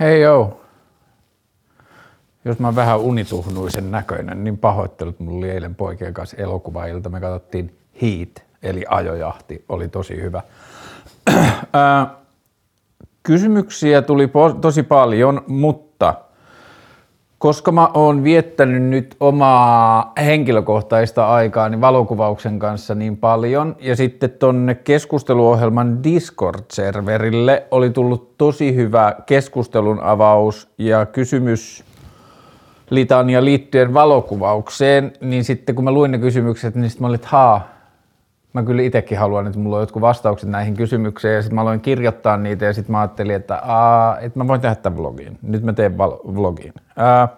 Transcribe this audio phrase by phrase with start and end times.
[0.00, 0.60] Hei joo.
[2.44, 5.20] Jos mä vähän unituhnuisen näköinen, niin pahoittelut.
[5.20, 7.08] Mulla oli eilen poikien kanssa elokuvailta.
[7.08, 9.64] Me katsottiin Heat, eli ajojahti.
[9.68, 10.42] Oli tosi hyvä.
[13.22, 16.14] Kysymyksiä tuli tosi paljon, mutta–
[17.40, 23.76] koska mä oon viettänyt nyt omaa henkilökohtaista aikaa niin valokuvauksen kanssa niin paljon.
[23.78, 31.84] Ja sitten tonne keskusteluohjelman Discord-serverille oli tullut tosi hyvä keskustelun avaus ja kysymys
[32.90, 37.28] litania liittyen valokuvaukseen, niin sitten kun mä luin ne kysymykset, niin sitten mä olin, että
[37.30, 37.68] haa,
[38.52, 41.80] mä kyllä itsekin haluan, että mulla on jotkut vastaukset näihin kysymyksiin ja sitten mä aloin
[41.80, 45.38] kirjoittaa niitä ja sitten mä ajattelin, että, aa, että mä voin tehdä tämän vlogiin.
[45.42, 46.72] Nyt mä teen val- vlogiin.
[46.96, 47.28] Ää,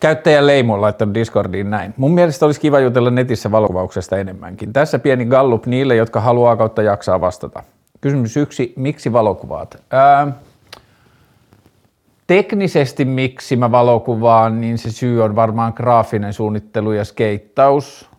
[0.00, 1.94] Käyttäjä Leimo on laittanut Discordiin näin.
[1.96, 4.72] Mun mielestä olisi kiva jutella netissä valokuvauksesta enemmänkin.
[4.72, 7.62] Tässä pieni gallup niille, jotka haluaa kautta jaksaa vastata.
[8.00, 9.82] Kysymys yksi, miksi valokuvaat?
[9.90, 10.32] Ää,
[12.26, 18.10] teknisesti miksi mä valokuvaan, niin se syy on varmaan graafinen suunnittelu ja skeittaus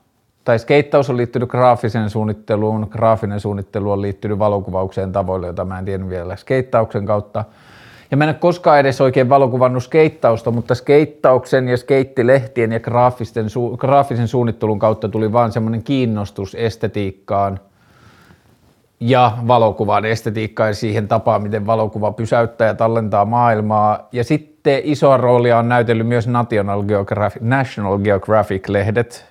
[0.50, 5.86] tai skeittaus on liittynyt graafiseen suunnitteluun, graafinen suunnittelu on liittynyt valokuvaukseen tavoille, jota mä en
[5.86, 7.45] tiedä vielä skeittauksen kautta.
[8.11, 13.45] Ja mä en ole koskaan edes oikein valokuvannut skeittausta, mutta skeittauksen ja skeittilehtien ja graafisten,
[13.77, 17.59] graafisen suunnittelun kautta tuli vaan semmoinen kiinnostus estetiikkaan
[19.00, 24.08] ja valokuvan estetiikkaan ja siihen tapaan, miten valokuva pysäyttää ja tallentaa maailmaa.
[24.11, 29.30] Ja sitten isoa roolia on näytellyt myös National Geographic, National Geographic-lehdet,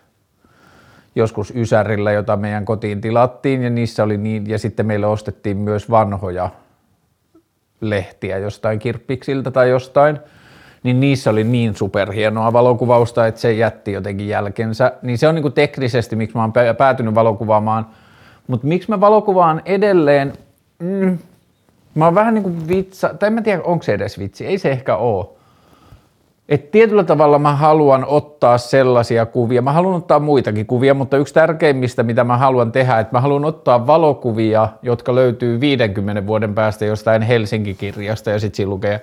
[1.18, 5.90] joskus Ysärillä, jota meidän kotiin tilattiin ja niissä oli niin, ja sitten meille ostettiin myös
[5.90, 6.50] vanhoja
[7.80, 10.18] lehtiä jostain kirppiksiltä tai jostain,
[10.82, 14.92] niin niissä oli niin superhienoa valokuvausta, että se jätti jotenkin jälkensä.
[15.02, 17.86] Niin se on niin teknisesti, miksi mä oon päätynyt valokuvaamaan.
[18.46, 20.32] Mutta miksi mä valokuvaan edelleen,
[20.78, 21.18] mm,
[21.94, 24.58] mä oon vähän niin kuin vitsa, tai en mä tiedä onko se edes vitsi, ei
[24.58, 25.37] se ehkä oo.
[26.48, 31.34] Et tietyllä tavalla mä haluan ottaa sellaisia kuvia, mä haluan ottaa muitakin kuvia, mutta yksi
[31.34, 36.84] tärkeimmistä, mitä mä haluan tehdä, että mä haluan ottaa valokuvia, jotka löytyy 50 vuoden päästä
[36.84, 39.00] jostain Helsinki-kirjasta ja sitten siinä lukee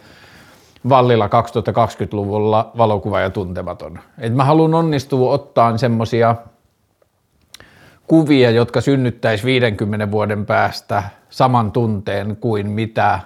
[0.90, 4.00] Vallilla 2020-luvulla valokuva ja tuntematon.
[4.20, 6.36] Et mä haluan onnistua ottaa semmosia
[8.08, 13.20] kuvia, jotka synnyttäisi 50 vuoden päästä saman tunteen kuin mitä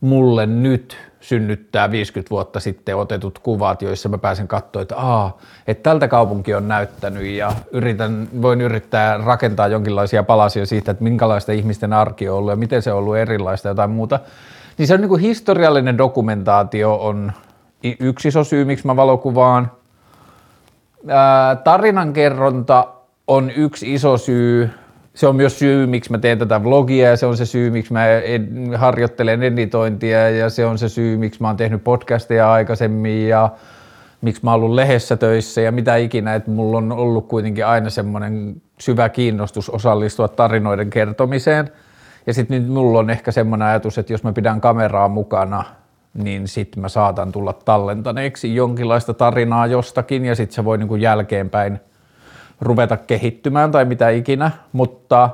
[0.00, 5.82] mulle nyt synnyttää 50 vuotta sitten otetut kuvat, joissa mä pääsen katsoa, että, aa, että
[5.82, 11.92] tältä kaupunki on näyttänyt ja yritän, voin yrittää rakentaa jonkinlaisia palasia siitä, että minkälaista ihmisten
[11.92, 14.20] arki on ollut ja miten se on ollut erilaista ja jotain muuta.
[14.78, 17.32] Niin se on niin kuin historiallinen dokumentaatio on
[18.00, 19.70] yksi iso syy, miksi mä valokuvaan.
[21.08, 22.88] Ää, tarinankerronta
[23.26, 24.70] on yksi iso syy,
[25.18, 27.92] se on myös syy, miksi mä teen tätä vlogia ja se on se syy, miksi
[27.92, 33.28] mä ed- harjoittelen editointia ja se on se syy, miksi mä oon tehnyt podcasteja aikaisemmin
[33.28, 33.50] ja
[34.20, 37.90] miksi mä oon ollut lehdessä töissä ja mitä ikinä, että mulla on ollut kuitenkin aina
[37.90, 41.70] semmoinen syvä kiinnostus osallistua tarinoiden kertomiseen.
[42.26, 45.64] Ja sitten nyt mulla on ehkä semmoinen ajatus, että jos mä pidän kameraa mukana,
[46.14, 51.80] niin sitten mä saatan tulla tallentaneeksi jonkinlaista tarinaa jostakin ja sitten se voi niinku jälkeenpäin–
[52.60, 55.30] ruveta kehittymään tai mitä ikinä, mutta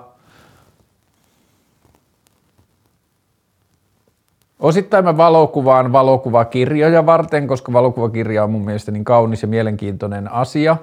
[4.59, 10.77] Osittain mä valokuvaan valokuvakirjoja varten, koska valokuvakirja on mun mielestä niin kaunis ja mielenkiintoinen asia.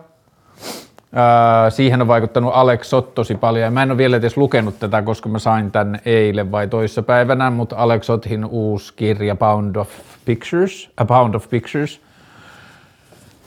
[1.69, 5.01] siihen on vaikuttanut Alex Sott tosi paljon ja mä en ole vielä edes lukenut tätä,
[5.01, 9.90] koska mä sain tän eilen vai toissapäivänä, mutta Alex Sothin uusi kirja Pound of
[10.25, 12.01] Pictures, A Pound of Pictures–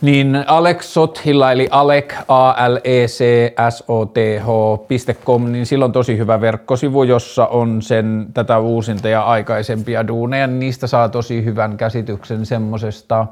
[0.04, 3.24] niin Alex Sothilla, eli Alec, a l e c
[3.70, 9.08] s o t h.com, niin sillä on tosi hyvä verkkosivu, jossa on sen tätä uusinta
[9.08, 13.26] ja aikaisempia duuneja, niistä saa tosi hyvän käsityksen semmoisesta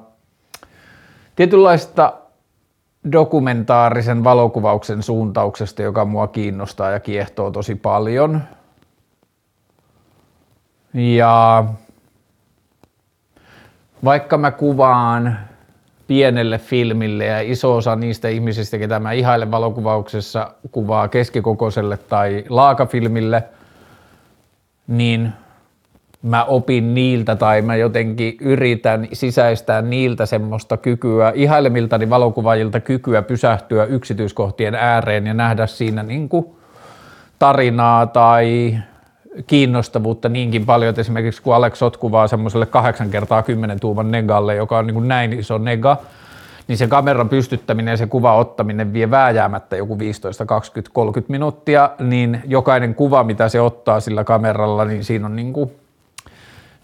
[1.36, 2.12] tietynlaista
[3.12, 8.42] dokumentaarisen valokuvauksen suuntauksesta, joka mua kiinnostaa ja kiehtoo tosi paljon.
[10.94, 11.64] Ja
[14.04, 15.38] vaikka mä kuvaan
[16.06, 23.44] pienelle filmille ja iso osa niistä ihmisistä, ketä mä ihailen valokuvauksessa, kuvaa keskikokoiselle tai laakafilmille,
[24.86, 25.32] niin
[26.22, 33.84] mä opin niiltä tai mä jotenkin yritän sisäistää niiltä semmoista kykyä, ihailemiltani valokuvaajilta kykyä pysähtyä
[33.84, 36.46] yksityiskohtien ääreen ja nähdä siinä niin kuin
[37.38, 38.78] tarinaa tai
[39.46, 44.54] kiinnostavuutta niinkin paljon, että esimerkiksi kun Alex Sot kuvaa semmoiselle 8 kertaa 10 tuuman negalle,
[44.54, 45.96] joka on niin kuin näin iso nega,
[46.68, 51.90] niin se kameran pystyttäminen ja se kuva ottaminen vie vääjäämättä joku 15, 20, 30 minuuttia,
[51.98, 55.70] niin jokainen kuva, mitä se ottaa sillä kameralla, niin siinä on niin kuin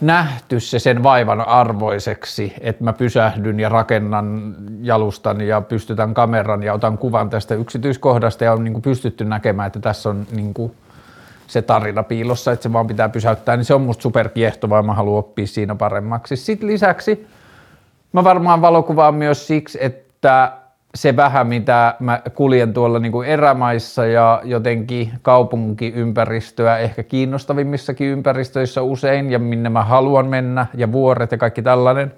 [0.00, 6.74] nähty se sen vaivan arvoiseksi, että mä pysähdyn ja rakennan jalustan ja pystytän kameran ja
[6.74, 10.72] otan kuvan tästä yksityiskohdasta ja on niin kuin pystytty näkemään, että tässä on niin kuin
[11.48, 14.94] se tarina piilossa, että se vaan pitää pysäyttää, niin se on musta superkiehtovaa ja mä
[14.94, 16.36] haluan oppia siinä paremmaksi.
[16.36, 17.26] Sitten lisäksi
[18.12, 20.52] mä varmaan valokuvaan myös siksi, että
[20.94, 28.82] se vähän, mitä mä kuljen tuolla niin kuin erämaissa ja jotenkin kaupunkiympäristöä ehkä kiinnostavimmissakin ympäristöissä
[28.82, 32.12] usein ja minne mä haluan mennä ja vuoret ja kaikki tällainen,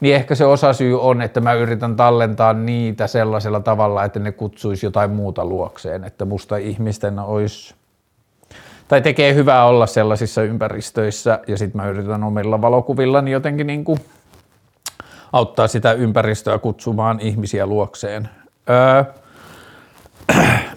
[0.00, 4.86] niin ehkä se osasyy on, että mä yritän tallentaa niitä sellaisella tavalla, että ne kutsuisi
[4.86, 7.74] jotain muuta luokseen, että musta ihmisten olisi
[8.88, 13.98] tai tekee hyvää olla sellaisissa ympäristöissä ja sitten mä yritän omilla valokuvillani jotenkin niin kuin
[15.32, 18.28] auttaa sitä ympäristöä kutsumaan ihmisiä luokseen.
[18.70, 19.04] Öö,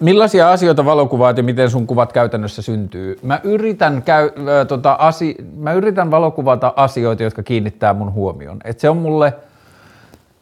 [0.00, 3.18] millaisia asioita valokuvaat ja miten sun kuvat käytännössä syntyy?
[3.22, 8.58] Mä yritän, käy, ö, tota, asi, mä yritän valokuvata asioita, jotka kiinnittää mun huomion.
[8.64, 9.34] Et se on mulle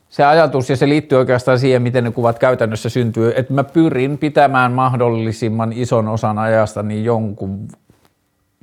[0.08, 4.18] se ajatus ja se liittyy oikeastaan siihen, miten ne kuvat käytännössä syntyy, että mä pyrin
[4.18, 7.68] pitämään mahdollisimman ison osan ajasta niin jonkun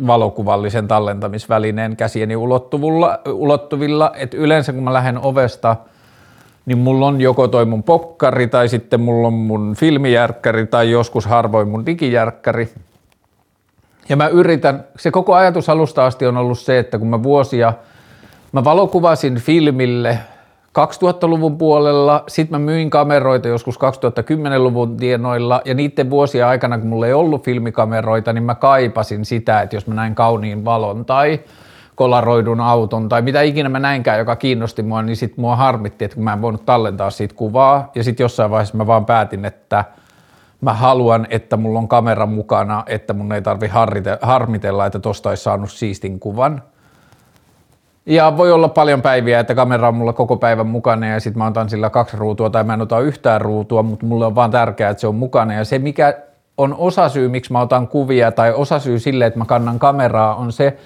[0.07, 5.75] valokuvallisen tallentamisvälineen käsieni ulottuvilla, ulottuvilla, että yleensä kun mä lähden ovesta,
[6.65, 11.25] niin mulla on joko toi mun pokkari tai sitten mulla on mun filmijärkkäri tai joskus
[11.25, 12.69] harvoin mun digijärkkäri.
[14.09, 17.73] Ja mä yritän, se koko ajatus alusta asti on ollut se, että kun mä vuosia,
[18.51, 20.19] mä valokuvasin filmille
[20.79, 25.61] 2000-luvun puolella, sitten mä myin kameroita joskus 2010-luvun tienoilla.
[25.65, 29.87] Ja niiden vuosien aikana, kun mulla ei ollut filmikameroita, niin mä kaipasin sitä, että jos
[29.87, 31.39] mä näin kauniin valon tai
[31.95, 36.19] kolaroidun auton tai mitä ikinä mä näinkään, joka kiinnosti mua, niin sitten mua harmitti, että
[36.19, 37.91] mä en voinut tallentaa siitä kuvaa.
[37.95, 39.85] Ja sitten jossain vaiheessa mä vaan päätin, että
[40.61, 43.69] mä haluan, että mulla on kamera mukana, että mun ei tarvi
[44.21, 46.63] harmitella, että tosta olisi saanut siistin kuvan.
[48.05, 51.47] Ja voi olla paljon päiviä, että kamera on mulla koko päivän mukana ja sitten mä
[51.47, 54.89] otan sillä kaksi ruutua tai mä en ota yhtään ruutua, mutta mulle on vaan tärkeää,
[54.89, 55.53] että se on mukana.
[55.53, 56.13] Ja se, mikä
[56.57, 60.77] on osasyy, miksi mä otan kuvia tai osasyy sille, että mä kannan kameraa, on se,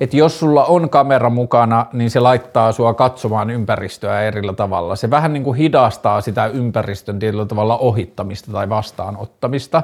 [0.00, 4.96] että jos sulla on kamera mukana, niin se laittaa sua katsomaan ympäristöä erillä tavalla.
[4.96, 9.82] Se vähän niin kuin hidastaa sitä ympäristön tietyllä tavalla ohittamista tai vastaanottamista.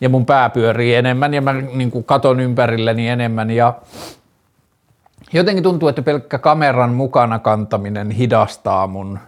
[0.00, 3.74] Ja mun pää pyörii enemmän ja mä niin kuin katon ympärilleni enemmän ja
[5.32, 9.18] jotenkin tuntuu, että pelkkä kameran mukana kantaminen hidastaa mun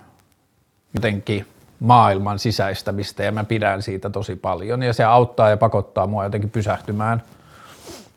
[0.95, 1.47] jotenkin
[1.81, 6.51] maailman sisäistämistä ja mä pidän siitä tosi paljon ja se auttaa ja pakottaa mua jotenkin
[6.51, 7.23] pysähtymään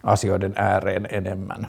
[0.04, 1.68] asioiden ääreen enemmän.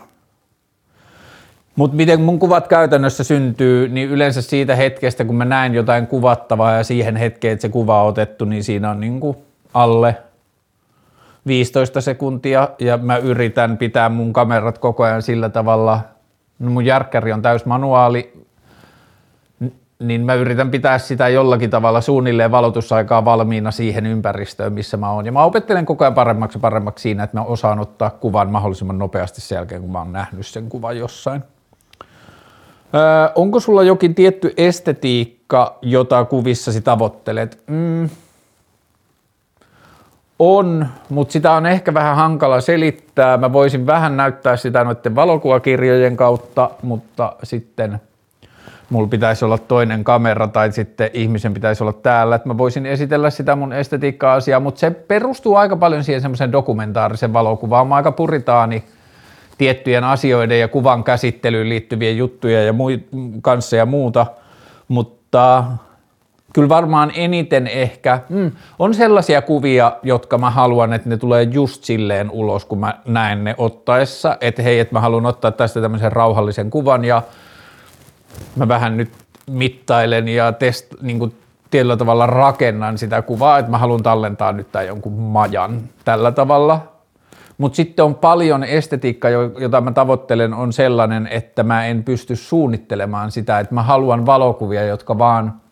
[1.77, 6.73] Mutta miten mun kuvat käytännössä syntyy, niin yleensä siitä hetkestä, kun mä näen jotain kuvattavaa
[6.73, 9.45] ja siihen hetkeen, että se kuva on otettu, niin siinä on niinku
[9.75, 10.17] alle
[11.47, 16.01] 15 sekuntia ja mä yritän pitää mun kamerat koko ajan sillä tavalla,
[16.59, 18.43] no mun järkkäri on täys manuaali,
[19.99, 25.27] niin mä yritän pitää sitä jollakin tavalla suunnilleen valotusaikaa valmiina siihen ympäristöön, missä mä oon.
[25.27, 28.99] Ja mä opettelen koko ajan paremmaksi ja paremmaksi siinä, että mä osaan ottaa kuvan mahdollisimman
[28.99, 31.45] nopeasti sen jälkeen, kun mä oon nähnyt sen kuvan jossain.
[32.95, 37.63] Öö, onko sulla jokin tietty estetiikka, jota kuvissasi tavoittelet?
[37.67, 38.09] Mm,
[40.45, 43.37] on, mutta sitä on ehkä vähän hankala selittää.
[43.37, 48.01] Mä voisin vähän näyttää sitä noiden valokuvakirjojen kautta, mutta sitten
[48.91, 53.31] mulla pitäisi olla toinen kamera tai sitten ihmisen pitäisi olla täällä, että mä voisin esitellä
[53.31, 57.87] sitä mun estetiikka-asiaa, mutta se perustuu aika paljon siihen semmoisen dokumentaarisen valokuvaan.
[57.87, 58.85] Mä aika puritaani
[59.59, 63.01] tiettyjen asioiden ja kuvan käsittelyyn liittyviä juttuja ja mui,
[63.43, 64.27] kanssa ja muuta,
[64.89, 65.65] mutta
[66.53, 68.21] kyllä varmaan eniten ehkä.
[68.29, 72.95] Mm, on sellaisia kuvia, jotka mä haluan, että ne tulee just silleen ulos, kun mä
[73.07, 77.23] näen ne ottaessa, että hei, että mä haluan ottaa tästä tämmöisen rauhallisen kuvan ja
[78.57, 79.11] mä vähän nyt
[79.51, 81.35] mittailen ja test, niin kuin
[81.71, 86.81] tietyllä tavalla rakennan sitä kuvaa, että mä haluan tallentaa nyt tämän jonkun majan tällä tavalla.
[87.59, 93.31] Mutta sitten on paljon estetiikkaa, jota mä tavoittelen, on sellainen, että mä en pysty suunnittelemaan
[93.31, 95.53] sitä, että mä haluan valokuvia, jotka vaan–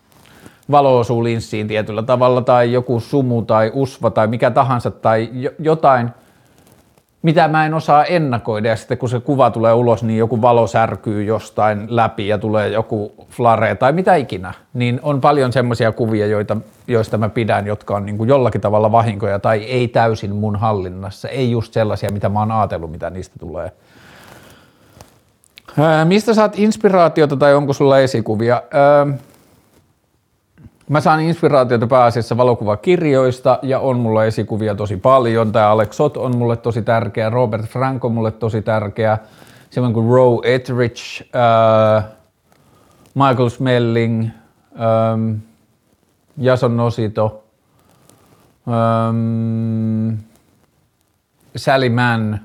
[0.71, 6.11] valo osuu linssiin tietyllä tavalla tai joku sumu tai usva tai mikä tahansa tai jotain,
[7.23, 10.67] mitä mä en osaa ennakoida ja sitten kun se kuva tulee ulos, niin joku valo
[10.67, 16.27] särkyy jostain läpi ja tulee joku flare tai mitä ikinä, niin on paljon semmoisia kuvia,
[16.27, 20.57] joita, joista mä pidän, jotka on niin kuin jollakin tavalla vahinkoja tai ei täysin mun
[20.57, 23.73] hallinnassa, ei just sellaisia, mitä mä oon ajatellut, mitä niistä tulee.
[25.79, 28.63] Ää, mistä saat inspiraatiota tai onko sulla esikuvia?
[28.71, 29.07] Ää,
[30.91, 35.53] Mä saan inspiraatiota pääasiassa valokuvakirjoista ja on mulla esikuvia tosi paljon.
[35.53, 39.19] Tämä Alex Sot on mulle tosi tärkeä, Robert Frank on mulle tosi tärkeä.
[39.71, 41.01] semmoinen kuin Roe Etheridge,
[41.37, 42.05] äh,
[43.15, 44.29] Michael Smelling,
[44.81, 45.35] ähm,
[46.37, 47.45] Jason Nosito,
[48.69, 50.19] ähm,
[51.57, 52.39] Sally Mann,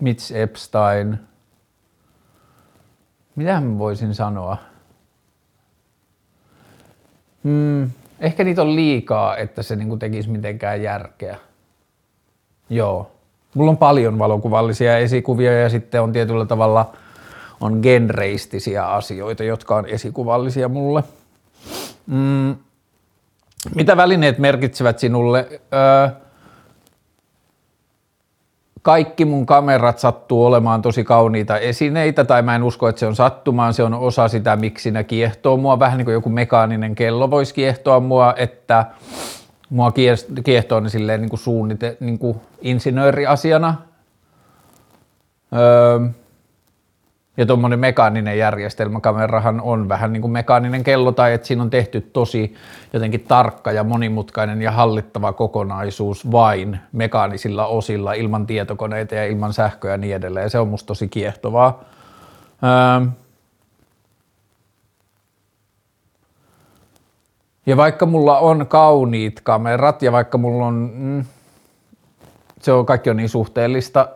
[0.00, 1.29] Mitch Epstein.
[3.36, 4.56] Mitä mä voisin sanoa?
[7.44, 11.36] Hmm, ehkä niitä on liikaa, että se niinku tekisi mitenkään järkeä.
[12.70, 13.10] Joo.
[13.54, 16.92] Mulla on paljon valokuvallisia esikuvia ja sitten on tietyllä tavalla
[17.60, 21.04] on genreistisiä asioita, jotka on esikuvallisia mulle.
[22.06, 22.56] Mm,
[23.74, 25.48] mitä välineet merkitsevät sinulle?
[25.50, 26.20] Öö,
[28.82, 33.16] kaikki mun kamerat sattuu olemaan tosi kauniita esineitä, tai mä en usko, että se on
[33.16, 37.30] sattumaan, se on osa sitä, miksi ne kiehtoo mua, vähän niin kuin joku mekaaninen kello
[37.30, 38.86] voisi kiehtoa mua, että
[39.70, 39.92] mua
[40.44, 43.74] kiehtoo ne silleen niin kuin suunnite, niin kuin insinööriasiana.
[45.52, 46.08] Öö,
[47.36, 52.00] ja tuommoinen mekaaninen järjestelmäkamerahan on vähän niin kuin mekaaninen kello tai että siinä on tehty
[52.00, 52.54] tosi
[52.92, 59.90] jotenkin tarkka ja monimutkainen ja hallittava kokonaisuus vain mekaanisilla osilla ilman tietokoneita ja ilman sähköä
[59.90, 60.50] ja niin edelleen.
[60.50, 61.84] Se on musta tosi kiehtovaa.
[62.64, 63.06] Öö,
[67.66, 71.24] Ja vaikka mulla on kauniit kamerat ja vaikka mulla on, mm,
[72.60, 74.08] se on kaikki on niin suhteellista,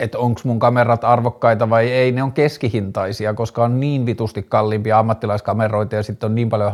[0.00, 4.98] että onko mun kamerat arvokkaita vai ei, ne on keskihintaisia, koska on niin vitusti kalliimpia
[4.98, 6.72] ammattilaiskameroita ja sitten on niin paljon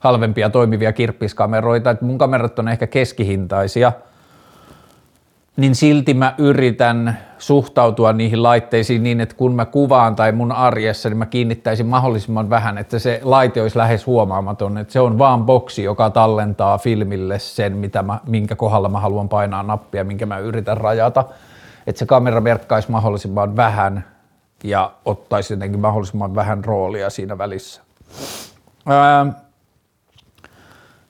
[0.00, 3.92] halvempia toimivia kirppiskameroita, että mun kamerat on ehkä keskihintaisia–
[5.58, 11.08] niin silti mä yritän suhtautua niihin laitteisiin niin, että kun mä kuvaan tai mun arjessa,
[11.08, 15.44] niin mä kiinnittäisin mahdollisimman vähän, että se laite olisi lähes huomaamaton, että se on vaan
[15.44, 20.38] boksi, joka tallentaa filmille sen, mitä mä, minkä kohdalla mä haluan painaa nappia, minkä mä
[20.38, 21.24] yritän rajata,
[21.88, 24.04] että se kamera merkkaisi mahdollisimman vähän
[24.64, 27.82] ja ottaisi jotenkin mahdollisimman vähän roolia siinä välissä.
[28.86, 29.26] Ää,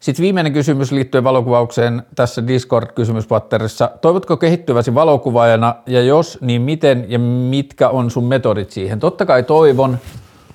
[0.01, 3.91] sitten viimeinen kysymys liittyen valokuvaukseen tässä Discord-kysymyspatterissa.
[4.01, 9.01] Toivotko kehittyväsi valokuvaajana ja jos, niin miten ja mitkä on sun metodit siihen?
[9.01, 9.99] Totta kai toivon.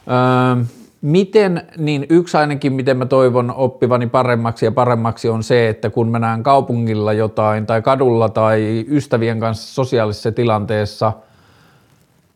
[0.08, 0.64] Öö,
[1.04, 6.12] miten, niin yksi ainakin, miten mä toivon oppivani paremmaksi ja paremmaksi on se, että kun
[6.12, 11.14] mä näen kaupungilla jotain tai kadulla tai ystävien kanssa sosiaalisessa tilanteessa–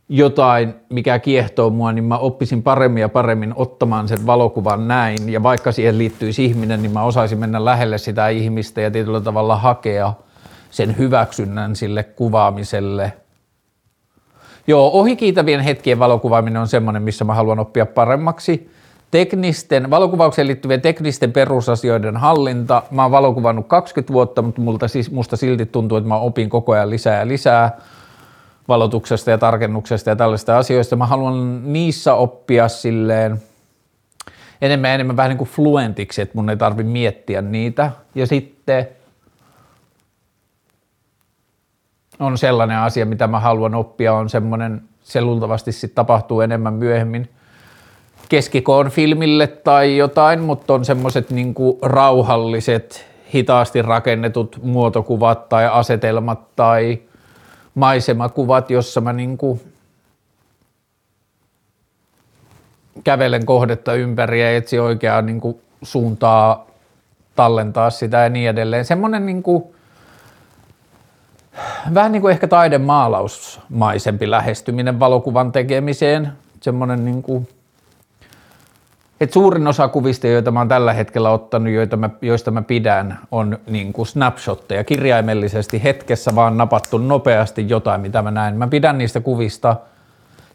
[0.10, 5.30] jotain, mikä kiehtoo mua, niin mä oppisin paremmin ja paremmin ottamaan sen valokuvan näin.
[5.30, 9.56] Ja vaikka siihen liittyisi ihminen, niin mä osaisin mennä lähelle sitä ihmistä ja tietyllä tavalla
[9.56, 10.14] hakea
[10.72, 13.14] sen hyväksynnän sille kuvaamiselle.
[14.68, 18.72] Joo, ohikiitävien hetkien valokuvaaminen on semmoinen, missä mä haluan oppia paremmaksi.
[19.12, 22.84] Teknisten, valokuvaukseen liittyvien teknisten perusasioiden hallinta.
[22.92, 26.72] Mä oon valokuvannut 20 vuotta, mutta multa, siis, musta silti tuntuu, että mä opin koko
[26.72, 27.78] ajan lisää ja lisää
[28.68, 30.96] valotuksesta ja tarkennuksesta ja tällaista asioista.
[30.96, 33.42] Mä haluan niissä oppia silleen
[34.62, 37.92] enemmän enemmän vähän niin kuin fluentiksi, että mun ei tarvi miettiä niitä.
[38.16, 38.88] Ja sitten
[42.20, 47.30] on sellainen asia, mitä mä haluan oppia, on semmoinen, se luultavasti sitten tapahtuu enemmän myöhemmin
[48.30, 57.00] keskikoon filmille tai jotain, mutta on semmoiset niin rauhalliset, hitaasti rakennetut muotokuvat tai asetelmat tai
[57.76, 59.62] maisemakuvat, jossa mä niin kuin
[63.04, 66.68] kävelen kohdetta ympäri ja etsi oikeaa niin kuin suuntaa
[67.36, 68.86] tallentaa sitä ja niin edelleen.
[68.86, 69.64] Semmoinen niin kuin,
[71.94, 76.32] vähän niin kuin ehkä taidemaalausmaisempi lähestyminen valokuvan tekemiseen.
[76.62, 77.48] Semmoinen niin kuin,
[79.22, 83.20] et suurin osa kuvista, joita mä oon tällä hetkellä ottanut, joita mä, joista mä pidän,
[83.32, 88.56] on niin kuin snapshotteja kirjaimellisesti hetkessä vaan napattu nopeasti jotain, mitä mä näen.
[88.56, 89.76] Mä pidän niistä kuvista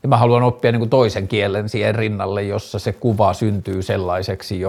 [0.02, 4.60] ja mä haluan oppia niin kuin toisen kielen siihen rinnalle, jossa se kuva syntyy sellaiseksi,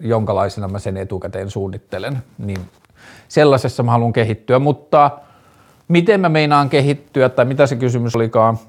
[0.00, 2.22] jonkalaisena mä sen etukäteen suunnittelen.
[2.38, 2.60] Niin
[3.28, 5.10] sellaisessa mä haluan kehittyä, mutta
[5.90, 8.58] miten mä meinaan kehittyä tai mitä se kysymys olikaan–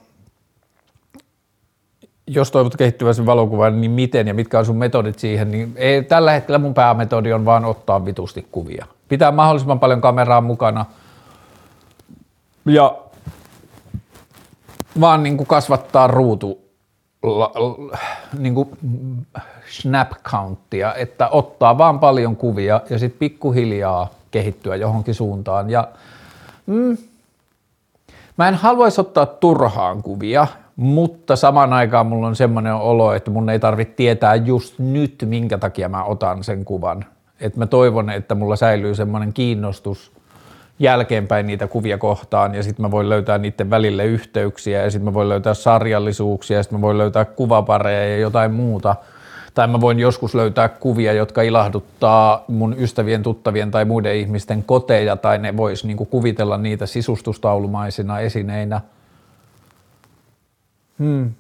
[2.34, 6.32] jos toivot kehittyväsi valokuvan, niin miten ja mitkä on sun metodit siihen, niin ei, tällä
[6.32, 8.86] hetkellä mun päämetodi on vaan ottaa vitusti kuvia.
[9.08, 10.86] Pitää mahdollisimman paljon kameraa mukana
[12.66, 12.98] ja
[15.00, 16.62] vaan niin kuin kasvattaa ruutu
[18.38, 18.70] niin kuin
[19.70, 25.70] snap countia, että ottaa vaan paljon kuvia ja sitten pikkuhiljaa kehittyä johonkin suuntaan.
[25.70, 25.88] Ja,
[26.66, 26.98] mm,
[28.42, 33.50] mä en haluaisi ottaa turhaan kuvia, mutta samaan aikaan mulla on semmoinen olo, että mun
[33.50, 37.06] ei tarvitse tietää just nyt, minkä takia mä otan sen kuvan.
[37.40, 40.12] Että mä toivon, että mulla säilyy semmoinen kiinnostus
[40.80, 45.14] jälkeenpäin niitä kuvia kohtaan ja sitten mä voin löytää niiden välille yhteyksiä ja sitten mä
[45.14, 48.96] voin löytää sarjallisuuksia ja sitten mä voin löytää kuvapareja ja jotain muuta.
[49.54, 55.16] Tai mä voin joskus löytää kuvia, jotka ilahduttaa mun ystävien, tuttavien tai muiden ihmisten koteja
[55.16, 58.82] tai ne vois niinku kuvitella niitä sisustustaulumaisina esineinä.
[61.00, 61.32] Hmm.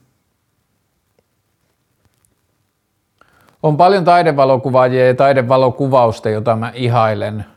[3.64, 7.46] On paljon taidevalokuvaajia ja taidevalokuvausta, jota mä ihailen–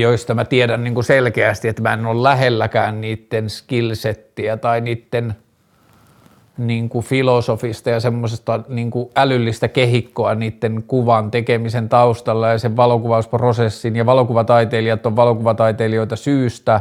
[0.00, 5.36] joista mä tiedän niin kuin selkeästi, että mä en ole lähelläkään niiden skillsettiä tai niiden
[6.58, 12.76] niin kuin filosofista ja semmoisesta niin kuin älyllistä kehikkoa niiden kuvan tekemisen taustalla ja sen
[12.76, 13.96] valokuvausprosessin.
[13.96, 16.80] Ja valokuvataiteilijat on valokuvataiteilijoita syystä.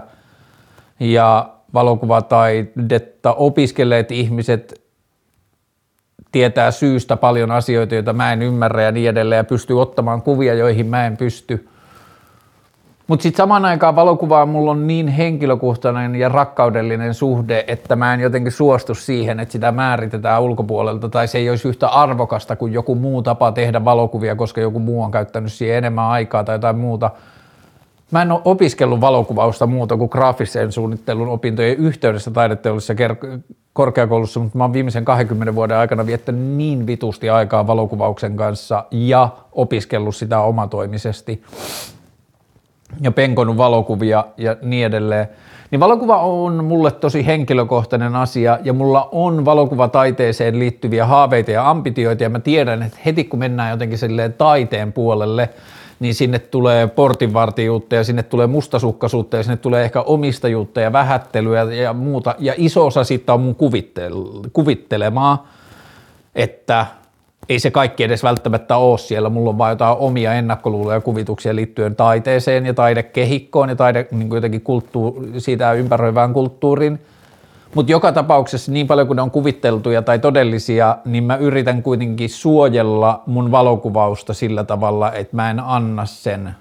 [0.99, 4.81] Ja valokuvataidetta opiskelleet ihmiset
[6.31, 10.53] tietää syystä paljon asioita, joita mä en ymmärrä ja niin edelleen ja pystyy ottamaan kuvia,
[10.53, 11.67] joihin mä en pysty–
[13.11, 18.19] mutta sitten samaan aikaan valokuvaa mulla on niin henkilökohtainen ja rakkaudellinen suhde, että mä en
[18.19, 22.95] jotenkin suostu siihen, että sitä määritetään ulkopuolelta tai se ei olisi yhtä arvokasta kuin joku
[22.95, 27.11] muu tapa tehdä valokuvia, koska joku muu on käyttänyt siihen enemmän aikaa tai jotain muuta.
[28.11, 32.93] Mä en ole opiskellut valokuvausta muuta kuin graafisen suunnittelun opintojen yhteydessä taideteollisessa
[33.73, 39.29] korkeakoulussa, mutta mä oon viimeisen 20 vuoden aikana viettänyt niin vitusti aikaa valokuvauksen kanssa ja
[39.51, 41.43] opiskellut sitä omatoimisesti
[43.01, 45.27] ja penkonut valokuvia ja niin edelleen.
[45.71, 52.23] Niin valokuva on mulle tosi henkilökohtainen asia ja mulla on valokuvataiteeseen liittyviä haaveita ja ambitioita
[52.23, 55.49] ja mä tiedän, että heti kun mennään jotenkin silleen taiteen puolelle,
[55.99, 61.63] niin sinne tulee portinvartijuutta ja sinne tulee mustasukkaisuutta ja sinne tulee ehkä omistajuutta ja vähättelyä
[61.63, 62.35] ja muuta.
[62.39, 63.55] Ja iso osa siitä on mun
[64.53, 65.47] kuvittelemaa,
[66.35, 66.85] että
[67.49, 69.29] ei se kaikki edes välttämättä ole siellä.
[69.29, 74.29] Mulla on vain jotain omia ennakkoluuloja ja kuvituksia liittyen taiteeseen ja taidekehikkoon ja taide, niin
[74.29, 76.99] kuin jotenkin kulttuuri, siitä ympäröivään kulttuuriin.
[77.75, 82.29] Mutta joka tapauksessa niin paljon kuin ne on kuvitteltuja tai todellisia, niin mä yritän kuitenkin
[82.29, 86.55] suojella mun valokuvausta sillä tavalla, että mä en anna sen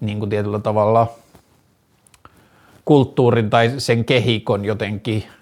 [0.00, 1.06] niin kuin tietyllä tavalla
[2.84, 5.24] kulttuurin tai sen kehikon jotenkin–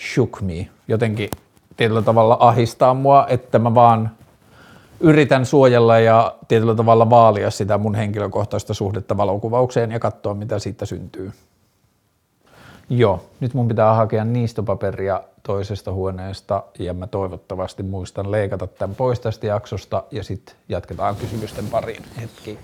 [0.00, 1.30] shook me, jotenkin
[1.76, 4.10] tietyllä tavalla ahistaa mua, että mä vaan
[5.00, 10.86] yritän suojella ja tietyllä tavalla vaalia sitä mun henkilökohtaista suhdetta valokuvaukseen ja katsoa, mitä siitä
[10.86, 11.32] syntyy.
[12.90, 19.20] Joo, nyt mun pitää hakea niistopaperia toisesta huoneesta ja mä toivottavasti muistan leikata tämän pois
[19.20, 22.58] tästä jaksosta ja sitten jatketaan kysymysten pariin hetki.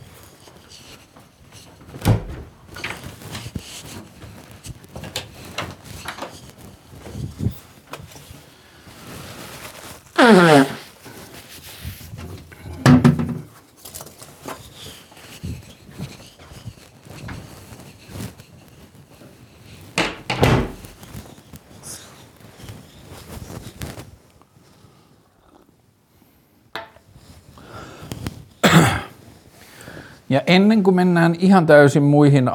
[30.29, 32.51] Ja ennen kuin mennään ihan täysin muihin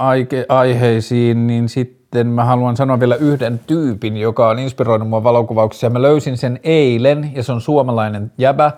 [0.49, 5.89] aiheisiin, niin sitten mä haluan sanoa vielä yhden tyypin, joka on inspiroinut mua valokuvauksessa.
[5.89, 8.71] Mä löysin sen eilen ja se on suomalainen jäbä.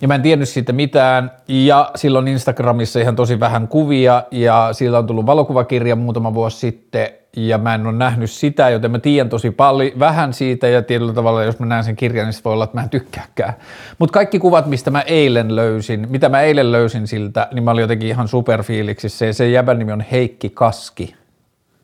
[0.00, 4.98] Ja mä en tiennyt siitä mitään ja silloin Instagramissa ihan tosi vähän kuvia ja sillä
[4.98, 9.28] on tullut valokuvakirja muutama vuosi sitten ja mä en ole nähnyt sitä, joten mä tiedän
[9.28, 12.64] tosi paljon, vähän siitä ja tietyllä tavalla, jos mä näen sen kirjan, niin voi olla,
[12.64, 13.54] että mä en tykkääkään.
[13.98, 17.82] Mutta kaikki kuvat, mistä mä eilen löysin, mitä mä eilen löysin siltä, niin mä olin
[17.82, 21.14] jotenkin ihan superfiiliksissä ja se jäbän nimi on Heikki Kaski.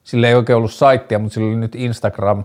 [0.05, 2.45] Sillä ei oikein ollut saittia, mutta sillä oli nyt Instagram.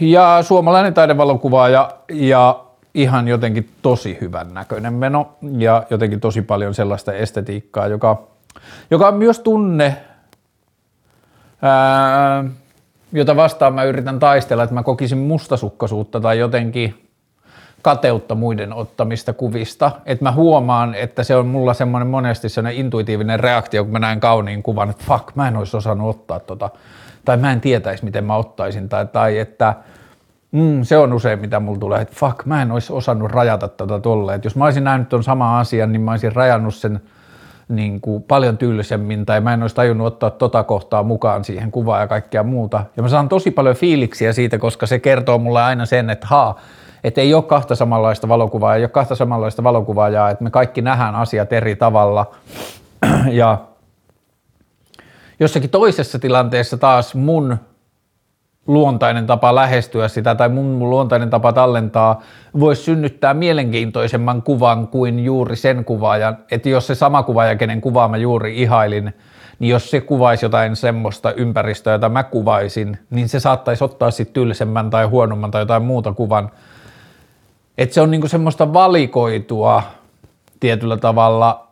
[0.00, 7.12] Ja suomalainen taidevalokuvaaja ja ihan jotenkin tosi hyvän näköinen meno ja jotenkin tosi paljon sellaista
[7.12, 8.22] estetiikkaa, joka,
[8.90, 9.96] joka on myös tunne
[11.62, 12.44] ää,
[13.12, 17.09] jota vastaan mä yritän taistella, että mä kokisin mustasukkaisuutta tai jotenkin
[17.82, 19.90] kateutta muiden ottamista kuvista.
[20.06, 24.20] Että mä huomaan, että se on mulla semmoinen monesti semmoinen intuitiivinen reaktio, kun mä näen
[24.20, 26.70] kauniin kuvan, että fuck, mä en olisi osannut ottaa tota.
[27.24, 28.88] Tai mä en tietäisi, miten mä ottaisin.
[28.88, 29.74] Tai, tai että
[30.52, 34.00] mm, se on usein, mitä mulla tulee, että fuck, mä en olisi osannut rajata tätä
[34.00, 34.34] tolle.
[34.34, 37.00] Että jos mä olisin nähnyt ton sama asian, niin mä olisin rajannut sen–
[37.70, 42.00] niin kuin paljon tyylisemmin tai mä en olisi tajunnut ottaa tota kohtaa mukaan siihen kuvaan
[42.00, 42.84] ja kaikkea muuta.
[42.96, 46.60] Ja mä saan tosi paljon fiiliksiä siitä, koska se kertoo mulle aina sen, että haa,
[47.04, 51.14] että ei ole kahta samanlaista valokuvaa, ei ole kahta samanlaista valokuvaajaa, että me kaikki nähdään
[51.14, 52.30] asiat eri tavalla.
[53.30, 53.58] Ja
[55.40, 57.56] jossakin toisessa tilanteessa taas mun
[58.66, 62.22] luontainen tapa lähestyä sitä tai mun luontainen tapa tallentaa
[62.60, 66.38] voisi synnyttää mielenkiintoisemman kuvan kuin juuri sen kuvaajan.
[66.50, 69.14] Että jos se sama kuvaaja, kenen kuvaa mä juuri ihailin,
[69.58, 74.34] niin jos se kuvaisi jotain semmoista ympäristöä, jota mä kuvaisin, niin se saattaisi ottaa sitten
[74.34, 76.50] tylsemmän tai huonomman tai jotain muuta kuvan.
[77.78, 79.82] Että se on niinku semmoista valikoitua
[80.60, 81.66] tietyllä tavalla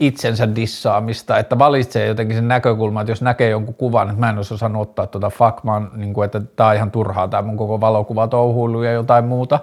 [0.00, 4.36] itsensä dissaamista, että valitsee jotenkin sen näkökulman, että jos näkee jonkun kuvan, että mä en
[4.36, 7.42] olisi osannut ottaa tuota fuck, mä oon, niin kuin, että tää on ihan turhaa tämä
[7.42, 9.60] mun koko valokuva touhuilu ja jotain muuta.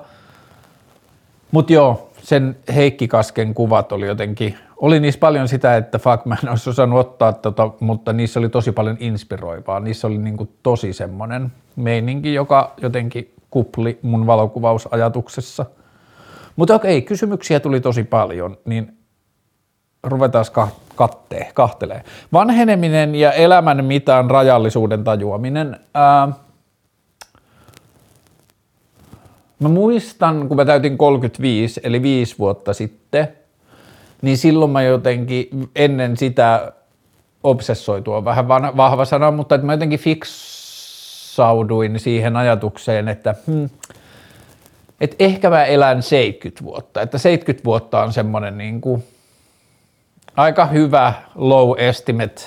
[1.52, 6.38] Mutta joo, sen Heikki Kasken kuvat oli jotenkin, oli niissä paljon sitä, että fuck mä
[6.44, 9.80] en olisi osannut ottaa tota, mutta niissä oli tosi paljon inspiroivaa.
[9.80, 15.66] Niissä oli niin kuin tosi semmoinen meininki, joka jotenkin kupli mun valokuvausajatuksessa.
[16.56, 18.98] Mutta okei, kysymyksiä tuli tosi paljon, niin
[20.04, 20.46] ruvetaan
[20.96, 22.04] kattee, kahtelee.
[22.34, 25.80] Vanheneminen ja elämän mitaan rajallisuuden tajuaminen.
[25.94, 26.28] Ää,
[29.60, 33.28] mä muistan, kun mä täytin 35, eli viisi vuotta sitten,
[34.22, 36.72] niin silloin mä jotenkin ennen sitä
[37.44, 40.00] obsessoitua, vähän vahva sana, mutta että mä jotenkin
[41.32, 43.70] fiksauduin siihen ajatukseen, että hmm,
[45.02, 49.04] et ehkä mä elän 70 vuotta, että 70 vuotta on semmoinen niin kuin
[50.38, 52.42] aika hyvä low estimate,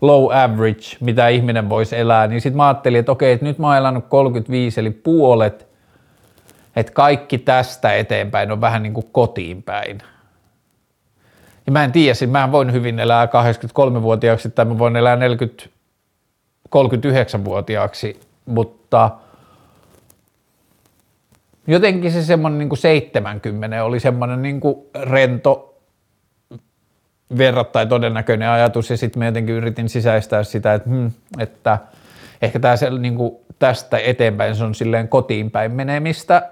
[0.00, 3.66] low average, mitä ihminen voisi elää, niin sitten mä ajattelin, että okei, että nyt mä
[3.66, 5.66] oon elänyt 35, eli puolet,
[6.76, 9.98] että kaikki tästä eteenpäin on vähän niin kuin kotiin päin.
[11.66, 15.73] Ja mä en tiedä, siis mä voin hyvin elää 83-vuotiaaksi tai mä voin elää 40,
[16.68, 19.10] 39-vuotiaaksi, mutta
[21.66, 24.60] jotenkin se semmoinen niin kuin 70 oli semmoinen niin
[25.02, 25.74] rento
[27.38, 31.78] verrattain todennäköinen ajatus ja sitten mä jotenkin yritin sisäistää sitä, että, hmm, että
[32.42, 36.50] ehkä tää se, niin kuin tästä eteenpäin se on silleen kotiin päin menemistä,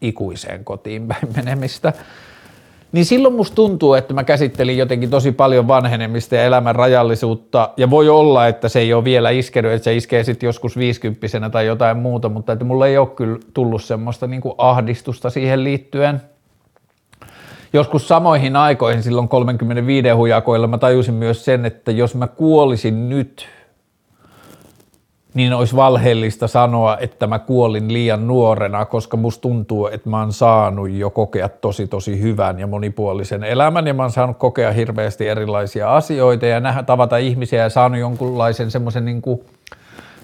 [0.00, 1.92] ikuiseen kotiin päin menemistä.
[2.92, 7.90] Niin silloin musta tuntuu, että mä käsittelin jotenkin tosi paljon vanhenemista ja elämän rajallisuutta, ja
[7.90, 11.66] voi olla, että se ei ole vielä iskenyt, että se iskee sitten joskus viisikymppisenä tai
[11.66, 16.20] jotain muuta, mutta että mulla ei ole kyllä tullut semmoista niin kuin ahdistusta siihen liittyen–
[17.72, 23.48] joskus samoihin aikoihin silloin 35 hujakoilla mä tajusin myös sen, että jos mä kuolisin nyt,
[25.34, 30.32] niin olisi valheellista sanoa, että mä kuolin liian nuorena, koska musta tuntuu, että mä oon
[30.32, 35.28] saanut jo kokea tosi tosi hyvän ja monipuolisen elämän ja mä oon saanut kokea hirveästi
[35.28, 39.22] erilaisia asioita ja nähdä, tavata ihmisiä ja saanut jonkunlaisen semmoisen niin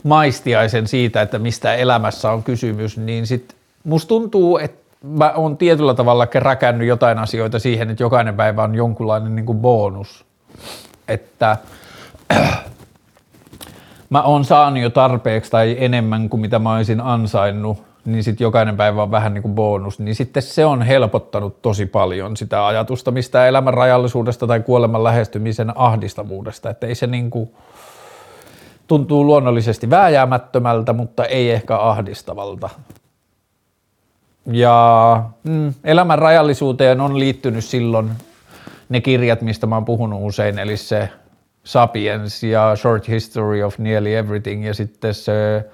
[0.02, 5.94] maistiaisen siitä, että mistä elämässä on kysymys, niin sit musta tuntuu, että mä oon tietyllä
[5.94, 10.24] tavalla räkännyt jotain asioita siihen, että jokainen päivä on jonkunlainen niin bonus.
[11.08, 11.56] Että
[14.14, 18.76] mä oon saanut jo tarpeeksi tai enemmän kuin mitä mä olisin ansainnut, niin sitten jokainen
[18.76, 23.10] päivä on vähän niin kuin bonus, niin sitten se on helpottanut tosi paljon sitä ajatusta
[23.10, 27.50] mistä elämän rajallisuudesta tai kuoleman lähestymisen ahdistavuudesta, että ei se niin kuin,
[28.86, 32.70] tuntuu luonnollisesti vääjäämättömältä, mutta ei ehkä ahdistavalta.
[34.46, 38.10] Ja mm, elämän rajallisuuteen on liittynyt silloin
[38.88, 41.08] ne kirjat, mistä mä oon puhunut usein, eli se
[41.64, 45.64] Sapiens ja Short History of Nearly Everything ja sitten se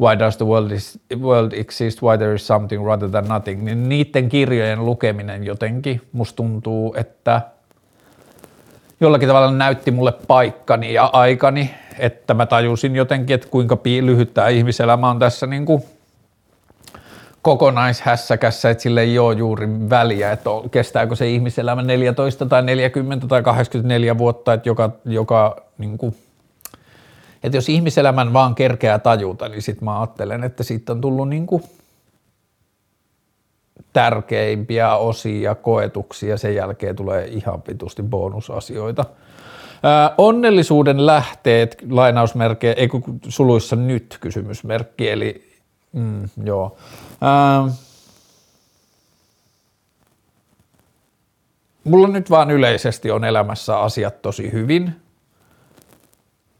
[0.00, 3.88] Why Does the World, is, world Exist, Why There is Something Rather Than Nothing, niin
[3.88, 7.40] niiden kirjojen lukeminen jotenkin musta tuntuu, että
[9.00, 14.48] jollakin tavalla näytti mulle paikkani ja aikani, että mä tajusin jotenkin, että kuinka lyhyt tämä
[14.48, 15.82] ihmiselämä on tässä niin kuin
[17.44, 23.42] kokonaishässäkässä, että sille ei ole juuri väliä, että kestääkö se ihmiselämä 14 tai 40 tai
[23.42, 26.16] 84 vuotta, että joka, joka niin kuin,
[27.42, 31.46] että jos ihmiselämän vaan kerkeää tajuta, niin sitten mä ajattelen, että siitä on tullut niin
[31.46, 31.62] kuin
[33.92, 39.04] tärkeimpiä osia, koetuksia, sen jälkeen tulee ihan vitusti bonusasioita.
[39.82, 42.88] Ää, onnellisuuden lähteet, lainausmerkkejä, ei
[43.28, 45.43] suluissa nyt kysymysmerkki, eli
[45.94, 46.76] mm, joo.
[47.22, 47.70] Ähm,
[51.84, 55.00] mulla nyt vaan yleisesti on elämässä asiat tosi hyvin.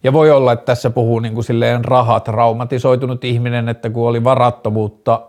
[0.03, 4.25] Ja voi olla, että tässä puhuu niin kuin silleen rahat, traumatisoitunut ihminen, että kun oli
[4.25, 5.21] varattomuutta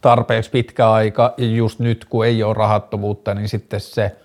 [0.00, 4.16] tarpeeksi pitkä aika ja just nyt kun ei ole rahattomuutta, niin sitten se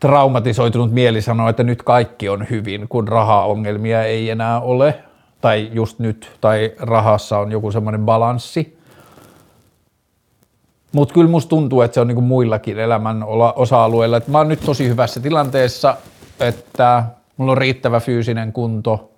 [0.00, 5.04] traumatisoitunut mieli sanoo, että nyt kaikki on hyvin, kun rahaongelmia ei enää ole
[5.44, 8.78] tai just nyt, tai rahassa on joku semmoinen balanssi.
[10.92, 13.24] Mutta kyllä musta tuntuu, että se on niinku muillakin elämän
[13.56, 14.16] osa-alueilla.
[14.16, 15.96] Et mä oon nyt tosi hyvässä tilanteessa,
[16.40, 17.04] että
[17.36, 19.10] mulla on riittävä fyysinen kunto,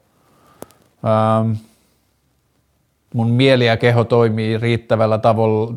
[1.04, 1.52] ähm,
[3.14, 5.18] mun mieli ja keho toimii riittävällä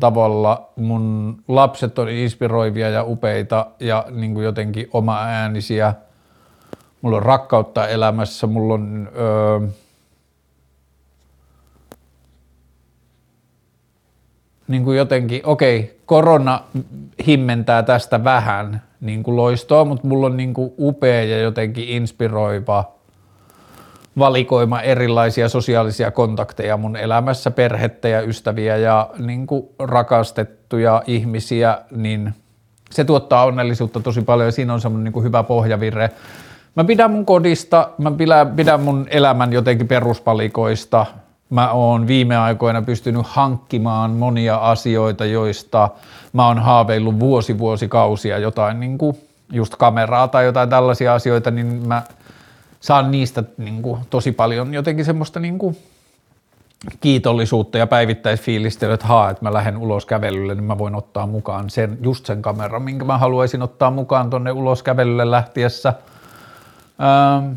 [0.00, 5.94] tavalla, mun lapset on inspiroivia ja upeita ja niin kuin jotenkin oma äänisiä,
[7.02, 9.68] mulla on rakkautta elämässä, mulla on öö,
[14.70, 16.60] niin kuin jotenkin, okei, korona
[17.26, 22.92] himmentää tästä vähän niin kuin loistoa, mutta mulla on niin kuin upea ja jotenkin inspiroiva
[24.18, 32.34] valikoima erilaisia sosiaalisia kontakteja mun elämässä, perhettä ja ystäviä ja niin kuin rakastettuja ihmisiä, niin
[32.90, 36.10] se tuottaa onnellisuutta tosi paljon ja siinä on semmoinen niin kuin hyvä pohjavirre.
[36.74, 38.12] Mä pidän mun kodista, mä
[38.56, 41.06] pidän mun elämän jotenkin peruspalikoista,
[41.50, 45.88] mä oon viime aikoina pystynyt hankkimaan monia asioita, joista
[46.32, 49.16] mä oon haaveillut vuosi vuosikausia jotain niin kuin
[49.52, 52.02] just kameraa tai jotain tällaisia asioita, niin mä
[52.80, 55.76] saan niistä niin kuin tosi paljon jotenkin semmoista niin kuin
[57.00, 61.70] kiitollisuutta ja päivittäisfiilistelyä, että haa, että mä lähden ulos kävelylle, niin mä voin ottaa mukaan
[61.70, 65.94] sen, just sen kameran, minkä mä haluaisin ottaa mukaan tonne ulos kävelylle lähtiessä.
[67.00, 67.52] Ähm,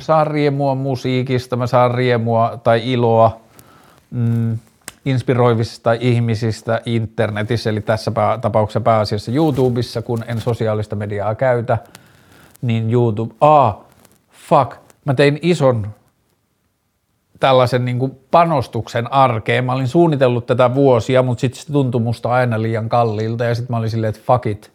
[0.00, 3.40] saan riemua musiikista, mä saan riemua tai iloa
[4.10, 4.58] mm,
[5.04, 11.78] inspiroivisista ihmisistä internetissä, eli tässä tapauksessa pääasiassa YouTubessa, kun en sosiaalista mediaa käytä,
[12.62, 13.76] niin YouTube, ah,
[14.48, 15.86] fuck, mä tein ison
[17.40, 19.64] tällaisen niin kuin panostuksen arkeen.
[19.64, 23.74] Mä olin suunnitellut tätä vuosia, mutta sitten se tuntui musta aina liian kalliilta ja sitten
[23.74, 24.72] mä olin silleen, että fuck it,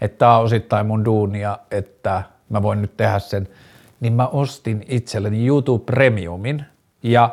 [0.00, 3.48] että tää on osittain mun duunia, että mä voin nyt tehdä sen–
[4.02, 6.64] niin mä ostin itselleni YouTube Premiumin.
[7.02, 7.30] Ja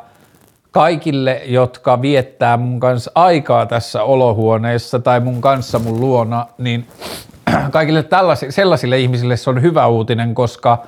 [0.72, 6.88] kaikille, jotka viettää mun kanssa aikaa tässä olohuoneessa tai mun kanssa mun luona, niin
[7.72, 10.84] kaikille tällaisille, sellaisille ihmisille se on hyvä uutinen, koska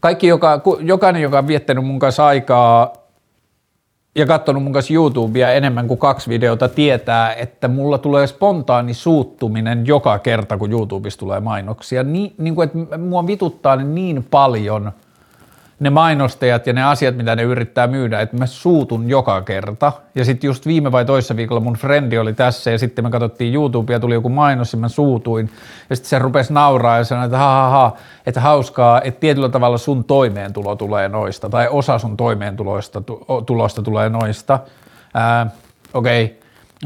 [0.00, 2.99] kaikki, joka, jokainen, joka on viettänyt mun kanssa aikaa
[4.14, 9.86] ja katsonut mun kanssa YouTubea enemmän kuin kaksi videota, tietää, että mulla tulee spontaani suuttuminen
[9.86, 12.02] joka kerta, kun YouTubessa tulee mainoksia.
[12.02, 14.92] Niin, niin kuin, että mua vituttaa ne niin paljon
[15.80, 19.92] ne mainostajat ja ne asiat, mitä ne yrittää myydä, että mä suutun joka kerta.
[20.14, 23.54] Ja sitten just viime vai toissa viikolla mun frendi oli tässä ja sitten me katsottiin
[23.54, 25.50] YouTubea, tuli joku mainos ja mä suutuin.
[25.90, 29.48] Ja sitten se rupesi nauraa ja sanoi, että ha, ha, ha että hauskaa, että tietyllä
[29.48, 33.02] tavalla sun toimeentulo tulee noista tai osa sun toimeentuloista
[33.46, 34.58] tulosta tulee noista.
[35.94, 36.36] Okei, okay.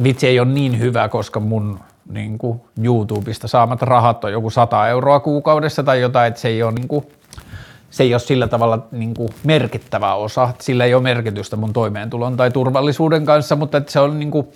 [0.04, 4.88] vitsi ei ole niin hyvä, koska mun niin kuin YouTubesta saamat rahat on joku 100
[4.88, 7.06] euroa kuukaudessa tai jotain, että se ei ole niin kuin,
[7.94, 12.36] se ei ole sillä tavalla niin kuin merkittävä osa, sillä ei ole merkitystä mun toimeentulon
[12.36, 14.48] tai turvallisuuden kanssa, mutta että se on niin kuin,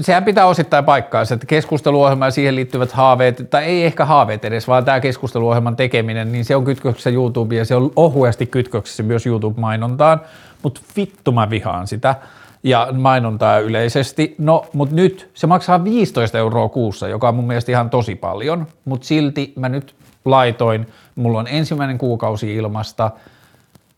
[0.00, 4.68] sehän pitää osittain paikkaa, että keskusteluohjelma ja siihen liittyvät haaveet, tai ei ehkä haaveet edes,
[4.68, 9.26] vaan tämä keskusteluohjelman tekeminen, niin se on kytköksessä YouTubeen ja se on ohuesti kytköksessä myös
[9.26, 10.20] YouTube-mainontaan,
[10.62, 12.14] mutta vittu mä vihaan sitä
[12.62, 14.34] ja mainontaa yleisesti.
[14.38, 18.66] No, mutta nyt se maksaa 15 euroa kuussa, joka on mun mielestä ihan tosi paljon,
[18.84, 23.10] mutta silti mä nyt laitoin, mulla on ensimmäinen kuukausi ilmasta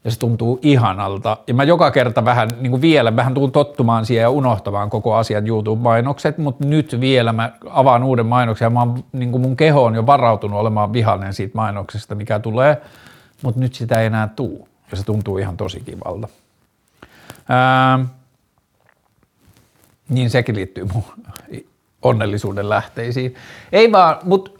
[0.04, 1.36] ja se tuntuu ihanalta.
[1.46, 5.14] Ja mä joka kerta vähän niin kuin vielä vähän tuun tottumaan siihen ja unohtamaan koko
[5.14, 9.56] asian YouTube-mainokset, mutta nyt vielä mä avaan uuden mainoksen ja mä oon, niin kuin mun
[9.56, 12.82] keho on jo varautunut olemaan vihainen siitä mainoksesta, mikä tulee,
[13.42, 16.28] mutta nyt sitä ei enää tuu ja se tuntuu ihan tosi kivalta.
[17.48, 17.98] Ää,
[20.08, 21.04] niin sekin liittyy mun
[22.02, 23.34] onnellisuuden lähteisiin.
[23.72, 24.50] Ei vaan, mutta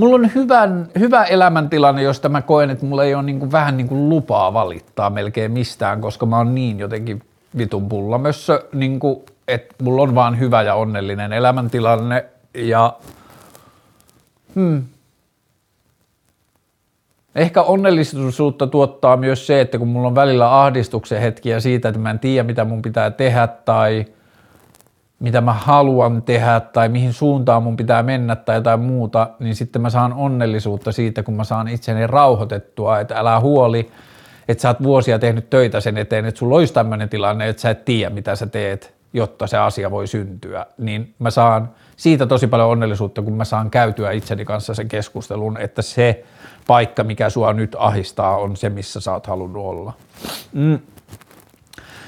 [0.00, 3.76] Mulla on hyvän, hyvä elämäntilanne, josta mä koen, että mulla ei ole niin kuin vähän
[3.76, 7.22] niin kuin lupaa valittaa melkein mistään, koska mä oon niin jotenkin
[7.58, 12.96] vitun pullamössö, niin kuin, että mulla on vaan hyvä ja onnellinen elämäntilanne ja
[14.54, 14.84] hmm,
[17.34, 22.10] Ehkä onnellisuutta tuottaa myös se, että kun mulla on välillä ahdistuksen hetkiä siitä, että mä
[22.10, 24.04] en tiedä mitä mun pitää tehdä tai–
[25.20, 29.82] mitä mä haluan tehdä tai mihin suuntaan mun pitää mennä tai jotain muuta, niin sitten
[29.82, 33.90] mä saan onnellisuutta siitä, kun mä saan itseni rauhoitettua, että älä huoli,
[34.48, 37.70] että sä oot vuosia tehnyt töitä sen eteen, että sulla olisi tämmöinen tilanne, että sä
[37.70, 42.46] et tiedä, mitä sä teet, jotta se asia voi syntyä, niin mä saan siitä tosi
[42.46, 46.24] paljon onnellisuutta, kun mä saan käytyä itseni kanssa sen keskustelun, että se
[46.66, 49.92] paikka, mikä sua nyt ahistaa, on se, missä sä oot halunnut olla.
[50.52, 50.78] Mm.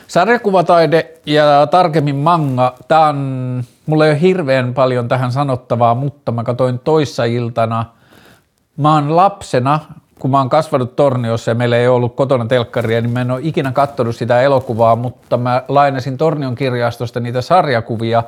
[0.09, 6.45] Sarjakuvataide ja tarkemmin manga, tää on, mulla ei ole hirveän paljon tähän sanottavaa, mutta mä
[6.45, 7.85] katsoin toissa iltana,
[8.77, 9.81] mä oon lapsena,
[10.19, 13.41] kun mä oon kasvanut Torniossa ja meillä ei ollut kotona telkkaria, niin mä en ole
[13.43, 18.23] ikinä katsonut sitä elokuvaa, mutta mä lainasin Tornion kirjastosta niitä sarjakuvia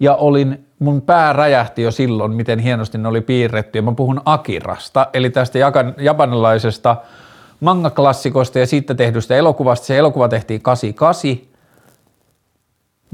[0.00, 3.78] ja olin, mun pää räjähti jo silloin, miten hienosti ne oli piirretty.
[3.78, 5.58] Ja mä puhun Akirasta, eli tästä
[5.98, 6.96] japanilaisesta
[7.60, 9.86] manga-klassikosta ja siitä tehdystä elokuvasta.
[9.86, 11.50] Se elokuva tehtiin 88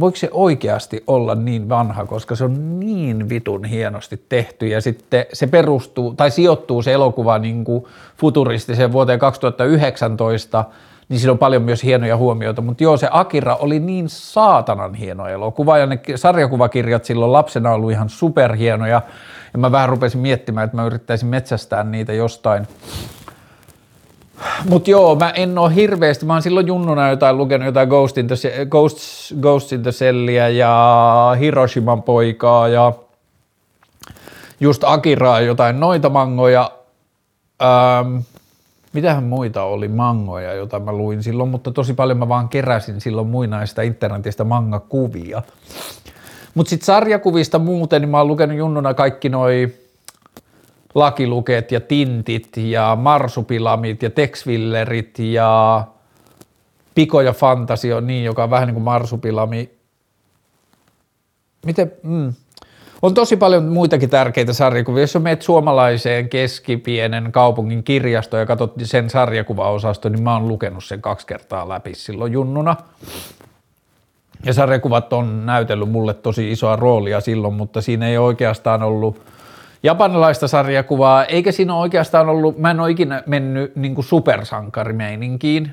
[0.01, 4.67] voiko se oikeasti olla niin vanha, koska se on niin vitun hienosti tehty?
[4.67, 7.85] Ja sitten se perustuu tai sijoittuu se elokuva niin kuin
[8.17, 10.65] futuristiseen vuoteen 2019,
[11.09, 15.27] niin siinä on paljon myös hienoja huomioita, mutta joo se Akira oli niin saatanan hieno
[15.29, 19.03] elokuva ja ne sarjakuvakirjat silloin lapsena ollut ihan superhienoja.
[19.53, 22.67] Ja mä vähän rupesin miettimään, että mä yrittäisin metsästää niitä jostain
[24.69, 28.27] mutta joo, mä en ole hirveästi, mä oon silloin junnuna jotain lukenut jotain Ghost in
[28.27, 28.99] the, Ghost,
[29.41, 32.93] Ghost in the Cellia ja Hiroshiman poikaa ja
[34.61, 36.71] just Akiraa jotain noita mangoja.
[37.63, 38.17] Ähm,
[38.93, 43.27] mitähän muita oli mangoja, joita mä luin silloin, mutta tosi paljon mä vaan keräsin silloin
[43.27, 45.43] muinaista internetistä manga-kuvia.
[46.55, 49.75] Mutta sitten sarjakuvista muuten, niin mä oon lukenut junnuna kaikki noi
[50.97, 55.85] lakilukeet ja tintit ja marsupilamit ja texvillerit ja
[56.95, 59.71] Piko ja Fantasi on niin, joka on vähän niin kuin marsupilami.
[61.67, 62.33] Miten, mm.
[63.03, 65.03] On tosi paljon muitakin tärkeitä sarjakuvia.
[65.03, 71.03] Jos menet suomalaiseen keskipienen kaupungin kirjastoon ja katsot sen sarjakuvaosasto, niin mä oon lukenut sen
[71.03, 72.77] kaksi kertaa läpi silloin junnuna.
[74.45, 79.21] Ja sarjakuvat on näytellyt mulle tosi isoa roolia silloin, mutta siinä ei oikeastaan ollut–
[79.87, 85.73] japanilaista sarjakuvaa, eikä siinä ole oikeastaan ollut, mä en ole ikinä mennyt niin supersankarimeininkiin,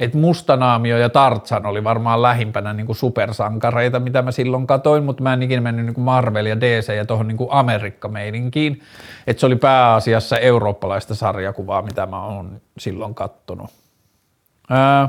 [0.00, 5.22] että Mustanaamio ja Tartsan oli varmaan lähimpänä niin kuin supersankareita, mitä mä silloin katoin, mutta
[5.22, 8.80] mä en ikinä mennyt niin kuin Marvel ja DC ja tuohon niin Amerikka-meininkiin.
[9.26, 13.70] Että se oli pääasiassa eurooppalaista sarjakuvaa, mitä mä oon silloin kattonut.
[14.70, 15.08] Ää,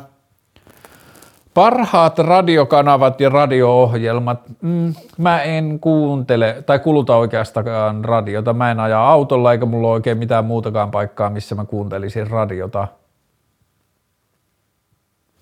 [1.56, 8.54] Parhaat radiokanavat ja radio-ohjelmat, mm, mä en kuuntele tai kuluta oikeastaan radiota.
[8.54, 12.88] Mä en aja autolla eikä mulla ole oikein mitään muutakaan paikkaa, missä mä kuuntelisin radiota.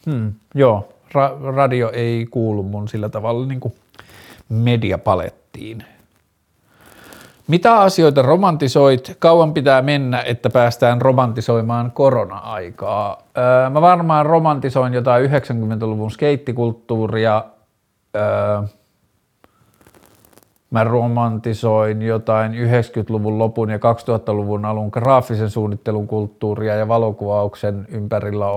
[0.06, 3.74] Hmm, joo, ra- radio ei kuulu mun sillä tavalla niin kuin
[4.50, 5.84] mediapalettiin.
[7.48, 9.16] Mitä asioita romantisoit?
[9.20, 13.18] Kauan pitää mennä, että päästään romantisoimaan korona-aikaa.
[13.38, 17.44] Öö, mä varmaan romantisoin jotain 90-luvun skeittikulttuuria.
[18.16, 18.62] Öö,
[20.72, 28.48] mä romantisoin jotain 90-luvun lopun ja 2000-luvun alun graafisen suunnittelun kulttuuria ja valokuvauksen ympärillä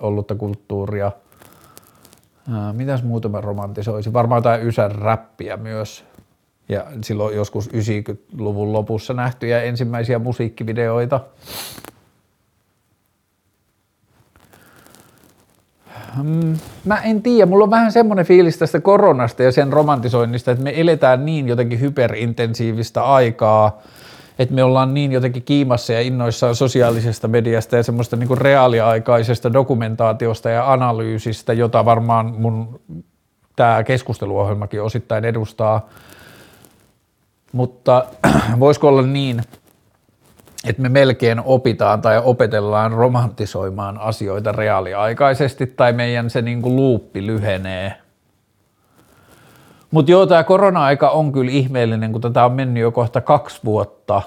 [0.00, 1.12] ollutta kulttuuria.
[2.72, 4.12] Mitäs muuta mä romantisoisin?
[4.12, 6.04] Varmaan jotain ysän räppiä myös
[6.68, 11.20] ja silloin joskus 90-luvun lopussa nähtyjä ensimmäisiä musiikkivideoita.
[16.16, 20.64] Hmm, mä en tiedä, mulla on vähän semmoinen fiilis tästä koronasta ja sen romantisoinnista, että
[20.64, 23.82] me eletään niin jotenkin hyperintensiivistä aikaa,
[24.38, 30.50] että me ollaan niin jotenkin kiimassa ja innoissaan sosiaalisesta mediasta ja semmoista niin reaaliaikaisesta dokumentaatiosta
[30.50, 32.80] ja analyysistä, jota varmaan mun
[33.56, 35.88] tämä keskusteluohjelmakin osittain edustaa–
[37.52, 38.04] mutta
[38.60, 39.42] voisiko olla niin,
[40.68, 47.26] että me melkein opitaan tai opetellaan romantisoimaan asioita reaaliaikaisesti tai meidän se niin kuin luuppi
[47.26, 47.94] lyhenee.
[49.90, 54.22] Mutta joo, tämä korona-aika on kyllä ihmeellinen, kun tätä on mennyt jo kohta kaksi vuotta.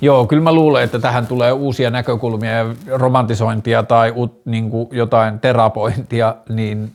[0.00, 5.40] Joo, kyllä mä luulen, että tähän tulee uusia näkökulmia ja romantisointia tai niin kuin jotain
[5.40, 6.92] terapointia, niin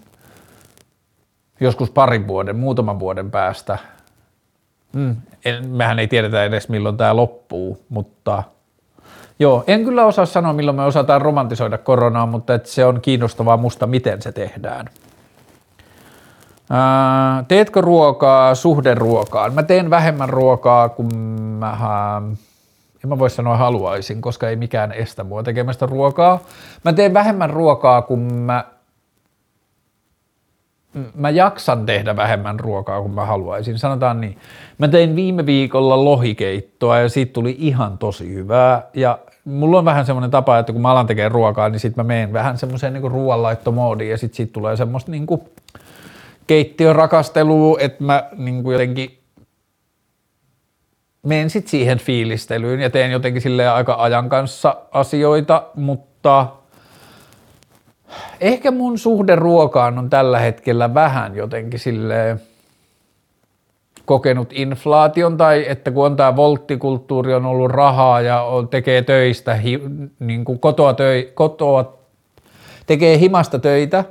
[1.61, 3.77] joskus parin vuoden, muutaman vuoden päästä.
[4.93, 8.43] Mm, en, mehän ei tiedetä edes milloin tämä loppuu, mutta
[9.39, 13.57] joo, en kyllä osaa sanoa milloin me osataan romantisoida koronaa, mutta että se on kiinnostavaa
[13.57, 14.89] musta, miten se tehdään.
[16.69, 19.53] Ää, teetkö ruokaa suhderuokaan?
[19.53, 21.15] Mä teen vähemmän ruokaa kuin
[21.59, 22.21] mä,
[23.03, 26.39] en mä voi sanoa haluaisin, koska ei mikään estä mua tekemästä ruokaa.
[26.85, 28.65] Mä teen vähemmän ruokaa kuin mä
[31.15, 34.37] mä jaksan tehdä vähemmän ruokaa kuin mä haluaisin, sanotaan niin.
[34.77, 40.05] Mä tein viime viikolla lohikeittoa ja siitä tuli ihan tosi hyvää ja mulla on vähän
[40.05, 43.11] semmoinen tapa, että kun mä alan tekemään ruokaa, niin sitten mä menen vähän semmoiseen niin
[43.11, 45.41] ruoanlaittomoodiin ja sitten siitä tulee semmoista niin kuin
[46.47, 49.17] keittiön rakastelua, että mä niin kuin jotenkin
[51.23, 56.47] menen sitten siihen fiilistelyyn ja teen jotenkin silleen aika ajan kanssa asioita, mutta–
[58.41, 62.37] ehkä mun suhde ruokaan on tällä hetkellä vähän jotenkin sille
[64.05, 69.55] kokenut inflaation tai että kun on tämä volttikulttuuri on ollut rahaa ja on, tekee töistä,
[69.55, 69.81] hi,
[70.19, 71.93] niin kuin kotoa, töi, kotoa
[72.85, 74.03] tekee himasta töitä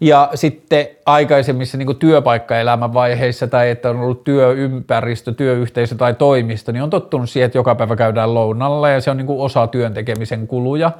[0.00, 6.82] Ja sitten aikaisemmissa niin työpaikkaelämän vaiheissa tai että on ollut työympäristö, työyhteisö tai toimisto, niin
[6.82, 10.46] on tottunut siihen, että joka päivä käydään lounalla ja se on niin osa työn tekemisen
[10.46, 10.92] kuluja.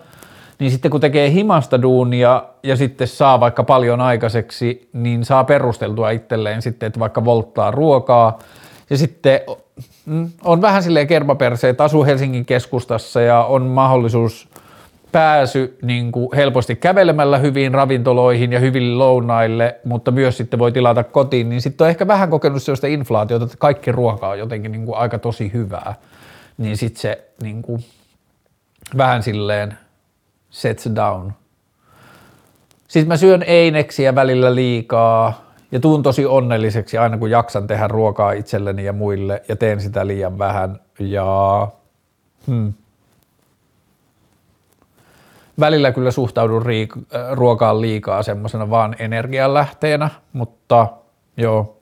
[0.61, 6.11] Niin sitten kun tekee himasta duunia ja sitten saa vaikka paljon aikaiseksi, niin saa perusteltua
[6.11, 8.39] itselleen sitten, että vaikka volttaa ruokaa.
[8.91, 9.41] Ja sitten
[10.07, 14.49] mm, on vähän silleen kermaperseet, asuu Helsingin keskustassa ja on mahdollisuus
[15.13, 21.05] pääsy niin kuin helposti kävelemällä hyviin ravintoloihin ja hyville lounaille, mutta myös sitten voi tilata
[21.05, 24.87] kotiin, niin sitten on ehkä vähän kokenut sellaista inflaatiota, että kaikki ruoka on jotenkin niin
[24.87, 25.95] kuin aika tosi hyvää,
[26.59, 27.85] niin sitten se niin kuin
[28.97, 29.79] vähän silleen
[30.51, 31.33] sets down.
[32.89, 38.33] Sitten mä syön eineksiä välillä liikaa ja tuun tosi onnelliseksi aina kun jaksan tehdä ruokaa
[38.33, 41.69] itselleni ja muille ja teen sitä liian vähän ja
[42.47, 42.73] hmm,
[45.61, 50.89] välillä kyllä suhtaudun riik- äh, ruokaan liikaa semmoisena vaan energianlähteenä, mutta
[51.37, 51.80] joo,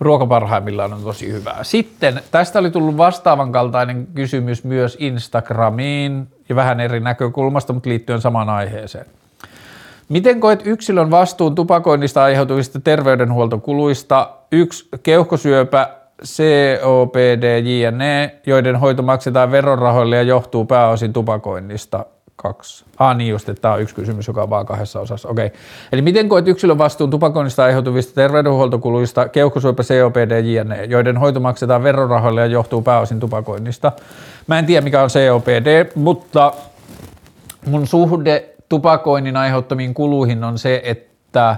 [0.00, 1.64] ruoka parhaimmillaan on tosi hyvää.
[1.64, 8.20] Sitten tästä oli tullut vastaavan kaltainen kysymys myös Instagramiin ja vähän eri näkökulmasta, mutta liittyen
[8.20, 9.06] samaan aiheeseen.
[10.08, 14.30] Miten koet yksilön vastuun tupakoinnista aiheutuvista terveydenhuoltokuluista?
[14.52, 15.88] Yksi keuhkosyöpä,
[16.24, 22.06] COPD, JNE, joiden hoito maksetaan verorahoille ja johtuu pääosin tupakoinnista
[22.42, 22.84] kaksi.
[22.98, 25.28] Ah niin just, että tämä on yksi kysymys, joka on vaan kahdessa osassa.
[25.28, 25.46] Okei.
[25.46, 25.58] Okay.
[25.92, 32.40] Eli miten koet yksilön vastuun tupakoinnista aiheutuvista terveydenhuoltokuluista, keuhkosyöpä, COPD, JNE, joiden hoito maksetaan verorahoille
[32.40, 33.92] ja johtuu pääosin tupakoinnista?
[34.46, 36.52] Mä en tiedä mikä on COPD, mutta
[37.66, 41.56] mun suhde tupakoinnin aiheuttamiin kuluihin on se, että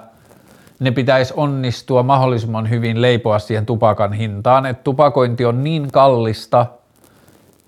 [0.80, 6.66] ne pitäisi onnistua mahdollisimman hyvin leipoa siihen tupakan hintaan, että tupakointi on niin kallista–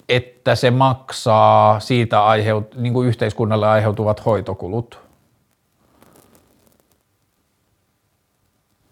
[0.09, 5.01] että se maksaa siitä aiheut, niin kuin yhteiskunnalle aiheutuvat hoitokulut.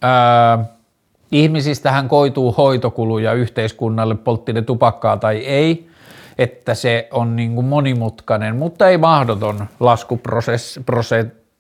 [0.05, 0.65] Öö,
[1.33, 5.89] ihmisistähän koituu hoitokuluja yhteiskunnalle, poltti ne tupakkaa tai ei,
[6.39, 10.81] että se on niin kuin monimutkainen, mutta ei mahdoton laskuprosessi,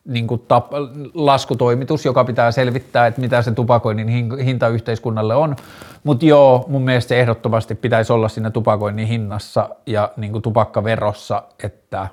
[0.05, 0.73] niin kuin tap,
[1.15, 4.09] laskutoimitus, joka pitää selvittää, että mitä se tupakoinnin
[4.45, 5.57] hinta yhteiskunnalle on.
[6.05, 11.43] Mutta joo, mun mielestä se ehdottomasti pitäisi olla siinä tupakoinnin hinnassa ja niin kuin tupakkaverossa,
[11.65, 12.09] että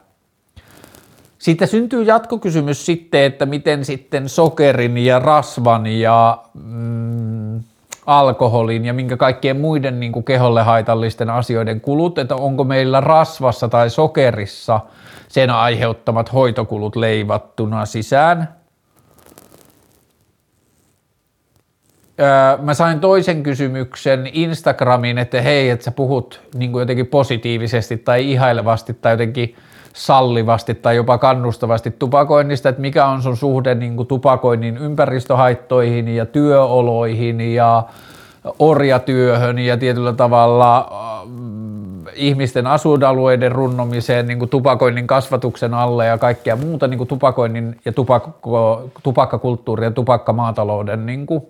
[1.38, 7.64] siitä syntyy jatkokysymys sitten, että miten sitten sokerin ja rasvan ja mm,
[8.06, 13.68] alkoholin ja minkä kaikkien muiden niin kuin keholle haitallisten asioiden kulut, että onko meillä rasvassa
[13.68, 14.80] tai sokerissa–
[15.30, 18.60] sen aiheuttamat hoitokulut leivattuna sisään.
[22.62, 28.32] mä sain toisen kysymyksen Instagramiin, että hei, että sä puhut niin kuin jotenkin positiivisesti tai
[28.32, 29.56] ihailevasti tai jotenkin
[29.94, 36.26] sallivasti tai jopa kannustavasti tupakoinnista, että mikä on sun suhde niin kuin tupakoinnin ympäristöhaittoihin ja
[36.26, 37.84] työoloihin ja
[38.60, 40.92] orjatyöhön ja tietyllä tavalla
[42.20, 47.92] ihmisten asuinalueiden runnomiseen, niin kuin tupakoinnin kasvatuksen alle ja kaikkea muuta niin kuin tupakoinnin ja
[47.92, 51.44] tupakko, tupakkakulttuurin ja tupakkamaatalouden niin kuin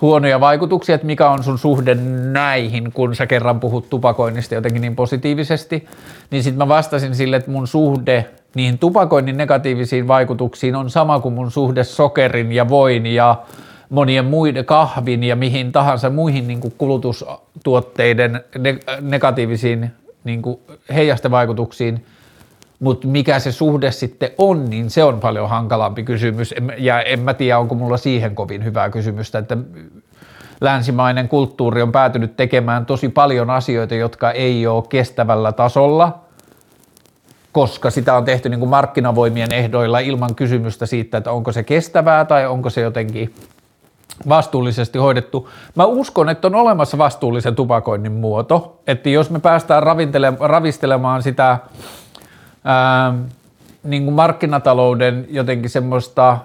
[0.00, 1.94] huonoja vaikutuksia, että mikä on sun suhde
[2.32, 5.86] näihin, kun sä kerran puhut tupakoinnista jotenkin niin positiivisesti,
[6.30, 11.34] niin sitten mä vastasin sille, että mun suhde niihin tupakoinnin negatiivisiin vaikutuksiin on sama kuin
[11.34, 13.36] mun suhde sokerin ja voin ja
[13.90, 16.74] monien muiden kahvin ja mihin tahansa muihin niin kuin
[17.62, 18.44] kulutustuotteiden
[19.00, 19.90] negatiivisiin
[20.24, 20.58] niin kuin
[20.94, 22.04] heijastevaikutuksiin,
[22.80, 26.54] mutta mikä se suhde sitten on, niin se on paljon hankalampi kysymys.
[26.78, 29.56] Ja en mä tiedä, onko mulla siihen kovin hyvää kysymystä, että
[30.60, 36.18] länsimainen kulttuuri on päätynyt tekemään tosi paljon asioita, jotka ei ole kestävällä tasolla,
[37.52, 42.24] koska sitä on tehty niin kuin markkinavoimien ehdoilla ilman kysymystä siitä, että onko se kestävää
[42.24, 43.34] tai onko se jotenkin
[44.28, 45.48] vastuullisesti hoidettu.
[45.74, 49.82] Mä uskon, että on olemassa vastuullisen tupakoinnin muoto, että jos me päästään
[50.40, 51.58] ravistelemaan sitä
[52.64, 53.14] ää,
[53.84, 56.38] niin kuin markkinatalouden jotenkin semmoista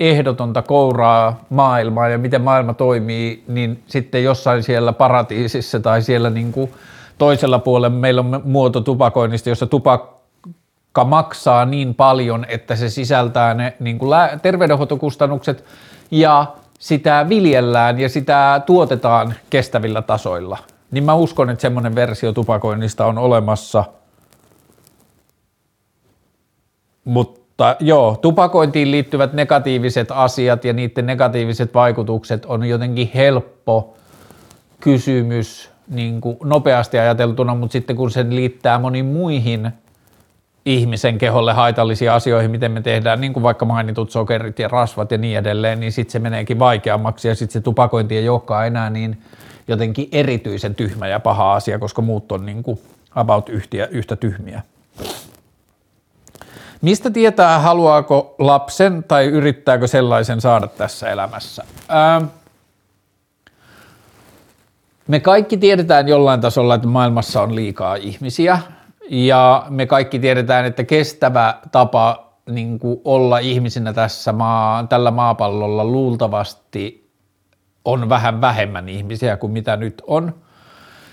[0.00, 6.52] ehdotonta kouraa maailmaa ja miten maailma toimii, niin sitten jossain siellä paratiisissa tai siellä niin
[6.52, 6.70] kuin
[7.18, 13.76] toisella puolella meillä on muoto tupakoinnista, jossa tupakka maksaa niin paljon, että se sisältää ne
[13.80, 14.10] niin kuin
[14.42, 15.64] terveydenhoitokustannukset
[16.10, 16.46] ja
[16.84, 20.58] sitä viljellään ja sitä tuotetaan kestävillä tasoilla,
[20.90, 23.84] niin mä uskon, että semmoinen versio tupakoinnista on olemassa.
[27.04, 33.96] Mutta joo, tupakointiin liittyvät negatiiviset asiat ja niiden negatiiviset vaikutukset on jotenkin helppo
[34.80, 39.72] kysymys niin kuin nopeasti ajateltuna, mutta sitten kun sen liittää moniin muihin
[40.66, 45.18] ihmisen keholle haitallisia asioihin, miten me tehdään, niin kuin vaikka mainitut sokerit ja rasvat ja
[45.18, 49.22] niin edelleen, niin sitten se meneekin vaikeammaksi ja sitten se tupakointi ei olekaan enää niin
[49.68, 52.80] jotenkin erityisen tyhmä ja paha asia, koska muut on niin kuin
[53.14, 54.62] about yhtiä, yhtä tyhmiä.
[56.80, 61.64] Mistä tietää, haluaako lapsen tai yrittääkö sellaisen saada tässä elämässä?
[61.88, 62.22] Ää,
[65.08, 68.58] me kaikki tiedetään jollain tasolla, että maailmassa on liikaa ihmisiä
[69.10, 75.84] ja me kaikki tiedetään, että kestävä tapa niin kuin olla ihmisinä tässä maa, tällä maapallolla
[75.84, 77.10] luultavasti
[77.84, 80.34] on vähän vähemmän ihmisiä kuin mitä nyt on.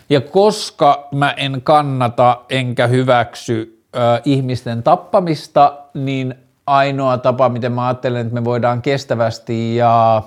[0.09, 6.35] Ja koska mä en kannata enkä hyväksy ö, ihmisten tappamista, niin
[6.67, 10.23] ainoa tapa, miten mä ajattelen, että me voidaan kestävästi ja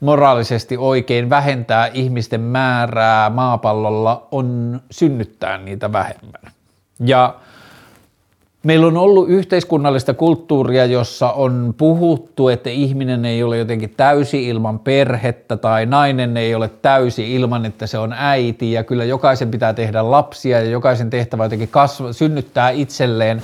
[0.00, 6.52] moraalisesti oikein vähentää ihmisten määrää maapallolla on synnyttää niitä vähemmän.
[7.00, 7.34] Ja
[8.62, 14.78] meillä on ollut yhteiskunnallista kulttuuria, jossa on puhuttu, että ihminen ei ole jotenkin täysi ilman
[14.78, 19.72] perhettä tai nainen ei ole täysi ilman, että se on äiti ja kyllä jokaisen pitää
[19.72, 23.42] tehdä lapsia ja jokaisen tehtävä jotenkin kasva, synnyttää itselleen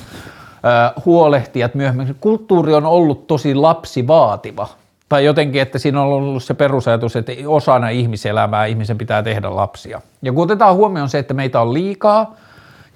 [1.05, 2.17] huolehtijat myöhemmin.
[2.21, 4.69] Kulttuuri on ollut tosi lapsivaativa
[5.11, 10.01] tai jotenkin, että siinä on ollut se perusajatus, että osana ihmiselämää ihmisen pitää tehdä lapsia.
[10.23, 12.35] Ja kun otetaan huomioon se, että meitä on liikaa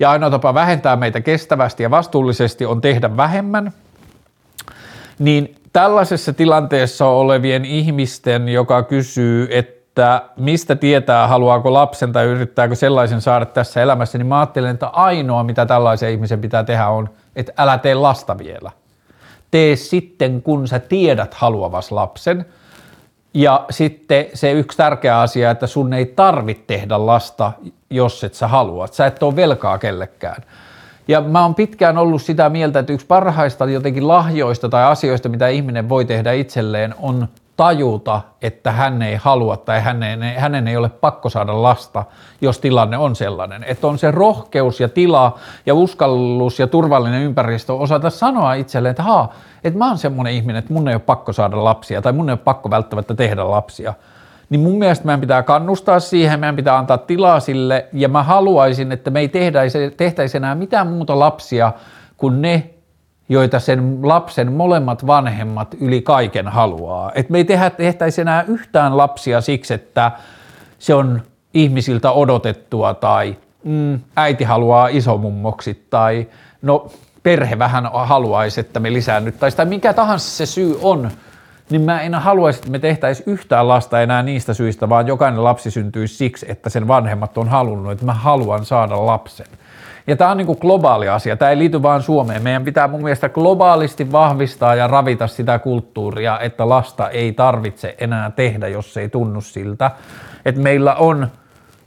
[0.00, 3.72] ja ainoa tapa vähentää meitä kestävästi ja vastuullisesti on tehdä vähemmän,
[5.18, 13.20] niin tällaisessa tilanteessa olevien ihmisten, joka kysyy, että mistä tietää, haluaako lapsen tai yrittääkö sellaisen
[13.20, 17.52] saada tässä elämässä, niin mä ajattelen, että ainoa mitä tällaisen ihmisen pitää tehdä on, että
[17.56, 18.70] älä tee lasta vielä–
[19.54, 22.46] tee sitten, kun sä tiedät haluavas lapsen.
[23.34, 27.52] Ja sitten se yksi tärkeä asia, että sun ei tarvitse tehdä lasta,
[27.90, 28.92] jos et sä haluat.
[28.92, 30.42] Sä et ole velkaa kellekään.
[31.08, 35.48] Ja mä oon pitkään ollut sitä mieltä, että yksi parhaista jotenkin lahjoista tai asioista, mitä
[35.48, 40.88] ihminen voi tehdä itselleen, on tajuta, että hän ei halua tai hänen, hänen ei ole
[40.88, 42.04] pakko saada lasta,
[42.40, 43.64] jos tilanne on sellainen.
[43.64, 49.02] Että on se rohkeus ja tila ja uskallus ja turvallinen ympäristö osata sanoa itselleen, että
[49.02, 49.32] haa,
[49.64, 52.32] että mä oon semmoinen ihminen, että mun ei ole pakko saada lapsia tai mun ei
[52.32, 53.94] ole pakko välttämättä tehdä lapsia.
[54.50, 58.92] Niin mun mielestä meidän pitää kannustaa siihen, meidän pitää antaa tilaa sille ja mä haluaisin,
[58.92, 59.30] että me ei
[59.96, 61.72] tehtäisi enää mitään muuta lapsia
[62.16, 62.73] kuin ne,
[63.28, 67.12] joita sen lapsen molemmat vanhemmat yli kaiken haluaa.
[67.14, 70.12] Et me ei tehdä, tehtäisi enää yhtään lapsia siksi, että
[70.78, 71.22] se on
[71.54, 76.28] ihmisiltä odotettua tai mm, äiti haluaa isomummoksi tai
[76.62, 76.90] no
[77.22, 81.10] perhe vähän haluaisi, että me lisäännyttäisiin tai mikä tahansa se syy on,
[81.70, 85.70] niin mä en haluaisi, että me tehtäisiin yhtään lasta enää niistä syistä, vaan jokainen lapsi
[85.70, 89.46] syntyisi siksi, että sen vanhemmat on halunnut, että mä haluan saada lapsen.
[90.06, 92.42] Ja tämä on niin kuin globaali asia, tämä ei liity vain Suomeen.
[92.42, 98.30] Meidän pitää mun mielestä globaalisti vahvistaa ja ravita sitä kulttuuria, että lasta ei tarvitse enää
[98.30, 99.90] tehdä, jos se ei tunnu siltä.
[100.44, 101.28] Että meillä on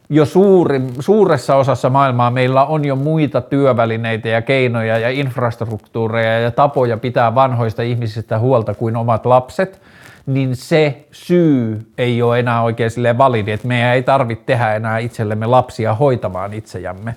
[0.09, 6.51] jo suuri, suuressa osassa maailmaa meillä on jo muita työvälineitä ja keinoja ja infrastruktuureja ja
[6.51, 9.82] tapoja pitää vanhoista ihmisistä huolta kuin omat lapset,
[10.26, 15.45] niin se syy ei ole enää oikein validi, että meidän ei tarvitse tehdä enää itsellemme
[15.45, 17.15] lapsia hoitamaan itsejämme.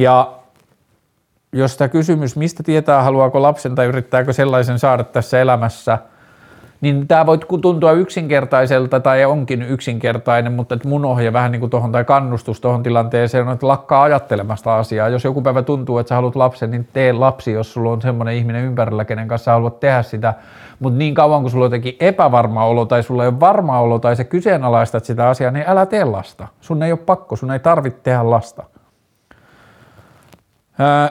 [0.00, 0.32] Ja
[1.52, 5.98] jos tämä kysymys, mistä tietää, haluaako lapsen tai yrittääkö sellaisen saada tässä elämässä,
[6.80, 11.70] niin tämä voi tuntua yksinkertaiselta tai onkin yksinkertainen, mutta että mun ohje vähän niin kuin
[11.70, 15.08] tuohon tai kannustus tuohon tilanteeseen on, että lakkaa ajattelemasta asiaa.
[15.08, 18.34] Jos joku päivä tuntuu, että sä haluat lapsen, niin tee lapsi, jos sulla on semmoinen
[18.34, 20.34] ihminen ympärillä, kenen kanssa haluat tehdä sitä.
[20.78, 23.98] Mutta niin kauan kuin sulla on jotenkin epävarma olo tai sulla ei ole varma olo
[23.98, 26.48] tai se kyseenalaistat sitä asiaa, niin älä tee lasta.
[26.60, 28.62] Sun ei ole pakko, sun ei tarvitse tehdä lasta.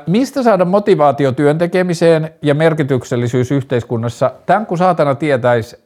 [0.08, 4.32] Mistä saada motivaatio työn tekemiseen ja merkityksellisyys yhteiskunnassa?
[4.46, 5.78] Tämän kun saatana tietäisi,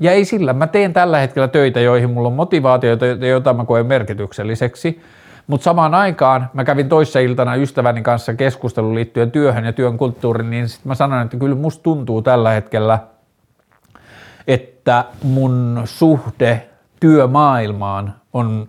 [0.00, 3.86] ja ei sillä, mä teen tällä hetkellä töitä, joihin mulla on motivaatioita, joita mä koen
[3.86, 5.00] merkitykselliseksi,
[5.46, 10.50] mutta samaan aikaan mä kävin toissa iltana ystäväni kanssa keskustelun liittyen työhön ja työn kulttuuriin,
[10.50, 12.98] niin sitten mä sanoin, että kyllä musta tuntuu tällä hetkellä,
[14.46, 16.68] että mun suhde
[17.00, 18.68] työmaailmaan on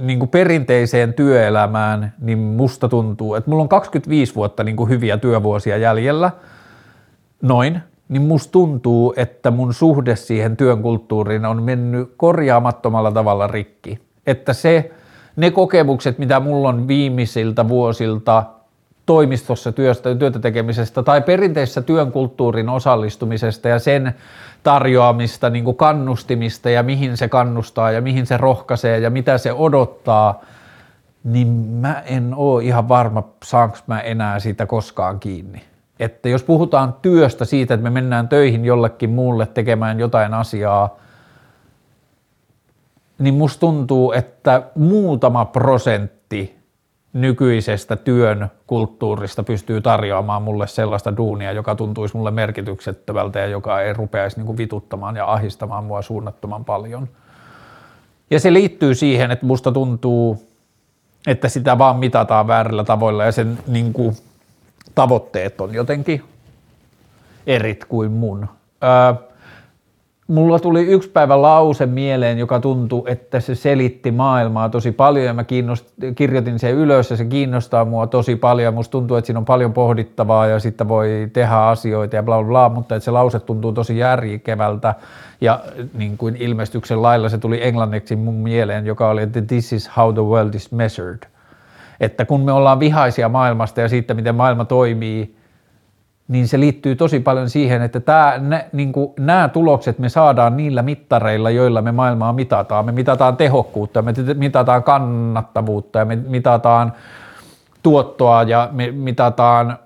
[0.00, 5.18] niin kuin perinteiseen työelämään, niin musta tuntuu, että mulla on 25 vuotta niin kuin hyviä
[5.18, 6.30] työvuosia jäljellä,
[7.42, 13.98] noin, niin musta tuntuu, että mun suhde siihen työn kulttuuriin on mennyt korjaamattomalla tavalla rikki.
[14.26, 14.90] Että se,
[15.36, 18.44] ne kokemukset, mitä mulla on viimeisiltä vuosilta
[19.10, 24.14] toimistossa työstä, työtä tekemisestä tai perinteisessä työn kulttuurin osallistumisesta ja sen
[24.62, 29.52] tarjoamista, niin kuin kannustimista ja mihin se kannustaa ja mihin se rohkaisee ja mitä se
[29.52, 30.40] odottaa,
[31.24, 35.62] niin mä en oo ihan varma, saanko mä enää siitä koskaan kiinni.
[36.00, 40.96] Että jos puhutaan työstä siitä, että me mennään töihin jollekin muulle tekemään jotain asiaa,
[43.18, 46.59] niin musta tuntuu, että muutama prosentti
[47.12, 53.92] nykyisestä työn kulttuurista pystyy tarjoamaan mulle sellaista duunia, joka tuntuisi mulle merkityksettömältä ja joka ei
[53.92, 57.08] rupeaisi niin kuin vituttamaan ja ahistamaan mua suunnattoman paljon.
[58.30, 60.46] Ja se liittyy siihen, että musta tuntuu,
[61.26, 64.16] että sitä vaan mitataan väärillä tavoilla ja sen niin kuin,
[64.94, 66.24] tavoitteet on jotenkin
[67.46, 68.48] erit kuin mun.
[68.84, 69.29] Öö,
[70.30, 75.34] mulla tuli yksi päivä lause mieleen, joka tuntui, että se selitti maailmaa tosi paljon ja
[75.34, 79.38] mä kiinnost- kirjoitin sen ylös ja se kiinnostaa mua tosi paljon musta tuntuu, että siinä
[79.38, 83.10] on paljon pohdittavaa ja sitten voi tehdä asioita ja bla bla bla, mutta että se
[83.10, 84.94] lause tuntuu tosi järkevältä
[85.40, 85.60] ja
[85.94, 90.14] niin kuin ilmestyksen lailla se tuli englanniksi mun mieleen, joka oli, että this is how
[90.14, 91.22] the world is measured.
[92.00, 95.39] Että kun me ollaan vihaisia maailmasta ja siitä, miten maailma toimii,
[96.30, 100.56] niin se liittyy tosi paljon siihen, että tämä, nä, niin kuin, nämä tulokset me saadaan
[100.56, 102.84] niillä mittareilla, joilla me maailmaa mitataan.
[102.84, 106.92] Me mitataan tehokkuutta, me mitataan kannattavuutta ja me mitataan
[107.82, 109.78] tuottoa ja me mitataan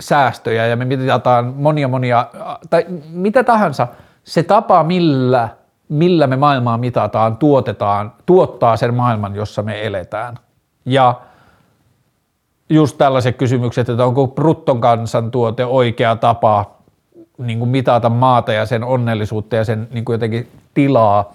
[0.00, 2.26] säästöjä ja me mitataan monia monia,
[2.70, 3.86] tai mitä tahansa.
[4.24, 5.48] Se tapa, millä,
[5.88, 10.38] millä me maailmaa mitataan, tuotetaan, tuottaa sen maailman, jossa me eletään.
[10.84, 11.14] Ja–
[12.74, 16.70] just tällaiset kysymykset, että onko brutton kansantuote oikea tapa
[17.38, 21.32] niin kuin mitata maata ja sen onnellisuutta ja sen niin kuin jotenkin tilaa,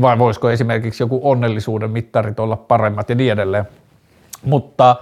[0.00, 3.68] vai voisiko esimerkiksi joku onnellisuuden mittarit olla paremmat ja niin edelleen.
[4.44, 4.96] Mutta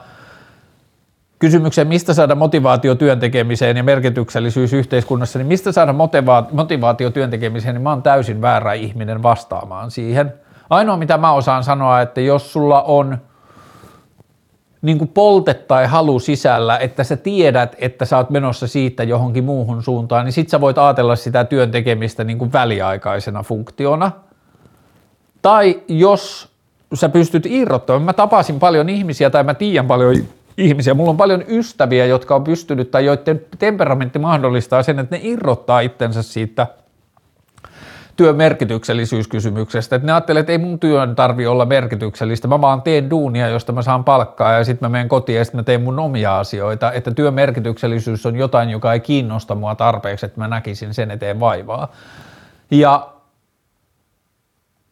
[1.38, 5.94] kysymykseen, mistä saada motivaatio työntekemiseen ja merkityksellisyys yhteiskunnassa, niin mistä saada
[6.52, 10.34] motivaatio työntekemiseen, niin mä oon täysin väärä ihminen vastaamaan siihen.
[10.70, 13.18] Ainoa mitä mä osaan sanoa, että jos sulla on–
[14.82, 19.44] niin kuin polte tai halu sisällä, että sä tiedät, että sä oot menossa siitä johonkin
[19.44, 24.10] muuhun suuntaan, niin sit sä voit ajatella sitä työn tekemistä niin kuin väliaikaisena funktiona.
[25.42, 26.48] Tai jos
[26.94, 30.16] sä pystyt irrottamaan, mä tapasin paljon ihmisiä tai mä tiedän paljon
[30.56, 35.20] ihmisiä, mulla on paljon ystäviä, jotka on pystynyt tai joiden temperamentti mahdollistaa sen, että ne
[35.24, 36.66] irrottaa itsensä siitä–
[38.20, 39.96] työn merkityksellisyyskysymyksestä.
[39.96, 43.72] Että ne ajattelee, että ei mun työn tarvi olla merkityksellistä, mä vaan teen duunia, josta
[43.72, 46.92] mä saan palkkaa ja sitten mä menen kotiin ja sitten mä teen mun omia asioita.
[46.92, 51.40] Että työn merkityksellisyys on jotain, joka ei kiinnosta mua tarpeeksi, että mä näkisin sen eteen
[51.40, 51.92] vaivaa.
[52.70, 53.08] Ja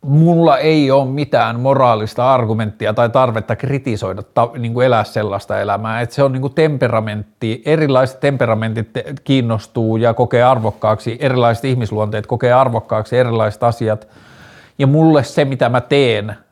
[0.03, 6.01] mulla ei ole mitään moraalista argumenttia tai tarvetta kritisoida ta, niin kuin elää sellaista elämää,
[6.01, 8.89] että se on niin kuin temperamentti, erilaiset temperamentit
[9.25, 14.09] kiinnostuu ja kokee arvokkaaksi, erilaiset ihmisluonteet kokee arvokkaaksi erilaiset asiat,
[14.79, 16.35] ja mulle se, mitä mä teen–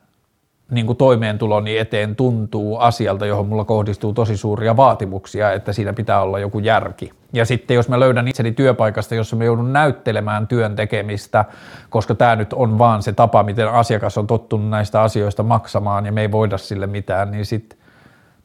[0.71, 6.21] niin kuin toimeentuloni eteen tuntuu asialta, johon mulla kohdistuu tosi suuria vaatimuksia, että siinä pitää
[6.21, 7.11] olla joku järki.
[7.33, 11.45] Ja sitten jos mä löydän itseni työpaikasta, jossa mä joudun näyttelemään työn tekemistä,
[11.89, 16.11] koska tämä nyt on vaan se tapa, miten asiakas on tottunut näistä asioista maksamaan ja
[16.11, 17.79] me ei voida sille mitään, niin sitten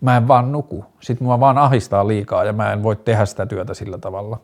[0.01, 0.85] mä en vaan nuku.
[1.01, 4.39] Sitten mua vaan ahistaa liikaa ja mä en voi tehdä sitä työtä sillä tavalla.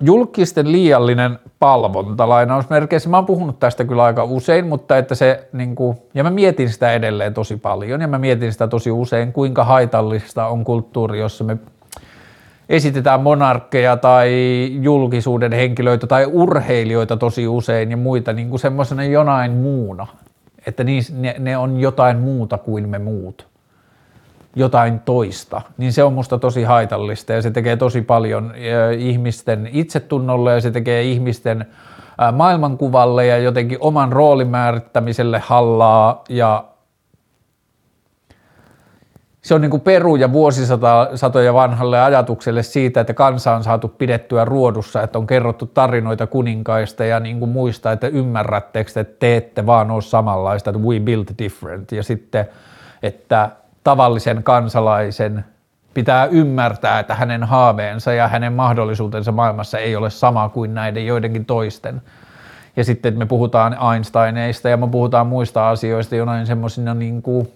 [0.00, 3.10] Julkisten liiallinen palvonta lainausmerkeissä.
[3.10, 6.70] Mä oon puhunut tästä kyllä aika usein, mutta että se, niin kuin, ja mä mietin
[6.70, 11.44] sitä edelleen tosi paljon ja mä mietin sitä tosi usein, kuinka haitallista on kulttuuri, jossa
[11.44, 11.56] me
[12.68, 14.32] esitetään monarkkeja tai
[14.80, 20.06] julkisuuden henkilöitä tai urheilijoita tosi usein ja muita niin kuin semmoisena jonain muuna,
[20.66, 23.51] että ne, ne on jotain muuta kuin me muut
[24.56, 28.52] jotain toista, niin se on musta tosi haitallista ja se tekee tosi paljon
[28.98, 31.66] ihmisten itsetunnolle ja se tekee ihmisten
[32.32, 36.64] maailmankuvalle ja jotenkin oman roolin määrittämiselle hallaa ja
[39.42, 44.44] se on niin kuin peru ja vuosisatoja vanhalle ajatukselle siitä, että kansa on saatu pidettyä
[44.44, 49.66] ruodussa, että on kerrottu tarinoita kuninkaista ja niin kuin muista, että ymmärrättekö, että te ette
[49.66, 51.92] vaan ole samanlaista, että we build different.
[51.92, 52.48] Ja sitten,
[53.02, 53.50] että
[53.84, 55.44] tavallisen kansalaisen
[55.94, 61.44] pitää ymmärtää, että hänen haaveensa ja hänen mahdollisuutensa maailmassa ei ole sama kuin näiden joidenkin
[61.44, 62.02] toisten.
[62.76, 67.52] Ja sitten me puhutaan Einsteineista ja me puhutaan muista asioista jonain semmoisina niin kuin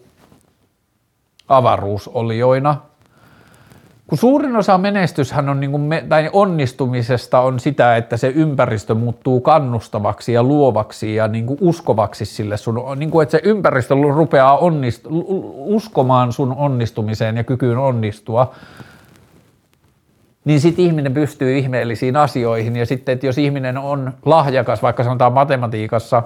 [1.49, 2.77] avaruusolioina,
[4.07, 8.94] kun suurin osa menestyshän on, niin kuin me, tai onnistumisesta on sitä, että se ympäristö
[8.94, 13.94] muuttuu kannustavaksi ja luovaksi ja niin kuin uskovaksi sille sun, niin kuin, että se ympäristö
[14.14, 15.07] rupeaa onnist,
[15.54, 18.54] uskomaan sun onnistumiseen ja kykyyn onnistua,
[20.44, 25.32] niin sitten ihminen pystyy ihmeellisiin asioihin ja sitten, että jos ihminen on lahjakas, vaikka sanotaan
[25.32, 26.22] matematiikassa,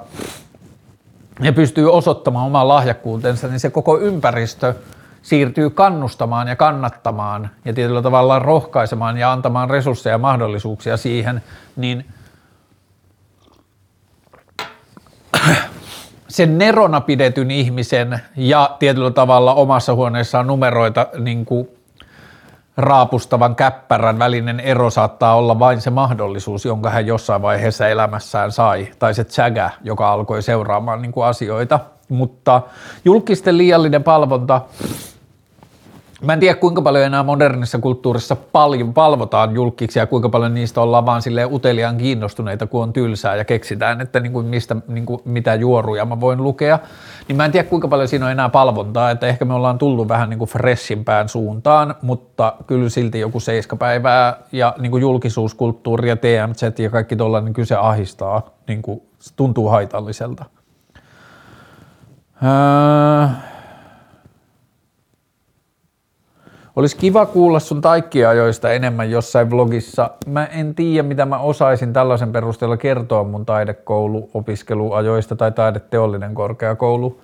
[1.42, 4.74] ja pystyy osoittamaan oman lahjakkuutensa, niin se koko ympäristö
[5.22, 11.42] siirtyy kannustamaan ja kannattamaan ja tietyllä tavalla rohkaisemaan ja antamaan resursseja ja mahdollisuuksia siihen,
[11.76, 12.04] niin
[16.28, 21.68] sen nerona pidetyn ihmisen ja tietyllä tavalla omassa huoneessaan numeroita niin kuin
[22.76, 28.88] raapustavan käppärän välinen ero saattaa olla vain se mahdollisuus, jonka hän jossain vaiheessa elämässään sai,
[28.98, 31.80] tai se tsägä, joka alkoi seuraamaan niin kuin asioita.
[32.11, 32.62] Mutta
[33.04, 34.61] julkisten liiallinen palvonta
[36.22, 40.80] Mä en tiedä kuinka paljon enää modernissa kulttuurissa paljon palvotaan julkiksi ja kuinka paljon niistä
[40.80, 45.06] ollaan vaan sille uteliaan kiinnostuneita, kun on tylsää ja keksitään, että niin kuin mistä, niin
[45.06, 46.78] kuin mitä juoruja mä voin lukea.
[47.28, 50.08] Niin mä en tiedä kuinka paljon siinä on enää palvontaa, että ehkä me ollaan tullut
[50.08, 56.16] vähän niin kuin freshimpään suuntaan, mutta kyllä silti joku seiskapäivää ja niin kuin julkisuuskulttuuri ja
[56.16, 59.02] TMZ ja kaikki tuolla, niin kyllä se ahistaa, niin kuin,
[59.36, 60.44] tuntuu haitalliselta.
[62.43, 63.28] Öö,
[66.76, 70.11] Olisi kiva kuulla sun taikkiajoista enemmän jossain vlogissa.
[70.26, 77.20] Mä en tiedä, mitä mä osaisin tällaisen perusteella kertoa mun taidekouluopiskeluajoista tai taideteollinen korkeakoulu.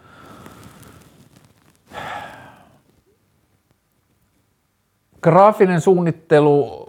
[5.23, 6.86] Graafinen suunnittelu,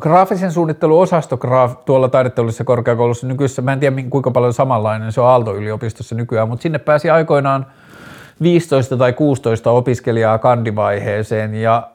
[0.00, 5.26] graafisen suunnitteluosasto graaf, tuolla taideteollisessa korkeakoulussa nykyisessä, mä en tiedä kuinka paljon samanlainen se on
[5.26, 7.66] Aalto-yliopistossa nykyään, mutta sinne pääsi aikoinaan–
[8.42, 11.90] 15 tai 16 opiskelijaa kandivaiheeseen ja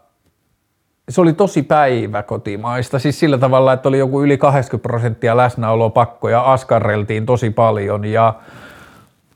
[1.10, 7.26] se oli tosi päiväkotimaista, siis sillä tavalla, että oli joku yli 80 prosenttia läsnäolopakkoja, askarreltiin
[7.26, 8.34] tosi paljon ja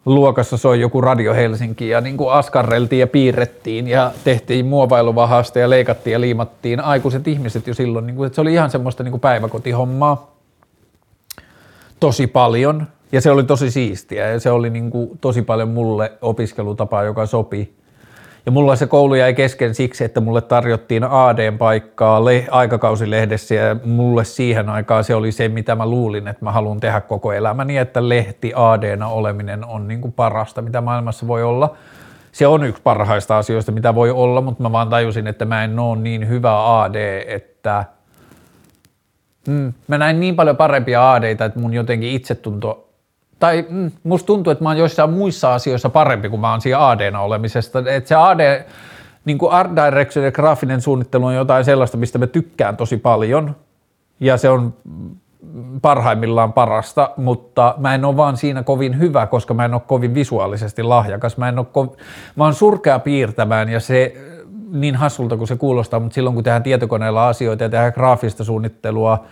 [0.05, 5.69] luokassa soi joku Radio Helsinki ja niin kuin askarreltiin ja piirrettiin ja tehtiin muovailuvahasta ja
[5.69, 9.11] leikattiin ja liimattiin aikuiset ihmiset jo silloin, niin kuin, että se oli ihan semmoista niin
[9.11, 10.31] kuin päiväkotihommaa.
[11.99, 12.87] Tosi paljon.
[13.11, 17.25] Ja se oli tosi siistiä ja se oli niin kuin tosi paljon mulle opiskelutapa, joka
[17.25, 17.73] sopi.
[18.45, 24.25] Ja mulla se koulu jäi kesken siksi, että mulle tarjottiin AD-paikkaa le- aikakausilehdessä ja mulle
[24.25, 28.09] siihen aikaan se oli se, mitä mä luulin, että mä haluan tehdä koko elämäni, että
[28.09, 31.75] lehti ad oleminen on niin kuin parasta, mitä maailmassa voi olla.
[32.31, 35.79] Se on yksi parhaista asioista, mitä voi olla, mutta mä vaan tajusin, että mä en
[35.79, 37.85] ole niin hyvä AD, että
[39.47, 42.82] mm, mä näin niin paljon parempia ADita, että mun jotenkin itsetunto
[43.43, 46.89] tai mm, musta tuntuu, että mä oon joissain muissa asioissa parempi kuin mä oon siinä
[46.89, 47.79] AD-na olemisesta.
[47.79, 48.65] Että se AD,
[49.25, 53.55] niin kuin art direction ja graafinen suunnittelu on jotain sellaista, mistä mä tykkään tosi paljon.
[54.19, 54.73] Ja se on
[55.81, 60.13] parhaimmillaan parasta, mutta mä en ole vaan siinä kovin hyvä, koska mä en ole kovin
[60.13, 61.37] visuaalisesti lahjakas.
[61.37, 61.87] Mä, en ole kov...
[62.35, 64.15] mä oon surkea piirtämään ja se
[64.71, 69.23] niin hassulta kuin se kuulostaa, mutta silloin kun tehdään tietokoneella asioita ja tehdään graafista suunnittelua,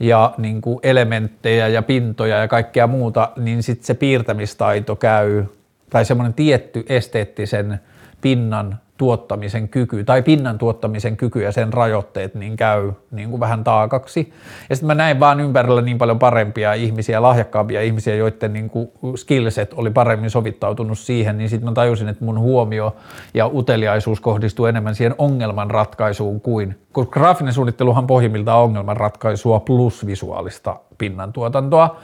[0.00, 5.44] ja niin kuin elementtejä ja pintoja ja kaikkea muuta, niin sitten se piirtämistaito käy,
[5.90, 7.80] tai semmoinen tietty esteettisen
[8.20, 13.64] pinnan tuottamisen kyky tai pinnan tuottamisen kyky ja sen rajoitteet niin käy niin kuin vähän
[13.64, 14.32] taakaksi.
[14.70, 18.90] Ja sitten mä näin vaan ympärillä niin paljon parempia ihmisiä, lahjakkaampia ihmisiä, joiden niin kuin
[19.16, 22.96] skillset oli paremmin sovittautunut siihen, niin sitten mä tajusin, että mun huomio
[23.34, 30.06] ja uteliaisuus kohdistuu enemmän siihen ongelman ratkaisuun kuin, koska graafinen suunnitteluhan pohjimmiltaan ongelman ratkaisua plus
[30.06, 31.96] visuaalista pinnan tuotantoa,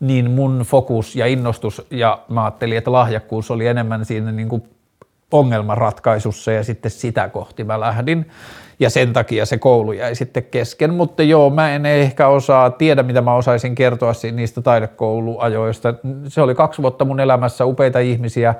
[0.00, 4.62] niin mun fokus ja innostus ja mä ajattelin, että lahjakkuus oli enemmän siinä niin kuin
[5.32, 8.30] ongelmanratkaisussa ja sitten sitä kohti mä lähdin.
[8.80, 13.02] Ja sen takia se koulu jäi sitten kesken, mutta joo, mä en ehkä osaa, tiedä
[13.02, 15.94] mitä mä osaisin kertoa niistä taidekouluajoista.
[16.28, 18.54] Se oli kaksi vuotta mun elämässä upeita ihmisiä,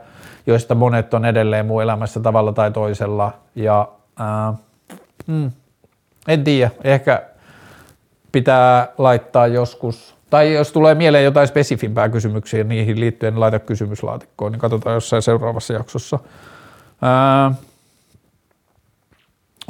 [0.46, 3.32] joista monet on edelleen mun elämässä tavalla tai toisella.
[3.54, 4.54] Ja ää,
[5.26, 5.50] mm,
[6.28, 7.22] en tiedä, ehkä
[8.32, 14.52] pitää laittaa joskus, tai jos tulee mieleen jotain spesifimpää kysymyksiä niihin liittyen, niin laita kysymyslaatikkoon,
[14.52, 16.18] niin katsotaan jossain seuraavassa jaksossa.
[17.02, 17.54] Ää,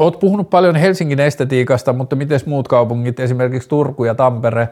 [0.01, 4.69] Olet puhunut paljon Helsingin estetiikasta, mutta miten muut kaupungit, esimerkiksi Turku ja Tampere?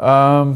[0.00, 0.46] Ää,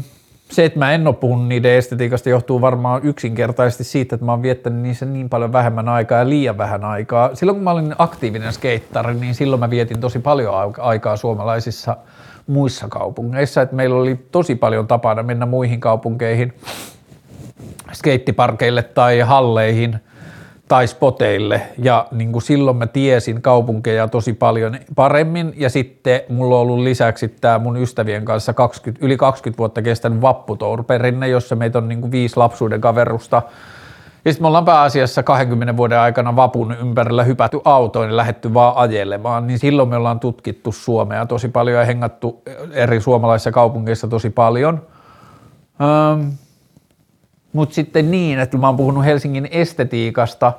[0.49, 4.41] se, että mä en ole puhunut niiden estetiikasta, johtuu varmaan yksinkertaisesti siitä, että mä oon
[4.41, 7.35] viettänyt niissä niin paljon vähemmän aikaa ja liian vähän aikaa.
[7.35, 11.97] Silloin kun mä olin aktiivinen skeittari, niin silloin mä vietin tosi paljon aikaa suomalaisissa
[12.47, 13.61] muissa kaupungeissa.
[13.61, 16.53] että meillä oli tosi paljon tapana mennä muihin kaupunkeihin,
[17.93, 19.99] skeittiparkeille tai halleihin–
[20.71, 26.55] tai spoteille ja niin kuin silloin mä tiesin kaupunkeja tosi paljon paremmin ja sitten mulla
[26.55, 31.77] on ollut lisäksi tämä mun ystävien kanssa 20, yli 20 vuotta kestänyt vapputourperinne, jossa meitä
[31.77, 33.41] on niin kuin viisi lapsuuden kaverusta.
[34.25, 38.77] Ja sitten me ollaan pääasiassa 20 vuoden aikana vapun ympärillä hypätty autoon ja lähetty vaan
[38.77, 42.41] ajelemaan, niin silloin me ollaan tutkittu Suomea tosi paljon ja hengattu
[42.71, 44.81] eri suomalaisissa kaupungeissa tosi paljon.
[45.81, 46.27] Ähm,
[47.53, 50.53] mutta sitten niin, että mä oon puhunut Helsingin estetiikasta.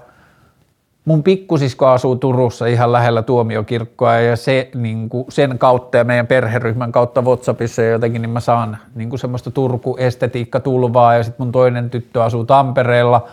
[1.05, 6.27] Mun pikkusisko asuu Turussa ihan lähellä tuomiokirkkoa ja se, niin kuin sen kautta ja meidän
[6.27, 11.53] perheryhmän kautta WhatsAppissa ja jotenkin, niin mä saan niin kuin semmoista Turku-estetiikka-tulvaa ja sitten mun
[11.53, 13.29] toinen tyttö asuu Tampereella,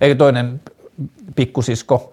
[0.00, 0.60] eikä toinen
[1.36, 2.12] pikkusisko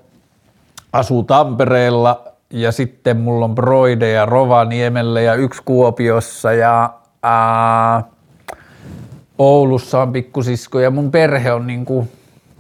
[0.94, 2.22] asuu Tampereella.
[2.54, 8.04] Ja sitten mulla on broideja Rovaniemellä ja yksi Kuopiossa ja ää,
[9.38, 12.12] Oulussa on pikkusisko ja mun perhe on niin kuin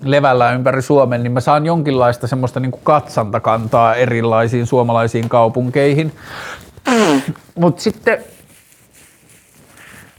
[0.03, 6.11] levällä ympäri Suomen, niin mä saan jonkinlaista semmoista niin kuin katsantakantaa erilaisiin suomalaisiin kaupunkeihin.
[7.55, 8.24] Mutta sitten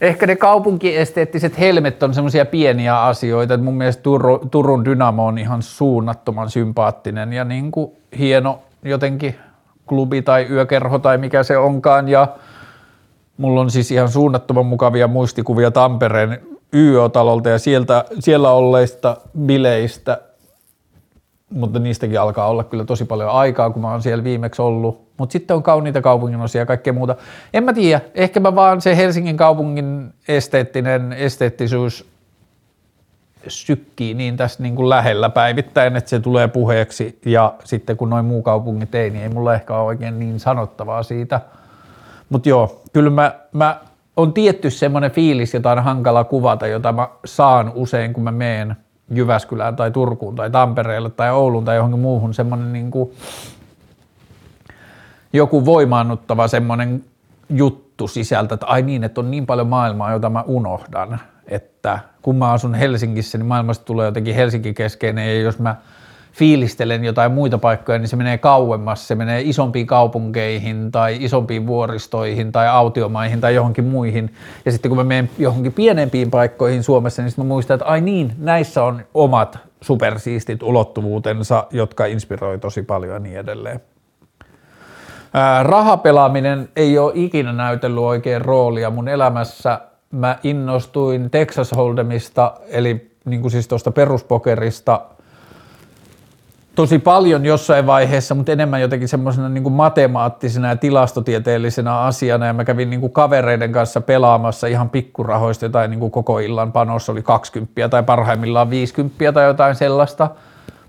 [0.01, 4.03] ehkä ne kaupunkiesteettiset helmet on semmoisia pieniä asioita, että mun mielestä
[4.51, 9.35] Turun Dynamo on ihan suunnattoman sympaattinen ja niin kuin hieno jotenkin
[9.85, 12.27] klubi tai yökerho tai mikä se onkaan ja
[13.37, 16.41] mulla on siis ihan suunnattoman mukavia muistikuvia Tampereen
[16.73, 20.21] YÖ-talolta ja sieltä, siellä olleista bileistä,
[21.49, 25.03] mutta niistäkin alkaa olla kyllä tosi paljon aikaa, kun mä oon siellä viimeksi ollut.
[25.17, 27.15] Mutta sitten on kauniita kaupungin osia ja kaikkea muuta.
[27.53, 32.13] En mä tiedä, ehkä mä vaan se Helsingin kaupungin esteettinen esteettisyys
[33.47, 38.25] sykkii niin tässä niin kuin lähellä päivittäin, että se tulee puheeksi ja sitten kun noin
[38.25, 41.41] muu kaupungit ei, niin ei mulla ehkä ole oikein niin sanottavaa siitä.
[42.33, 43.79] Mutta joo, kyllä mä, mä
[44.17, 48.75] on tietty semmoinen fiilis, jota on hankala kuvata, jota mä saan usein, kun mä meen
[49.13, 53.11] Jyväskylään tai Turkuun tai Tampereelle tai Ouluun tai johonkin muuhun, semmoinen niin kuin
[55.33, 57.03] joku voimaannuttava semmoinen
[57.49, 62.35] juttu sisältä, että ai niin, että on niin paljon maailmaa, jota mä unohdan, että kun
[62.35, 65.75] mä asun Helsingissä, niin maailmasta tulee jotenkin Helsinki-keskeinen ja jos mä–
[66.33, 72.51] fiilistelen jotain muita paikkoja, niin se menee kauemmas, se menee isompiin kaupunkeihin tai isompiin vuoristoihin
[72.51, 74.33] tai autiomaihin tai johonkin muihin.
[74.65, 78.33] Ja sitten kun mä menen johonkin pienempiin paikkoihin Suomessa, niin mä muistan, että ai niin,
[78.37, 83.81] näissä on omat supersiistit ulottuvuutensa, jotka inspiroi tosi paljon ja niin edelleen.
[85.63, 89.79] rahapelaaminen ei ole ikinä näytellyt oikein roolia mun elämässä.
[90.11, 95.01] Mä innostuin Texas Hold'emista, eli niin kuin siis tuosta peruspokerista–
[96.75, 102.45] tosi paljon jossain vaiheessa, mutta enemmän jotenkin semmoisena niin matemaattisena ja tilastotieteellisenä asiana.
[102.45, 106.71] Ja mä kävin niin kuin kavereiden kanssa pelaamassa ihan pikkurahoista jotain niin kuin koko illan
[106.71, 110.29] panossa oli 20 tai parhaimmillaan 50 tai jotain sellaista.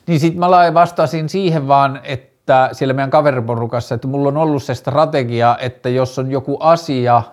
[0.08, 4.64] Niin sitten mä vastasin siihen vaan, että että siellä meidän kaveriporukassa, että mulla on ollut
[4.64, 7.24] se strategia, että jos on joku asia,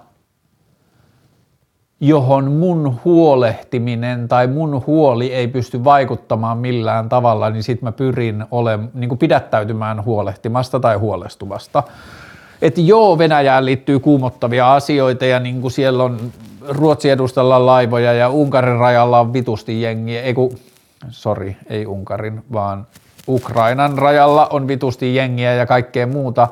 [2.01, 8.45] johon mun huolehtiminen tai mun huoli ei pysty vaikuttamaan millään tavalla, niin sit mä pyrin
[8.51, 11.83] ole, niin kuin pidättäytymään huolehtimasta tai huolestuvasta.
[12.63, 16.19] Että joo, Venäjään liittyy kuumottavia asioita ja niin kuin siellä on
[16.69, 20.59] Ruotsin edustalla laivoja ja Unkarin rajalla on vitusti jengiä, ei kun,
[21.09, 22.87] sorry, ei Unkarin, vaan
[23.29, 26.49] Ukrainan rajalla on vitusti jengiä ja kaikkea muuta,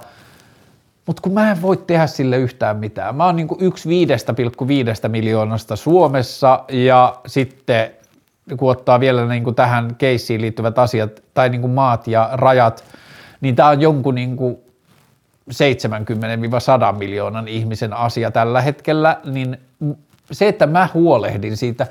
[1.06, 3.16] mutta kun mä en voi tehdä sille yhtään mitään.
[3.16, 7.90] Mä oon niinku yksi viidestä pilkku viidestä miljoonasta Suomessa ja sitten
[8.56, 12.84] kun ottaa vielä niin kuin tähän keissiin liittyvät asiat tai niin kuin maat ja rajat,
[13.40, 14.56] niin tämä on jonkun niin kuin
[16.94, 19.58] 70-100 miljoonan ihmisen asia tällä hetkellä, niin
[20.32, 21.86] se, että mä huolehdin siitä,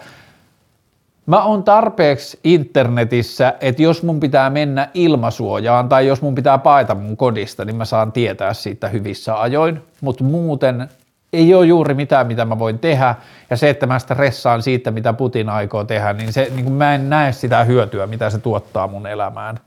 [1.26, 6.96] Mä oon tarpeeksi internetissä, että jos mun pitää mennä ilmasuojaan tai jos mun pitää paeta
[6.96, 10.90] mun kodista, niin mä saan tietää siitä hyvissä ajoin, mutta muuten
[11.34, 13.16] ei ole juuri mitään, mitä mä voin tehdä,
[13.50, 17.10] ja se, että mä stressaan siitä, mitä Putin aikoo tehdä, niin, se, niin mä en
[17.10, 19.60] näe sitä hyötyä, mitä se tuottaa mun elämään.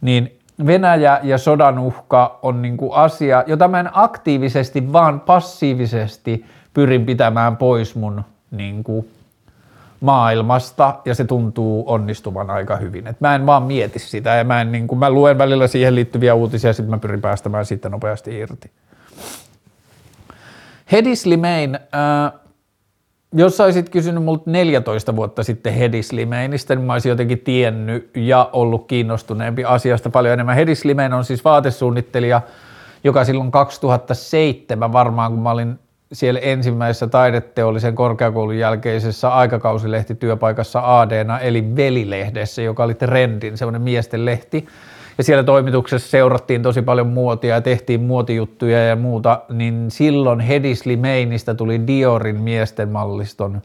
[0.00, 6.44] Niin Venäjä ja sodan uhka on niin kuin asia, jota mä en aktiivisesti, vaan passiivisesti
[6.74, 9.08] pyrin pitämään pois mun niin kuin
[10.00, 13.06] maailmasta ja se tuntuu onnistuvan aika hyvin.
[13.06, 15.94] Et mä en vaan mieti sitä ja mä, en, niin kuin, mä luen välillä siihen
[15.94, 18.70] liittyviä uutisia ja sitten mä pyrin päästämään siitä nopeasti irti.
[20.92, 22.40] Hedis Limein, äh,
[23.32, 28.50] jos olisit kysynyt multa 14 vuotta sitten Hedis Limeinistä, niin mä olisin jotenkin tiennyt ja
[28.52, 30.56] ollut kiinnostuneempi asiasta paljon enemmän.
[30.56, 32.40] Hedis Limein on siis vaatesuunnittelija,
[33.04, 35.78] joka silloin 2007 varmaan, kun mä olin
[36.12, 44.66] siellä ensimmäisessä taideteollisen korkeakoulun jälkeisessä aikakausilehtityöpaikassa ad eli Velilehdessä, joka oli trendin, semmoinen miesten lehti.
[45.18, 50.96] Ja siellä toimituksessa seurattiin tosi paljon muotia ja tehtiin muotijuttuja ja muuta, niin silloin Hedisli
[50.96, 53.62] Meinistä tuli Diorin miesten malliston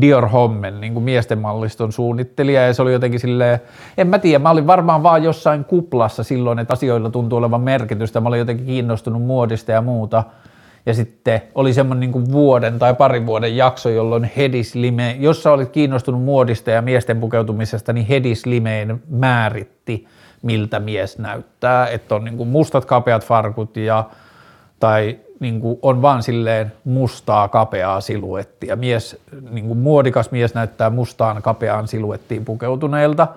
[0.00, 3.60] Dior Hommen, niin kuin miesten malliston suunnittelija, ja se oli jotenkin silleen,
[3.98, 8.20] en mä tiedä, mä olin varmaan vaan jossain kuplassa silloin, että asioilla tuntuu olevan merkitystä,
[8.20, 10.24] mä olin jotenkin kiinnostunut muodista ja muuta,
[10.86, 15.52] ja sitten oli semmoinen niin vuoden tai parin vuoden jakso, jolloin Hedis Lime, jos sä
[15.52, 20.06] olit kiinnostunut muodista ja miesten pukeutumisesta, niin Hedis Limeen määritti,
[20.42, 24.04] miltä mies näyttää, että on niin kuin mustat kapeat farkut ja
[24.80, 28.76] tai niin kuin on vaan silleen mustaa kapeaa siluettia.
[28.76, 29.16] Mies,
[29.50, 33.28] niin kuin muodikas mies näyttää mustaan kapeaan siluettiin pukeutuneelta.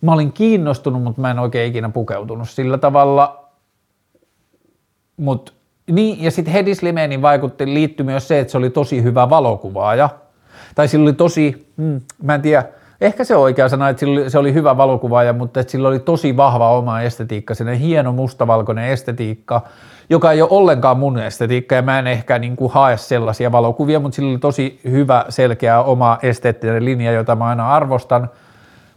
[0.00, 3.44] Mä olin kiinnostunut, mutta mä en oikein ikinä pukeutunut sillä tavalla.
[5.16, 5.52] Mutta
[5.88, 10.08] niin, ja sitten Hedis Limenin vaikutti, liittyi myös se, että se oli tosi hyvä valokuvaaja.
[10.74, 12.64] Tai sillä oli tosi, mm, mä en tiedä,
[13.00, 16.36] ehkä se on oikea sana, että se oli hyvä valokuvaaja, mutta että sillä oli tosi
[16.36, 19.62] vahva oma estetiikka, sellainen hieno mustavalkoinen estetiikka,
[20.10, 24.00] joka ei ole ollenkaan mun estetiikka, ja mä en ehkä niin kuin hae sellaisia valokuvia,
[24.00, 28.28] mutta sillä oli tosi hyvä, selkeä oma esteettinen linja, jota mä aina arvostan–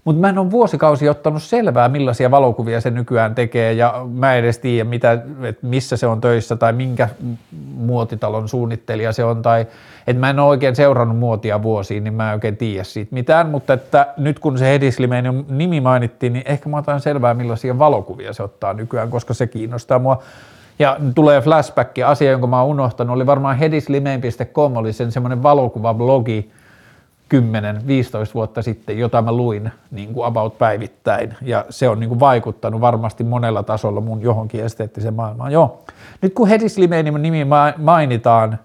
[0.06, 4.44] mutta mä en ole vuosikausi ottanut selvää, millaisia valokuvia se nykyään tekee, ja mä en
[4.44, 5.12] edes tiedä, mitä,
[5.44, 7.10] että missä se on töissä tai minkä
[7.76, 9.68] muotitalon suunnittelija se on, tai
[10.08, 13.50] että mä en ole oikein seurannut muotia vuosiin, niin mä en oikein tiedä siitä mitään,
[13.50, 18.34] mutta että nyt kun se Hedislimeinen nimi mainittiin, niin ehkä mä otan selvää, millaisia valokuvia
[18.34, 20.24] se ottaa nykyään, koska se kiinnostaa mua.
[20.80, 26.52] Ja tulee flashback, asia, jonka mä oon unohtanut, oli varmaan hedislimein.com, oli sen semmoinen valokuvablogi,
[27.34, 27.38] 10-15
[28.34, 32.82] vuotta sitten, jota mä luin niin kuin about päivittäin, ja se on niin kuin vaikuttanut
[32.82, 35.52] varmasti monella tasolla mun johonkin esteettiseen maailmaan.
[35.52, 35.82] Joo.
[36.22, 38.60] Nyt kun Hedis Limenin nimi mainitaan,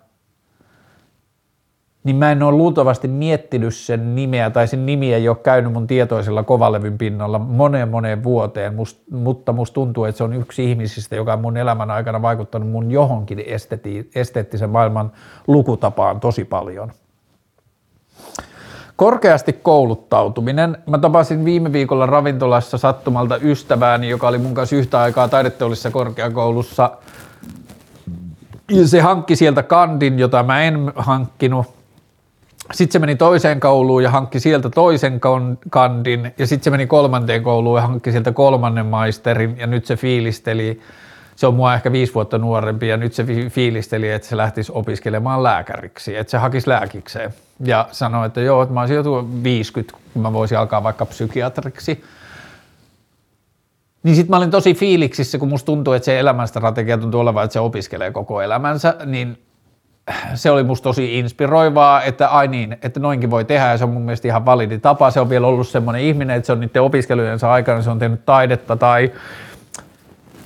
[2.05, 5.87] niin mä en ole luultavasti miettinyt sen nimeä, tai sen nimi ei ole käynyt mun
[5.87, 11.17] tietoisella kovalevyn pinnalla moneen moneen vuoteen, must, mutta musta tuntuu, että se on yksi ihmisistä,
[11.17, 13.45] joka on mun elämän aikana vaikuttanut mun johonkin
[14.15, 15.13] esteettisen maailman
[15.47, 16.93] lukutapaan tosi paljon–
[18.97, 20.79] Korkeasti kouluttautuminen.
[20.91, 26.91] Mä tapasin viime viikolla ravintolassa sattumalta ystävääni, joka oli mun kanssa yhtä aikaa taideteollisessa korkeakoulussa.
[28.71, 31.67] Ja se hankki sieltä kandin, jota mä en hankkinut.
[32.73, 35.21] Sitten se meni toiseen kouluun ja hankki sieltä toisen
[35.71, 36.35] kandin.
[36.39, 39.59] Ja sitten se meni kolmanteen kouluun ja hankki sieltä kolmannen maisterin.
[39.59, 40.81] Ja nyt se fiilisteli
[41.37, 45.43] se on mua ehkä viisi vuotta nuorempi ja nyt se fiilisteli, että se lähtisi opiskelemaan
[45.43, 47.35] lääkäriksi, että se hakisi lääkikseen.
[47.65, 52.05] Ja sanoi, että joo, että mä olisin joutu 50, kun mä voisin alkaa vaikka psykiatriksi.
[54.03, 57.53] Niin sitten mä olin tosi fiiliksissä, kun musta tuntuu, että se elämänstrategia tuntuu olevan, että
[57.53, 59.39] se opiskelee koko elämänsä, niin
[60.35, 63.91] se oli musta tosi inspiroivaa, että ai niin, että noinkin voi tehdä ja se on
[63.91, 65.11] mun mielestä ihan validi tapa.
[65.11, 68.27] Se on vielä ollut semmoinen ihminen, että se on niiden opiskelujensa aikana, se on tehnyt
[68.27, 69.13] taidetta tai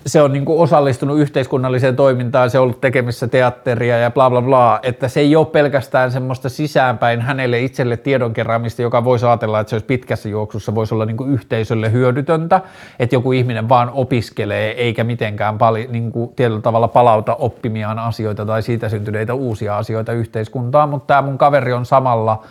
[0.06, 4.42] se on niin kuin osallistunut yhteiskunnalliseen toimintaan, se on ollut tekemissä teatteria ja bla bla
[4.42, 9.68] bla, että se ei ole pelkästään semmoista sisäänpäin hänelle itselle tiedonkeräämistä, joka voisi ajatella, että
[9.68, 12.60] se olisi pitkässä juoksussa, voisi olla niin kuin yhteisölle hyödytöntä,
[12.98, 18.46] että joku ihminen vaan opiskelee eikä mitenkään paljon niin kuin tietyllä tavalla palauta oppimiaan asioita
[18.46, 22.42] tai siitä syntyneitä uusia asioita yhteiskuntaan, mutta tämä mun kaveri on samalla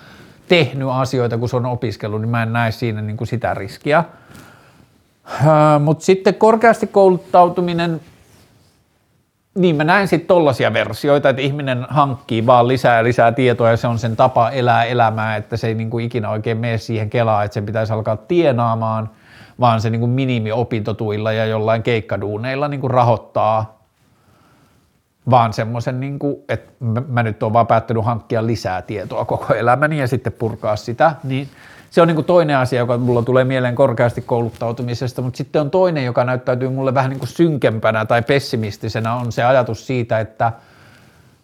[0.48, 4.04] tehnyt asioita, kun se on opiskellut, niin mä en näe siinä niin kuin sitä riskiä.
[5.80, 8.02] Mutta sitten korkeasti kouluttautuminen,
[9.56, 13.78] niin mä näen sitten tollaisia versioita, että ihminen hankkii vaan lisää ja lisää tietoa ja
[13.78, 17.10] se on sen tapa elää elämää, että se ei niin kuin ikinä oikein mene siihen
[17.10, 19.10] kelaan, että sen pitäisi alkaa tienaamaan,
[19.60, 23.80] vaan se niin kuin minimiopintotuilla ja jollain keikkaduuneilla niin kuin rahoittaa
[25.30, 26.72] vaan semmoisen, niin kuin, että
[27.08, 31.50] mä nyt oon vaan päättänyt hankkia lisää tietoa koko elämäni ja sitten purkaa sitä, niin
[31.90, 35.72] se on niin kuin toinen asia, joka mulla tulee mieleen korkeasti kouluttautumisesta, mutta sitten on
[35.72, 40.52] toinen, joka näyttäytyy mulle vähän niin kuin synkempänä tai pessimistisenä, on se ajatus siitä, että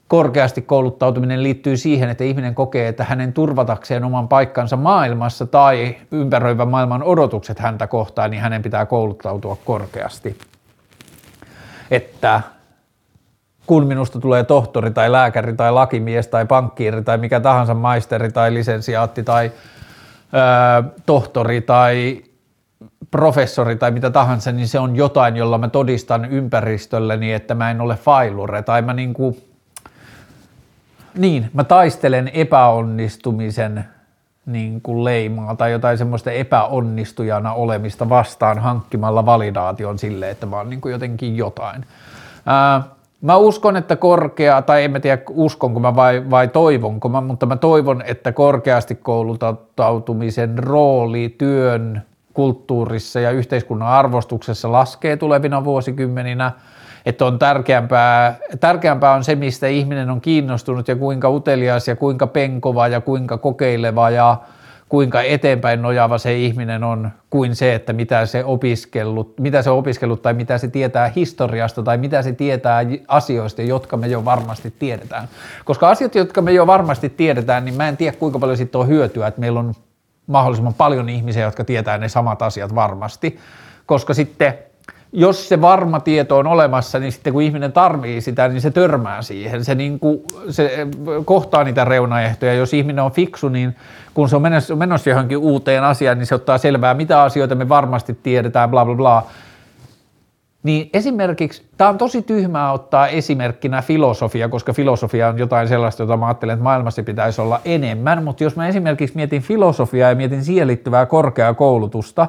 [0.08, 6.68] korkeasti kouluttautuminen liittyy siihen, että ihminen kokee, että hänen turvatakseen oman paikkansa maailmassa tai ympäröivän
[6.68, 10.38] maailman odotukset häntä kohtaan, niin hänen pitää kouluttautua korkeasti.
[11.92, 12.42] Että
[13.66, 18.54] kun minusta tulee tohtori tai lääkäri tai lakimies tai pankkiiri tai mikä tahansa maisteri tai
[18.54, 19.52] lisensiaatti tai
[21.06, 22.24] tohtori tai
[23.12, 27.82] professori tai mitä tahansa, niin se on jotain, jolla mä todistan ympäristölleni, että mä en
[27.82, 29.38] ole failure tai mä niinku,
[31.18, 33.86] niin, mä taistelen epäonnistumisen
[34.46, 40.70] niin kuin leimaa tai jotain semmoista epäonnistujana olemista vastaan hankkimalla validaation sille, että mä oon
[40.70, 41.86] niin kuin jotenkin jotain.
[42.46, 42.84] Ää,
[43.22, 47.46] Mä uskon, että korkea, tai en mä tiedä uskonko mä vai, vai toivonko mä, mutta
[47.46, 52.02] mä toivon, että korkeasti kouluttautumisen rooli työn,
[52.34, 56.52] kulttuurissa ja yhteiskunnan arvostuksessa laskee tulevina vuosikymmeninä,
[57.06, 62.28] että on tärkeämpää, tärkeämpää on se, mistä ihminen on kiinnostunut ja kuinka utelias ja kuinka
[62.28, 64.38] penkova ja kuinka kokeileva ja
[64.90, 70.22] kuinka eteenpäin nojaava se ihminen on, kuin se, että mitä se, opiskellut, mitä se opiskellut
[70.22, 75.28] tai mitä se tietää historiasta tai mitä se tietää asioista, jotka me jo varmasti tiedetään.
[75.66, 78.88] Koska asiat, jotka me jo varmasti tiedetään, niin mä en tiedä kuinka paljon siitä on
[78.88, 79.74] hyötyä, että meillä on
[80.28, 83.40] mahdollisimman paljon ihmisiä, jotka tietää ne samat asiat varmasti,
[83.86, 84.58] koska sitten
[85.18, 89.22] jos se varma tieto on olemassa, niin sitten kun ihminen tarvii sitä, niin se törmää
[89.22, 89.66] siihen.
[89.66, 90.88] Se, niin kuin, se
[91.26, 92.54] kohtaa niitä reunaehtoja.
[92.54, 93.76] Jos ihminen on fiksu, niin
[94.14, 97.70] kun se on menossa, menossa johonkin uuteen asiaan, niin se ottaa selvää, mitä asioita me
[97.70, 99.24] varmasti tiedetään, bla bla bla.
[100.64, 106.18] Niin esimerkiksi, tämä on tosi tyhmää ottaa esimerkkinä filosofia, koska filosofia on jotain sellaista, jota
[106.18, 110.44] mä ajattelen, että maailmassa pitäisi olla enemmän, mutta jos mä esimerkiksi mietin filosofiaa ja mietin
[110.44, 112.28] siihen liittyvää korkeakoulutusta,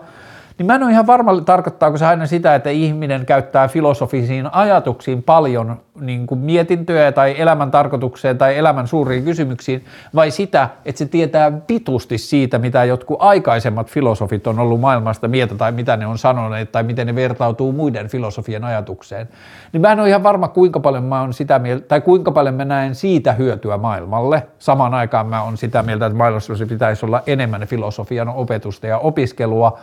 [0.59, 5.23] niin mä en ole ihan varma, tarkoittaako se aina sitä, että ihminen käyttää filosofisiin ajatuksiin
[5.23, 9.85] paljon niin kuin mietintöjä tai elämän tarkoitukseen tai elämän suuriin kysymyksiin,
[10.15, 15.55] vai sitä, että se tietää pitusti siitä, mitä jotkut aikaisemmat filosofit on ollut maailmasta mieltä
[15.55, 19.29] tai mitä ne on sanoneet tai miten ne vertautuu muiden filosofien ajatukseen.
[19.73, 22.55] Niin mä en ole ihan varma, kuinka paljon mä on sitä mieltä, tai kuinka paljon
[22.55, 24.47] mä näen siitä hyötyä maailmalle.
[24.59, 29.79] Samaan aikaan mä on sitä mieltä, että maailmassa pitäisi olla enemmän filosofian opetusta ja opiskelua,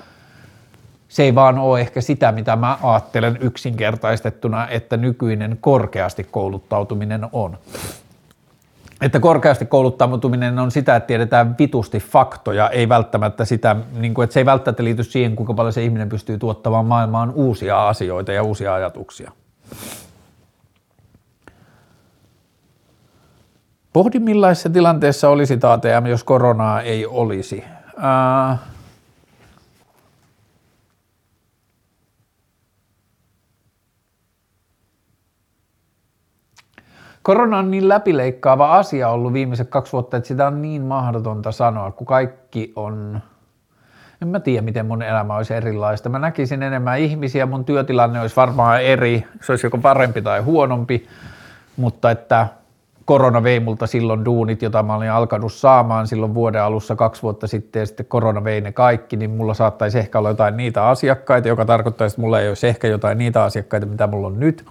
[1.14, 7.57] se ei vaan ole ehkä sitä, mitä mä ajattelen yksinkertaistettuna, että nykyinen korkeasti kouluttautuminen on.
[9.01, 14.34] Että korkeasti kouluttautuminen on sitä, että tiedetään vitusti faktoja, ei välttämättä sitä, niin kuin, että
[14.34, 18.43] se ei välttämättä liity siihen, kuinka paljon se ihminen pystyy tuottamaan maailmaan uusia asioita ja
[18.43, 19.32] uusia ajatuksia.
[23.93, 27.64] Pohdin millaisessa tilanteessa olisi ATM, jos koronaa ei olisi.
[28.03, 28.72] Äh,
[37.24, 41.91] Korona on niin läpileikkaava asia ollut viimeiset kaksi vuotta, että sitä on niin mahdotonta sanoa,
[41.91, 43.20] kun kaikki on,
[44.22, 46.10] en mä tiedä miten mun elämä olisi erilaista.
[46.10, 51.08] Mä näkisin enemmän ihmisiä, mun työtilanne olisi varmaan eri, se olisi joko parempi tai huonompi,
[51.78, 52.48] mutta että
[53.06, 57.48] korona vei multa silloin duunit, jota mä olin alkanut saamaan silloin vuoden alussa kaksi vuotta
[57.48, 61.48] sitten ja sitten korona vei ne kaikki, niin mulla saattaisi ehkä olla jotain niitä asiakkaita,
[61.48, 64.66] joka tarkoittaisi, että mulla ei olisi ehkä jotain niitä asiakkaita, mitä mulla on nyt.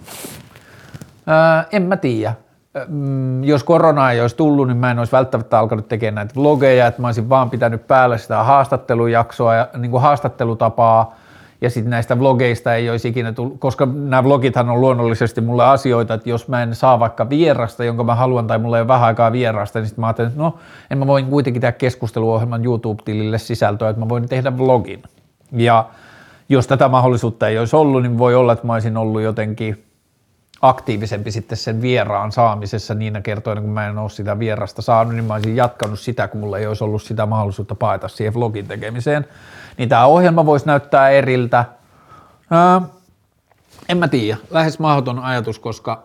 [1.27, 2.33] Öö, en mä tiedä.
[2.87, 6.87] Mm, jos korona ei olisi tullut, niin mä en olisi välttämättä alkanut tekemään näitä vlogeja,
[6.87, 11.15] että mä olisin vaan pitänyt päällä sitä haastattelujaksoa ja niin kuin haastattelutapaa,
[11.61, 16.13] ja sitten näistä vlogeista ei olisi ikinä tullut, koska nämä vlogithan on luonnollisesti mulle asioita,
[16.13, 19.07] että jos mä en saa vaikka vierasta, jonka mä haluan, tai mulla ei ole vähän
[19.07, 20.57] aikaa vierasta, niin sitten mä ajattelin, että no,
[20.91, 25.03] en mä voin kuitenkin tehdä keskusteluohjelman YouTube-tilille sisältöä, että mä voin tehdä vlogin.
[25.51, 25.85] Ja
[26.49, 29.83] jos tätä mahdollisuutta ei olisi ollut, niin voi olla, että mä olisin ollut jotenkin
[30.63, 35.25] aktiivisempi sitten sen vieraan saamisessa niinä kertoina, kun mä en ole sitä vierasta saanut, niin
[35.25, 39.25] mä olisin jatkanut sitä, kun mulla ei olisi ollut sitä mahdollisuutta paeta siihen vlogin tekemiseen.
[39.77, 41.65] Niin tämä ohjelma voisi näyttää eriltä.
[42.51, 42.81] Ää,
[43.89, 46.03] en mä tiedä, lähes mahdoton ajatus, koska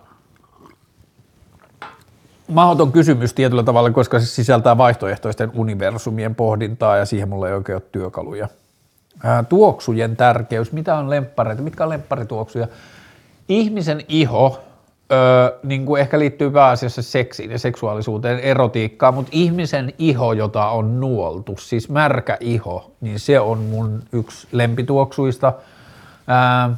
[2.49, 7.77] mahdoton kysymys tietyllä tavalla, koska se sisältää vaihtoehtoisten universumien pohdintaa ja siihen mulla ei oikein
[7.77, 8.49] ole työkaluja.
[9.25, 12.69] Ää, tuoksujen tärkeys, mitä on lemppareita, mitkä on lempparituoksuja?
[13.49, 14.61] Ihmisen iho
[15.13, 21.01] öö, niin kuin ehkä liittyy pääasiassa seksiin ja seksuaalisuuteen, erotiikkaan, mutta ihmisen iho, jota on
[21.01, 25.53] nuoltu, siis märkä iho, niin se on mun yksi lempituoksuista.
[26.27, 26.77] Ää,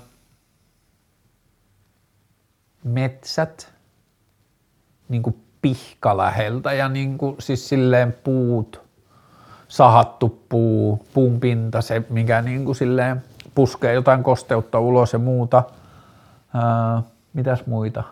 [2.84, 3.72] metsät,
[5.08, 8.80] niin kuin pihka läheltä ja niin kuin, siis silleen puut,
[9.68, 13.22] sahattu puu, puun pinta, se mikä niin kuin silleen
[13.54, 15.62] puskee jotain kosteutta ulos ja muuta.
[16.54, 17.02] Ää,
[17.32, 18.04] mitäs muita?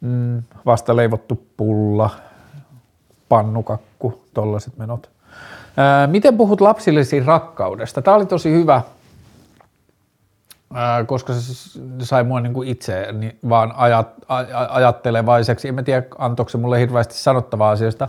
[0.00, 2.10] Mm, vasta leivottu pulla,
[3.28, 5.10] pannukakku, tollaiset menot.
[5.76, 8.02] Ää, miten puhut lapsillesi rakkaudesta?
[8.02, 8.82] Tämä oli tosi hyvä,
[10.74, 11.68] ää, koska se
[12.02, 14.08] sai mua niin kuin itse niin vaan ajat,
[14.68, 15.68] ajattelevaiseksi.
[15.68, 18.08] En mä tiedä, antoiko se mulle hirveästi sanottavaa asioista.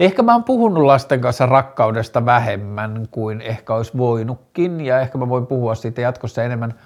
[0.00, 5.28] Ehkä mä oon puhunut lasten kanssa rakkaudesta vähemmän kuin ehkä olisi voinutkin, ja ehkä mä
[5.28, 6.74] voin puhua siitä jatkossa enemmän–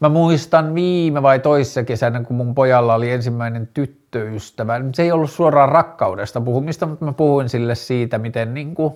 [0.00, 4.80] Mä muistan viime vai toissa kesänä, kun mun pojalla oli ensimmäinen tyttöystävä.
[4.94, 8.94] Se ei ollut suoraan rakkaudesta puhumista, mutta mä puhuin sille siitä, miten niin kuin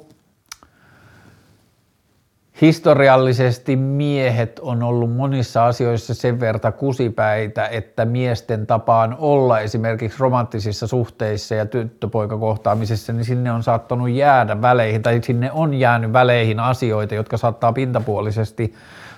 [2.60, 10.86] historiallisesti miehet on ollut monissa asioissa sen verta kusipäitä, että miesten tapaan olla esimerkiksi romanttisissa
[10.86, 17.14] suhteissa ja tyttöpoikakohtaamisessa, niin sinne on saattanut jäädä väleihin, tai sinne on jäänyt väleihin asioita,
[17.14, 18.74] jotka saattaa pintapuolisesti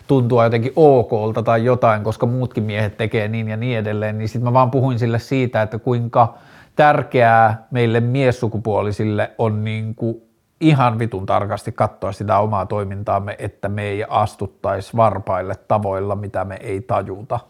[0.06, 4.44] tuntua jotenkin okolta tai jotain, koska muutkin miehet tekee niin ja niin edelleen, niin sitten
[4.44, 6.34] mä vaan puhuin sille siitä, että kuinka
[6.76, 10.30] tärkeää meille miessukupuolisille on niin kuin
[10.60, 16.56] ihan vitun tarkasti katsoa sitä omaa toimintaamme, että me ei astuttaisi varpaille tavoilla, mitä me
[16.60, 17.40] ei tajuta.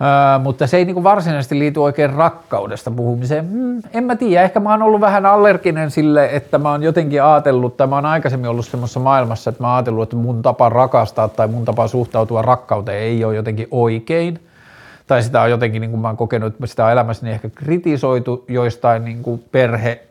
[0.00, 3.48] Öö, mutta se ei niin kuin varsinaisesti liity oikein rakkaudesta puhumiseen.
[3.50, 7.22] Hmm, en mä tiedä, ehkä mä oon ollut vähän allerginen sille, että mä oon jotenkin
[7.22, 10.68] ajatellut, tai mä oon aikaisemmin ollut semmoisessa maailmassa, että mä oon ajatellut, että mun tapa
[10.68, 14.40] rakastaa tai mun tapa suhtautua rakkauteen ei ole jotenkin oikein.
[15.06, 18.44] Tai sitä on jotenkin, niin kuin mä oon kokenut, että sitä on elämässäni ehkä kritisoitu
[18.48, 20.02] joistain niin kuin perhe,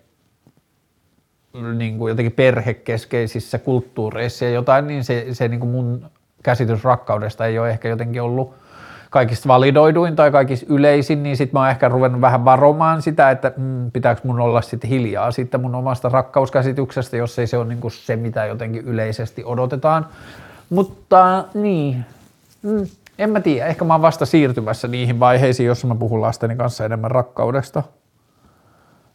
[1.53, 6.06] niin kuin jotenkin perhekeskeisissä kulttuureissa ja jotain, niin se, se niin kuin mun
[6.44, 8.53] käsitys rakkaudesta ei ole ehkä jotenkin ollut
[9.10, 13.52] kaikista validoiduin tai kaikista yleisin, niin sitten mä oon ehkä ruvennut vähän varomaan sitä, että
[13.57, 17.90] mm, pitääkö mun olla sitten hiljaa siitä mun omasta rakkauskäsityksestä, jos ei se ole niinku
[17.90, 20.07] se, mitä jotenkin yleisesti odotetaan.
[20.69, 22.06] Mutta niin,
[22.61, 22.88] mm,
[23.19, 26.86] en mä tiedä, ehkä mä oon vasta siirtymässä niihin vaiheisiin, jossa mä puhun lasteni kanssa
[26.86, 27.84] enemmän rakkaudesta.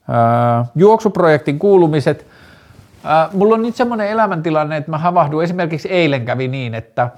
[0.08, 2.26] Ää, juoksuprojektin kuulumiset.
[3.04, 7.10] Ää, mulla on nyt semmoinen elämäntilanne, että mä havahdun, esimerkiksi eilen kävi niin, että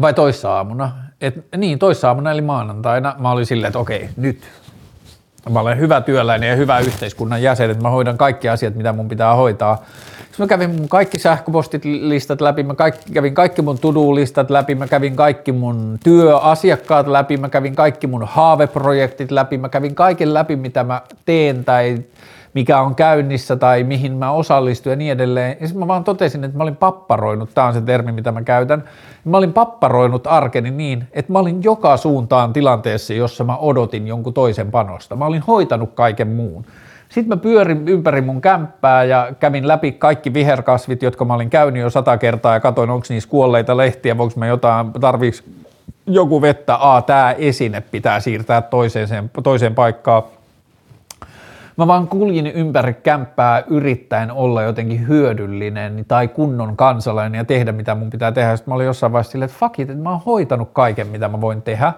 [0.00, 4.40] vai toissa aamuna, et, niin, toissaamuna eli maanantaina mä olin silleen, että okei, nyt
[5.50, 9.08] mä olen hyvä työläinen ja hyvä yhteiskunnan jäsen, että mä hoidan kaikki asiat, mitä mun
[9.08, 9.84] pitää hoitaa.
[10.38, 14.74] Sitten mä kävin mun kaikki sähköpostit listat läpi, mä kaikki, kävin kaikki mun to-do-listat läpi,
[14.74, 20.34] mä kävin kaikki mun työasiakkaat läpi, mä kävin kaikki mun haaveprojektit läpi, mä kävin kaiken
[20.34, 21.98] läpi, mitä mä teen tai
[22.54, 25.56] mikä on käynnissä tai mihin mä osallistun ja niin edelleen.
[25.60, 28.42] Ja sitten mä vaan totesin, että mä olin papparoinut, tämä on se termi, mitä mä
[28.42, 28.84] käytän,
[29.24, 34.34] mä olin papparoinut arkeni niin, että mä olin joka suuntaan tilanteessa, jossa mä odotin jonkun
[34.34, 35.16] toisen panosta.
[35.16, 36.64] Mä olin hoitanut kaiken muun.
[37.08, 41.82] Sitten mä pyörin ympäri mun kämppää ja kävin läpi kaikki viherkasvit, jotka mä olin käynyt
[41.82, 45.44] jo sata kertaa ja katsoin, onko niissä kuolleita lehtiä, voiko mä jotain, tarviiks
[46.06, 50.22] joku vettä, a, tämä esine pitää siirtää toiseen, toiseen paikkaan.
[51.76, 57.94] Mä vaan kuljin ympäri kämppää yrittäen olla jotenkin hyödyllinen tai kunnon kansalainen ja tehdä mitä
[57.94, 58.56] mun pitää tehdä.
[58.56, 61.28] Sitten mä olin jossain vaiheessa silleen, että fuck it, että mä oon hoitanut kaiken mitä
[61.28, 61.92] mä voin tehdä.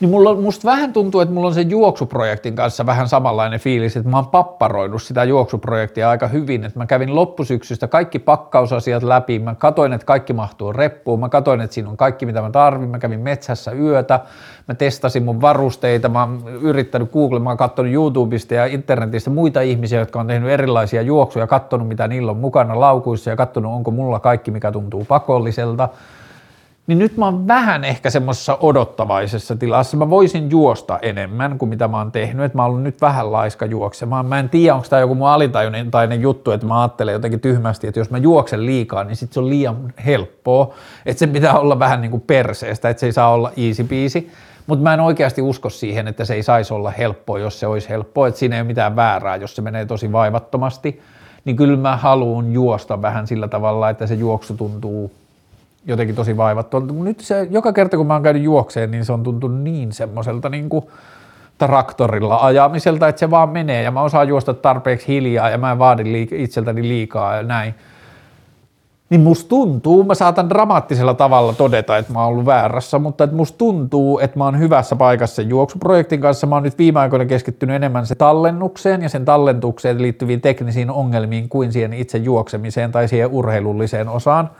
[0.00, 4.08] Niin mulla, musta vähän tuntuu, että mulla on sen juoksuprojektin kanssa vähän samanlainen fiilis, että
[4.08, 9.54] mä oon papparoinut sitä juoksuprojektia aika hyvin, että mä kävin loppusyksystä kaikki pakkausasiat läpi, mä
[9.54, 12.98] katoin, että kaikki mahtuu reppuun, mä katoin, että siinä on kaikki mitä mä tarvin, mä
[12.98, 14.20] kävin metsässä yötä,
[14.68, 19.60] mä testasin mun varusteita, mä oon yrittänyt Google, mä oon katsonut YouTubesta ja internetistä muita
[19.60, 23.90] ihmisiä, jotka on tehnyt erilaisia juoksuja, katsonut mitä niillä on mukana laukuissa ja katsonut, onko
[23.90, 25.88] mulla kaikki, mikä tuntuu pakolliselta
[26.88, 29.96] niin nyt mä oon vähän ehkä semmoisessa odottavaisessa tilassa.
[29.96, 33.66] Mä voisin juosta enemmän kuin mitä mä oon tehnyt, että mä oon nyt vähän laiska
[33.66, 34.26] juoksemaan.
[34.26, 38.00] Mä en tiedä, onko tämä joku mun alitajuntainen juttu, että mä ajattelen jotenkin tyhmästi, että
[38.00, 40.74] jos mä juoksen liikaa, niin sit se on liian helppoa.
[41.06, 44.30] Että se pitää olla vähän niin kuin perseestä, että se ei saa olla easy peasy.
[44.66, 47.88] Mutta mä en oikeasti usko siihen, että se ei saisi olla helppoa, jos se olisi
[47.88, 51.00] helppoa, että siinä ei ole mitään väärää, jos se menee tosi vaivattomasti.
[51.44, 55.12] Niin kyllä mä haluan juosta vähän sillä tavalla, että se juoksu tuntuu
[55.88, 56.80] jotenkin tosi vaivattu.
[56.80, 60.48] Nyt se, joka kerta kun mä oon käynyt juokseen, niin se on tuntunut niin semmoiselta
[60.48, 60.84] niin kuin
[61.58, 65.78] traktorilla ajamiselta, että se vaan menee ja mä osaan juosta tarpeeksi hiljaa ja mä en
[65.78, 67.74] vaadi liik- itseltäni liikaa ja näin.
[69.10, 73.36] niin musta tuntuu, mä saatan dramaattisella tavalla todeta, että mä oon ollut väärässä, mutta että
[73.36, 76.46] musta tuntuu, että mä oon hyvässä paikassa juoksuprojektin kanssa.
[76.46, 81.48] Mä oon nyt viime aikoina keskittynyt enemmän se tallennukseen ja sen tallentukseen liittyviin teknisiin ongelmiin
[81.48, 84.50] kuin siihen itse juoksemiseen tai siihen urheilulliseen osaan.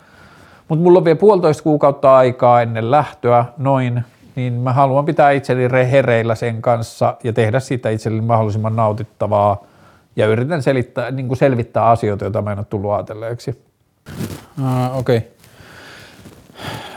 [0.69, 4.05] Mutta mulla on vielä puolitoista kuukautta aikaa ennen lähtöä, noin,
[4.37, 9.65] niin mä haluan pitää itseni hereillä sen kanssa ja tehdä siitä itselleni mahdollisimman nautittavaa
[10.17, 13.63] ja yritän selittää, niin kuin selvittää asioita, joita mä en ole tullut ajatelleeksi.
[14.61, 15.17] Uh, Okei.
[15.17, 15.29] Okay.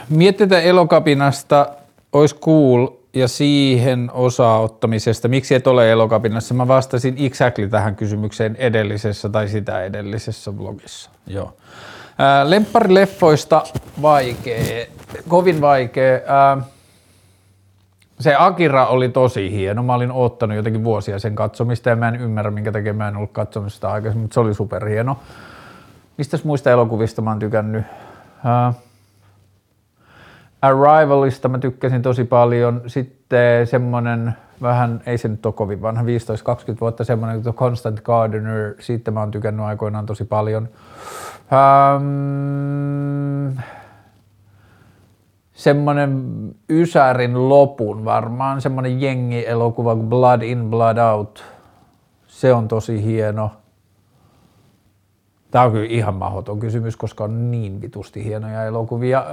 [0.08, 1.66] Mietitään elokapinasta,
[2.12, 5.28] olisi cool ja siihen osaottamisesta.
[5.28, 6.54] Miksi et ole elokapinassa?
[6.54, 11.10] Mä vastasin exactly tähän kysymykseen edellisessä tai sitä edellisessä vlogissa.
[11.26, 11.52] Joo.
[12.44, 13.62] Lempparileffoista
[14.02, 14.86] vaikea,
[15.28, 16.18] kovin vaikea.
[18.20, 19.82] Se Akira oli tosi hieno.
[19.82, 23.16] Mä olin oottanut jotenkin vuosia sen katsomista ja mä en ymmärrä, minkä takia mä en
[23.16, 25.16] ollut katsomassa sitä aikaisemmin, mutta se oli superhieno.
[26.18, 27.84] Mistä muista elokuvista mä oon tykännyt?
[30.62, 32.82] Arrivalista mä tykkäsin tosi paljon.
[32.86, 34.32] Sitten semmonen
[34.62, 36.06] vähän, ei se nyt ole kovin vanha, 15-20
[36.80, 40.68] vuotta semmonen kuin Constant Gardener, siitä mä oon tykännyt aikoinaan tosi paljon.
[41.96, 43.56] Um,
[45.52, 46.24] semmonen
[46.70, 51.44] Ysärin lopun varmaan, semmonen jengi-elokuva kuin Blood in, Blood out.
[52.26, 53.50] Se on tosi hieno.
[55.50, 59.24] Tämä on kyllä ihan mahdoton kysymys, koska on niin vitusti hienoja elokuvia.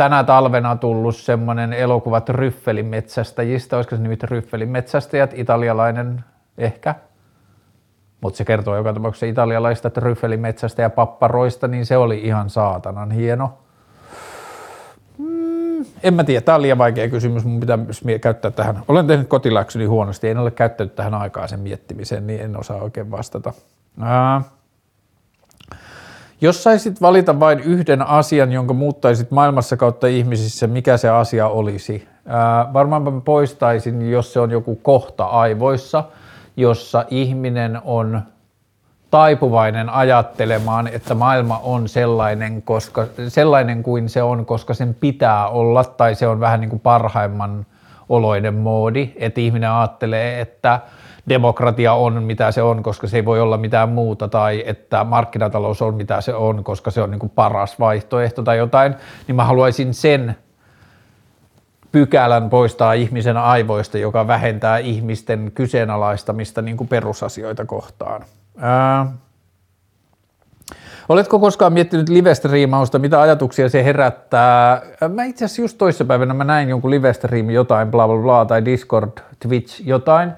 [0.00, 6.24] Tänä talvena tullut semmoinen elokuva Ryffelimetsästäjistä, olisiko se nimittäin Ryffelimetsästäjät, italialainen
[6.58, 6.94] ehkä,
[8.20, 13.58] mutta se kertoo joka tapauksessa italialaista Ryffelimetsästä ja papparoista, niin se oli ihan saatanan hieno.
[15.18, 17.78] Mm, en mä tiedä, tämä on liian vaikea kysymys, mun pitää
[18.20, 18.82] käyttää tähän.
[18.88, 23.10] Olen tehnyt kotiläksyni huonosti, en ole käyttänyt tähän aikaa sen miettimiseen, niin en osaa oikein
[23.10, 23.52] vastata.
[24.00, 24.42] Ää,
[26.40, 32.08] jos saisit valita vain yhden asian, jonka muuttaisit maailmassa kautta ihmisissä, mikä se asia olisi?
[32.26, 36.04] Ää, varmaan poistaisin, jos se on joku kohta aivoissa,
[36.56, 38.22] jossa ihminen on
[39.10, 45.84] taipuvainen ajattelemaan, että maailma on sellainen, koska, sellainen kuin se on, koska sen pitää olla,
[45.84, 47.66] tai se on vähän niin kuin parhaimman
[48.08, 50.80] oloiden moodi, että ihminen ajattelee, että
[51.28, 55.82] demokratia on mitä se on, koska se ei voi olla mitään muuta, tai että markkinatalous
[55.82, 58.94] on mitä se on, koska se on niin kuin paras vaihtoehto tai jotain,
[59.26, 60.36] niin mä haluaisin sen
[61.92, 68.24] pykälän poistaa ihmisen aivoista, joka vähentää ihmisten kyseenalaistamista niin kuin perusasioita kohtaan.
[68.58, 69.06] Ää,
[71.10, 74.82] Oletko koskaan miettinyt live-striimausta, mitä ajatuksia se herättää?
[75.08, 77.12] Mä itse asiassa just toissapäivänä mä näin jonkun live
[77.52, 80.32] jotain, bla bla bla, tai Discord, Twitch, jotain,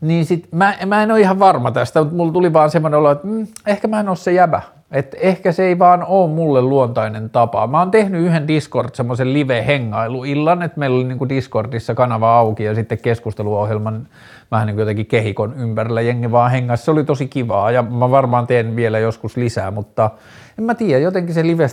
[0.00, 3.10] niin sit mä, mä en ole ihan varma tästä, mutta mulla tuli vaan semmoinen olo,
[3.10, 4.62] että mm, ehkä mä en ole se jäbä.
[4.92, 7.66] Että ehkä se ei vaan ole mulle luontainen tapa.
[7.66, 12.74] Mä oon tehnyt yhden Discord semmoisen live-hengailuillan, että meillä oli niinku Discordissa kanava auki ja
[12.74, 14.08] sitten keskusteluohjelman
[14.50, 16.84] vähän niin jotenkin kehikon ympärillä jengi vaan hengasi.
[16.84, 20.10] Se oli tosi kivaa ja mä varmaan teen vielä joskus lisää, mutta
[20.58, 21.66] en mä tiedä, jotenkin se live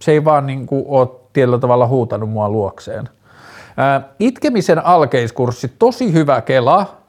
[0.00, 3.08] se ei vaan niin kuin ole tietyllä tavalla huutanut mua luokseen.
[4.18, 6.99] Itkemisen alkeiskurssi, tosi hyvä kela,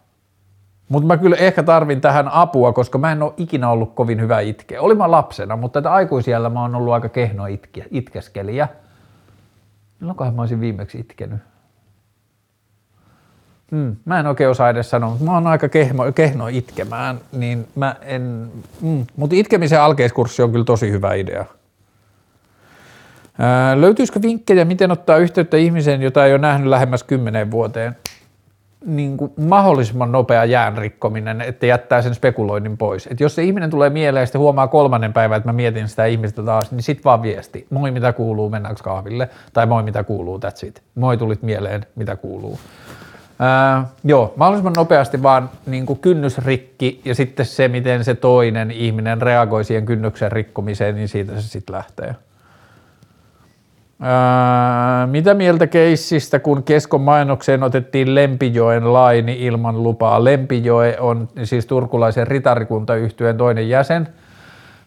[0.92, 4.40] mutta mä kyllä ehkä tarvin tähän apua, koska mä en ole ikinä ollut kovin hyvä
[4.40, 4.82] itkeä.
[4.82, 8.68] Olin mä lapsena, mutta tätä aikuisiellä mä oon ollut aika kehno itke, itkeskelijä.
[10.00, 11.40] Milloinkohan mä olisin viimeksi itkenyt?
[13.72, 17.68] Hmm, mä en oikein osaa edes sanoa, mutta mä oon aika kehno, kehno itkemään, niin
[17.76, 18.52] mä en,
[18.82, 21.46] mm, mutta itkemisen alkeiskurssi on kyllä tosi hyvä idea.
[23.40, 27.96] Ää, löytyisikö vinkkejä, miten ottaa yhteyttä ihmiseen, jota ei ole nähnyt lähemmäs kymmeneen vuoteen?
[28.86, 33.08] Niin kuin mahdollisimman nopea jään rikkominen, että jättää sen spekuloinnin pois.
[33.08, 36.44] Et jos se ihminen tulee mieleen ja huomaa kolmannen päivän, että mä mietin sitä ihmistä
[36.44, 37.68] taas, niin sit vaan viesti.
[37.70, 39.30] Moi mitä kuuluu, mennäänkö kahville?
[39.54, 40.82] Tai moi mitä kuuluu, that's it.
[40.96, 42.60] Moi tulit mieleen, mitä kuuluu.
[43.40, 49.22] Ää, joo, mahdollisimman nopeasti vaan niin kuin kynnysrikki ja sitten se, miten se toinen ihminen
[49.22, 52.16] reagoi siihen kynnyksen rikkomiseen, niin siitä se sitten lähtee.
[55.06, 60.24] Mitä mieltä keissistä, kun Keskon mainokseen otettiin Lempijoen laini ilman lupaa?
[60.24, 64.08] Lempijoe on siis turkulaisen ritarikuntayhtyeen toinen jäsen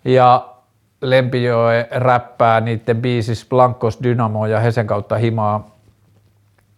[0.04, 0.48] ja
[1.00, 5.70] Lempijoe räppää niiden biisissä Blankos Dynamo ja Hesen kautta himaa.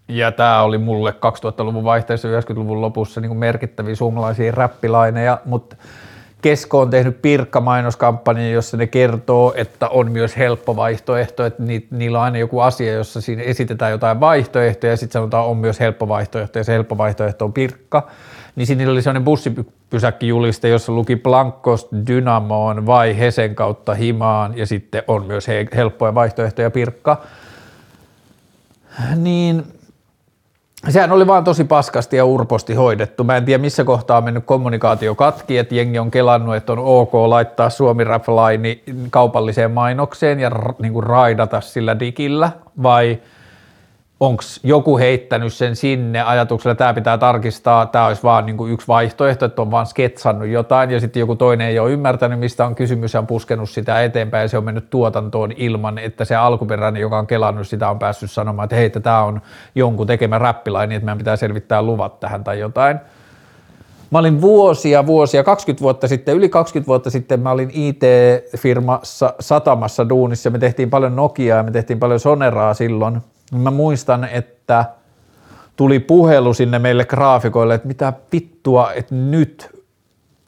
[0.08, 5.76] Ja tämä oli mulle 2000-luvun vaihteessa 90-luvun lopussa niin merkittäviä suomalaisia räppilaineja, mutta
[6.46, 12.24] Kesko on tehnyt Pirkka-mainoskampanjan, jossa ne kertoo, että on myös helppo vaihtoehto, että niillä on
[12.24, 16.58] aina joku asia, jossa siinä esitetään jotain vaihtoehtoja ja sitten sanotaan, on myös helppo vaihtoehto
[16.58, 18.08] ja se helppo vaihtoehto on Pirkka.
[18.56, 25.02] niin siinä oli sellainen bussipysäkkijuliste, jossa luki Blankkost Dynamoon vai Hesen kautta Himaan ja sitten
[25.08, 25.46] on myös
[25.76, 27.22] helppoja vaihtoehtoja Pirkka.
[29.16, 29.64] Niin
[30.88, 33.24] sehän oli vaan tosi paskasti ja urposti hoidettu.
[33.24, 36.78] Mä en tiedä missä kohtaa on mennyt kommunikaatio katki, että jengi on kelannut, että on
[36.78, 38.78] ok laittaa Suomi Rap Line
[39.10, 42.50] kaupalliseen mainokseen ja niin kuin raidata sillä digillä
[42.82, 43.18] vai–
[44.20, 48.72] onko joku heittänyt sen sinne ajatuksella, että tämä pitää tarkistaa, tämä olisi vaan niin kuin
[48.72, 52.66] yksi vaihtoehto, että on vaan sketsannut jotain ja sitten joku toinen ei ole ymmärtänyt, mistä
[52.66, 56.36] on kysymys ja on puskenut sitä eteenpäin ja se on mennyt tuotantoon ilman, että se
[56.36, 59.40] alkuperäinen, joka on kelannut sitä, on päässyt sanomaan, että hei, tämä on
[59.74, 63.00] jonkun tekemä räppilaini, että meidän pitää selvittää luvat tähän tai jotain.
[64.10, 70.08] Mä olin vuosia, vuosia, 20 vuotta sitten, yli 20 vuotta sitten mä olin IT-firmassa Satamassa
[70.08, 73.20] duunissa, me tehtiin paljon Nokiaa ja me tehtiin paljon Soneraa silloin–
[73.52, 74.84] Mä muistan, että
[75.76, 79.76] tuli puhelu sinne meille graafikoille, että mitä vittua, että nyt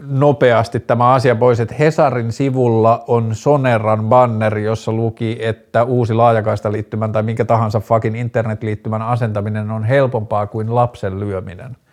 [0.03, 6.73] nopeasti tämä asia pois, että Hesarin sivulla on Soneran banneri, jossa luki, että uusi laajakaista
[6.73, 11.77] liittymän tai minkä tahansa fucking internetliittymän asentaminen on helpompaa kuin lapsen lyöminen–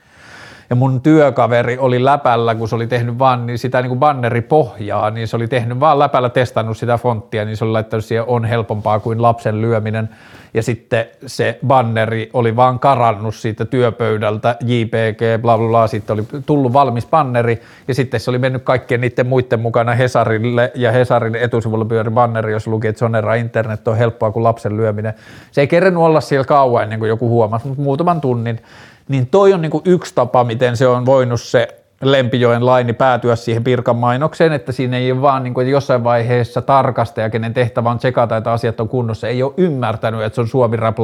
[0.69, 5.09] ja mun työkaveri oli läpällä, kun se oli tehnyt vaan niin sitä niin kuin banneripohjaa,
[5.09, 8.45] niin se oli tehnyt vaan läpällä testannut sitä fonttia, niin se oli laittanut siihen on
[8.45, 10.09] helpompaa kuin lapsen lyöminen,
[10.53, 16.23] ja sitten se banneri oli vaan karannut siitä työpöydältä, JPG, bla bla bla, sitten oli
[16.45, 21.35] tullut valmis banneri, ja sitten se oli mennyt kaikkien niiden muiden mukana Hesarille, ja Hesarin
[21.35, 25.13] etusivulla pyöri banneri, jos luki, että Sonera Internet on helppoa kuin lapsen lyöminen.
[25.51, 28.59] Se ei kerennyt olla siellä kauan ennen kuin joku huomasi, mutta muutaman tunnin,
[29.07, 31.67] niin toi on niinku yksi tapa, miten se on voinut se
[32.01, 36.61] Lempijoen laini päätyä siihen Pirkan mainokseen, että siinä ei ole vaan niin kuin jossain vaiheessa
[36.61, 40.47] tarkastaja, kenen tehtävä on tsekata, että asiat on kunnossa, ei ole ymmärtänyt, että se on
[40.47, 40.97] Suomi Rap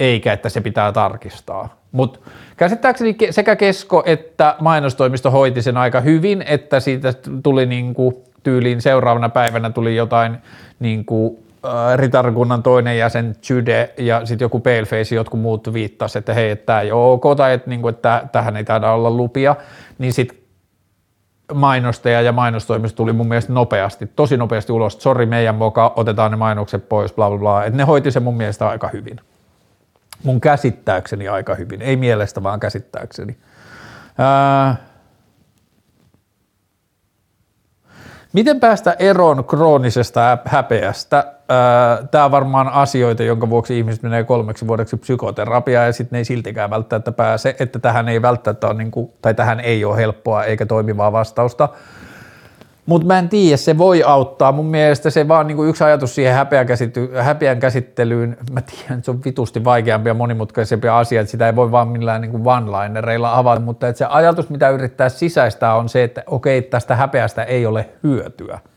[0.00, 1.76] eikä että se pitää tarkistaa.
[1.92, 2.18] Mutta
[2.56, 8.82] käsittääkseni sekä Kesko että mainostoimisto hoiti sen aika hyvin, että siitä tuli niin kuin tyyliin
[8.82, 10.38] seuraavana päivänä tuli jotain
[10.80, 11.43] niin kuin
[11.96, 16.80] ritarkunnan toinen jäsen Jude ja sitten joku Paleface, jotkut muut viittasivat, että hei, että tämä
[16.80, 19.56] ei ole ok tai että, niin että tähän ei taida olla lupia,
[19.98, 20.38] niin sitten
[21.54, 26.36] mainostaja ja mainostoimisto tuli mun mielestä nopeasti, tosi nopeasti ulos, sori meidän moka, otetaan ne
[26.36, 29.20] mainokset pois, bla bla bla, että ne hoiti sen mun mielestä aika hyvin.
[30.24, 33.36] Mun käsittääkseni aika hyvin, ei mielestä vaan käsittääkseni.
[34.18, 34.78] Ää, äh,
[38.34, 41.33] Miten päästä eroon kroonisesta häpeästä?
[42.10, 46.24] Tämä on varmaan asioita, jonka vuoksi ihmiset menee kolmeksi vuodeksi psykoterapiaa ja sitten ne ei
[46.24, 50.44] siltikään välttämättä pääse, että tähän ei välttämättä ole, niin kuin, tai tähän ei ole helppoa
[50.44, 51.68] eikä toimivaa vastausta.
[52.86, 54.52] Mutta mä en tiedä, se voi auttaa.
[54.52, 58.98] Mun mielestä se vaan niin kuin yksi ajatus siihen häpeän, käsity, häpeän käsittelyyn, mä tiedän,
[58.98, 62.30] että se on vitusti vaikeampia ja monimutkaisempia asioita, että sitä ei voi vaan millään niin
[62.30, 66.96] kuin one-linereilla avata, mutta että se ajatus, mitä yrittää sisäistää on se, että okei, tästä
[66.96, 68.58] häpeästä ei ole hyötyä–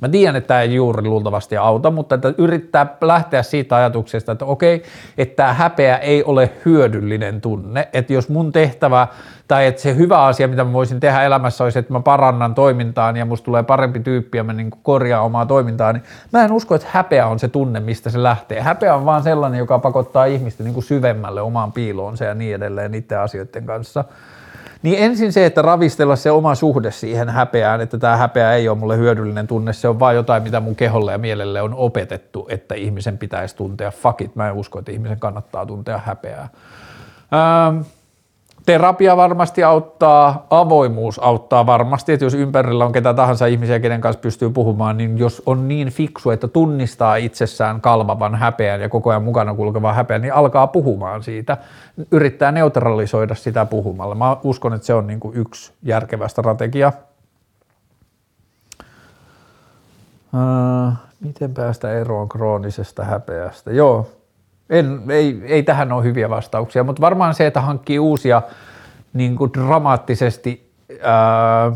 [0.00, 4.44] Mä tiedän, että tämä ei juuri luultavasti auta, mutta että yrittää lähteä siitä ajatuksesta, että
[4.44, 4.82] okei,
[5.18, 9.08] että tämä häpeä ei ole hyödyllinen tunne, että jos mun tehtävä
[9.48, 13.16] tai että se hyvä asia, mitä mä voisin tehdä elämässä olisi, että mä parannan toimintaan
[13.16, 16.02] ja musta tulee parempi tyyppi ja mä niin korjaan omaa toimintaa, niin
[16.32, 18.60] mä en usko, että häpeä on se tunne, mistä se lähtee.
[18.60, 22.90] Häpeä on vaan sellainen, joka pakottaa ihmistä niin kuin syvemmälle omaan piiloonsa ja niin edelleen
[22.90, 24.04] niiden asioiden kanssa.
[24.82, 28.78] Niin ensin se, että ravistella se oma suhde siihen häpeään, että tämä häpeä ei ole
[28.78, 32.74] mulle hyödyllinen tunne, se on vain jotain, mitä mun keholle ja mielelle on opetettu, että
[32.74, 33.90] ihmisen pitäisi tuntea.
[33.90, 36.48] Fuck it, mä en usko, että ihmisen kannattaa tuntea häpeää.
[37.32, 37.80] Ähm,
[38.66, 44.20] terapia varmasti auttaa, avoimuus auttaa varmasti, että jos ympärillä on ketä tahansa ihmisiä, kenen kanssa
[44.20, 49.22] pystyy puhumaan, niin jos on niin fiksu, että tunnistaa itsessään kalvavan häpeän ja koko ajan
[49.22, 51.56] mukana kulkevan häpeän, niin alkaa puhumaan siitä,
[52.10, 54.14] yrittää neutralisoida sitä puhumalla.
[54.14, 56.92] Mä uskon, että se on niin kuin yksi järkevä strategia.
[60.34, 63.72] Uh, miten päästä eroon kroonisesta häpeästä?
[63.72, 64.10] Joo,
[64.70, 68.42] en, ei, ei tähän ole hyviä vastauksia, mutta varmaan se, että hankkii uusia
[69.12, 70.72] niin kuin dramaattisesti
[71.02, 71.72] ää,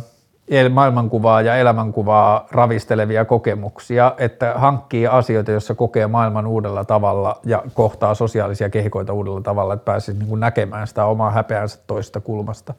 [0.71, 8.15] maailmankuvaa ja elämänkuvaa ravistelevia kokemuksia, että hankkii asioita, joissa kokee maailman uudella tavalla ja kohtaa
[8.15, 12.75] sosiaalisia kehikoita uudella tavalla, että pääsisi niin näkemään sitä omaa häpeänsä toista kulmasta.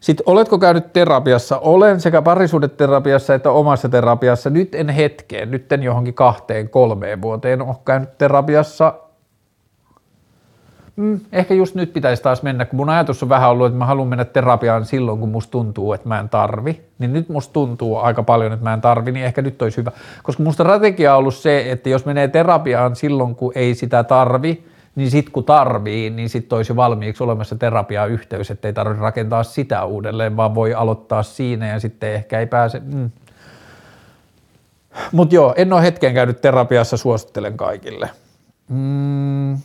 [0.00, 1.58] Sitten oletko käynyt terapiassa?
[1.58, 4.50] Olen sekä parisuudeterapiassa että omassa terapiassa.
[4.50, 8.94] Nyt en hetkeen, nyt en johonkin kahteen, kolmeen vuoteen ole käynyt terapiassa.
[10.96, 13.86] Mm, ehkä just nyt pitäisi taas mennä, kun mun ajatus on vähän ollut, että mä
[13.86, 16.80] haluan mennä terapiaan silloin, kun musta tuntuu, että mä en tarvi.
[16.98, 19.92] Niin nyt musta tuntuu aika paljon, että mä en tarvi, niin ehkä nyt olisi hyvä.
[20.22, 24.64] Koska mun strategia on ollut se, että jos menee terapiaan silloin, kun ei sitä tarvi,
[25.00, 29.84] niin sitten kun tarvii, niin sitten olisi valmiiksi olemassa terapiayhteys, että ei tarvitse rakentaa sitä
[29.84, 32.82] uudelleen, vaan voi aloittaa siinä ja sitten ehkä ei pääse.
[32.84, 33.10] Mm.
[35.12, 38.10] Mutta joo, en ole hetken käynyt terapiassa, suosittelen kaikille.
[38.68, 39.58] Mm.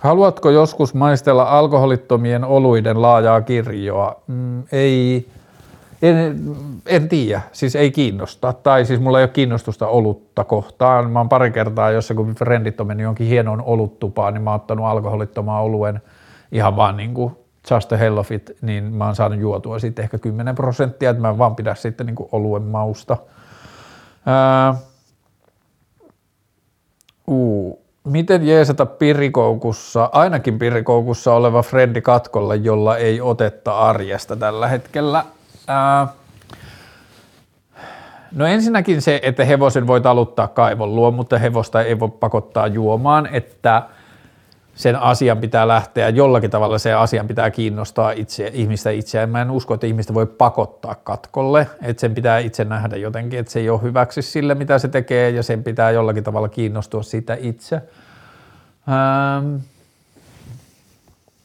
[0.00, 4.22] Haluatko joskus maistella alkoholittomien oluiden laajaa kirjoa?
[4.26, 5.28] Mm, ei,
[6.02, 6.40] en,
[6.86, 8.52] en tiedä, siis ei kiinnosta.
[8.52, 11.10] Tai siis mulla ei ole kiinnostusta olutta kohtaan.
[11.10, 14.60] Mä oon pari kertaa jossain, kun frendit on mennyt jonkin hienoon oluttupaan, niin mä oon
[14.60, 16.02] ottanut alkoholittoman oluen
[16.52, 17.36] ihan vaan niin kuin
[17.70, 21.22] just a hell of it, niin mä oon saanut juotua sitten ehkä 10 prosenttia, että
[21.22, 23.16] mä en vaan pidä sitten niin kuin oluen mausta.
[24.26, 24.74] Ää,
[27.26, 27.82] uu.
[28.04, 35.24] Miten jeesata pirikoukussa, ainakin pirikoukussa oleva frendi katkolla, jolla ei otetta arjesta tällä hetkellä?
[35.68, 36.06] Ää,
[38.32, 43.28] no ensinnäkin se, että hevosen voi taluttaa kaivon luo, mutta hevosta ei voi pakottaa juomaan,
[43.32, 43.82] että
[44.74, 49.30] sen asian pitää lähteä, jollakin tavalla se asian pitää kiinnostaa itse, ihmistä itseään.
[49.30, 53.52] Mä en usko, että ihmistä voi pakottaa katkolle, että sen pitää itse nähdä jotenkin, että
[53.52, 57.36] se ei ole hyväksi sille, mitä se tekee, ja sen pitää jollakin tavalla kiinnostua siitä
[57.40, 57.76] itse.
[58.88, 59.54] Ähm,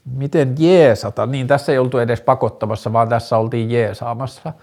[0.05, 1.25] miten jeesata?
[1.25, 4.53] Niin tässä ei oltu edes pakottamassa, vaan tässä oltiin jeesaamassa.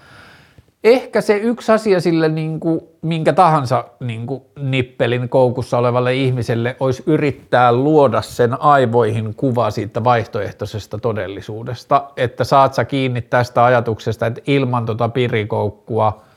[0.85, 6.77] Ehkä se yksi asia sille niin kuin, minkä tahansa niin kuin, nippelin koukussa olevalle ihmiselle
[6.81, 14.27] olisi yrittää luoda sen aivoihin kuva siitä vaihtoehtoisesta todellisuudesta, että saat sä kiinni tästä ajatuksesta,
[14.27, 16.21] että ilman tota pirikoukkua–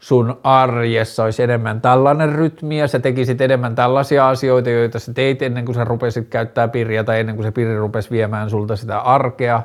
[0.00, 5.42] sun arjessa olisi enemmän tällainen rytmi ja sä tekisit enemmän tällaisia asioita, joita sä teit
[5.42, 8.98] ennen kuin sä rupesit käyttää pirjaa tai ennen kuin se pirri rupesi viemään sulta sitä
[8.98, 9.62] arkea,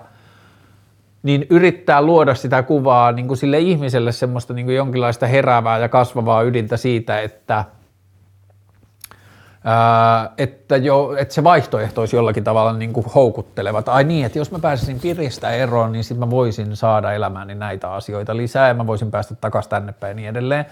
[1.23, 5.89] niin yrittää luoda sitä kuvaa niin kuin sille ihmiselle semmoista niin kuin jonkinlaista heräävää ja
[5.89, 7.65] kasvavaa ydintä siitä, että–
[10.37, 13.83] että, jo, että se vaihtoehto olisi jollakin tavalla niin kuin houkutteleva.
[13.85, 17.91] Ai niin, että jos mä pääsisin piristä eroon, niin sitten mä voisin saada elämääni näitä
[17.91, 20.65] asioita lisää ja mä voisin päästä takaisin tänne päin ja niin edelleen.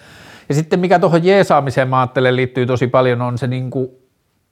[0.50, 3.90] Ja sitten mikä tuohon jeesaamiseen mä ajattelen liittyy tosi paljon on se niin kuin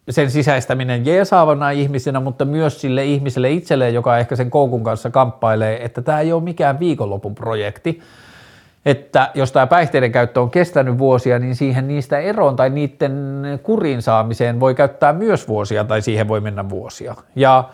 [0.09, 5.85] sen sisäistäminen jeesaavana ihmisenä, mutta myös sille ihmiselle itselleen, joka ehkä sen koukun kanssa kamppailee,
[5.85, 8.01] että tämä ei ole mikään viikonlopun projekti,
[8.85, 14.01] että jos tämä päihteiden käyttö on kestänyt vuosia, niin siihen niistä eroon tai niiden kurin
[14.01, 17.15] saamiseen voi käyttää myös vuosia tai siihen voi mennä vuosia.
[17.35, 17.69] Ja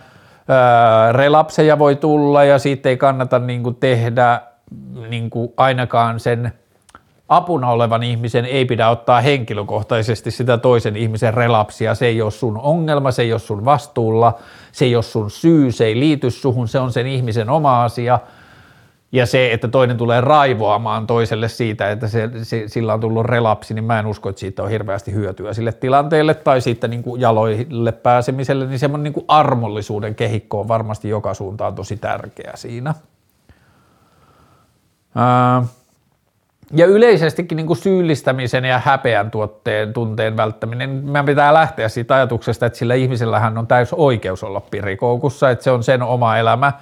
[0.48, 4.42] ää, relapseja voi tulla ja siitä ei kannata niin kuin tehdä
[5.10, 6.54] niin kuin ainakaan sen
[7.30, 11.96] apuna olevan ihmisen ei pidä ottaa henkilökohtaisesti sitä toisen ihmisen relapsia.
[11.96, 14.38] Se ei ole sun ongelma, se ei ole sun vastuulla,
[14.72, 18.20] se ei ole sun syy, se ei liity suhun, se on sen ihmisen oma asia–
[19.12, 23.74] ja se, että toinen tulee raivoamaan toiselle siitä, että se, se, sillä on tullut relapsi,
[23.74, 27.92] niin mä en usko, että siitä on hirveästi hyötyä sille tilanteelle tai siitä niin jaloille
[27.92, 32.94] pääsemiselle, niin semmoinen niin kuin armollisuuden kehikko on varmasti joka suuntaan tosi tärkeä siinä.
[35.16, 35.64] Ää,
[36.74, 42.66] ja yleisestikin niin kuin syyllistämisen ja häpeän tuotteen tunteen välttäminen, meidän pitää lähteä siitä ajatuksesta,
[42.66, 46.74] että sillä ihmisellähän on täys oikeus olla pirikoukussa, että se on sen oma elämä,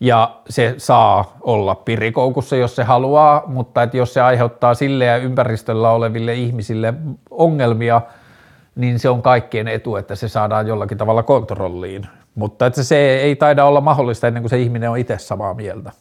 [0.00, 5.16] ja se saa olla pirikoukussa, jos se haluaa, mutta että jos se aiheuttaa sille ja
[5.16, 6.94] ympäristöllä oleville ihmisille
[7.30, 8.02] ongelmia,
[8.76, 12.06] niin se on kaikkien etu, että se saadaan jollakin tavalla kontrolliin.
[12.34, 15.92] Mutta että se ei taida olla mahdollista ennen kuin se ihminen on itse samaa mieltä.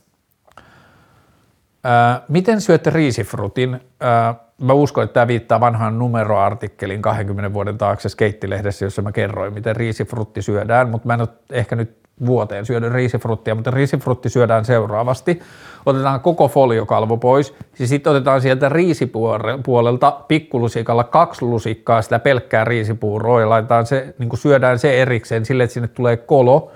[1.84, 3.80] Ää, miten syötte riisifrutin?
[4.00, 9.54] Ää, mä uskon, että tämä viittaa vanhaan numeroartikkelin 20 vuoden taakse skeittilehdessä, jossa mä kerroin,
[9.54, 14.66] miten riisifrutti syödään, mutta mä en ole ehkä nyt vuoteen syödä riisifruttia, mutta riisifrutti syödään
[14.66, 15.42] seuraavasti.
[15.86, 23.42] Otetaan koko foliokalvo pois ja sitten otetaan sieltä riisipuolelta pikkulusikalla kaksi lusikkaa sitä pelkkää riisipuuroa
[23.42, 26.72] ja laitetaan se, niin syödään se erikseen sille, että sinne tulee kolo.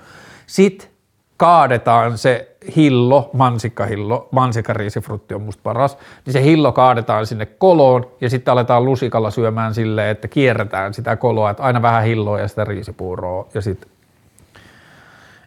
[0.46, 0.88] Sitten
[1.36, 8.30] kaadetaan se hillo, mansikkahillo, mansikkariisifrutti on musta paras, niin se hillo kaadetaan sinne koloon ja
[8.30, 12.64] sitten aletaan lusikalla syömään silleen, että kierretään sitä koloa, että aina vähän hilloa ja sitä
[12.64, 13.91] riisipuuroa ja sitten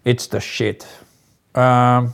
[0.10, 0.88] It's the shit.
[1.58, 2.10] Uh,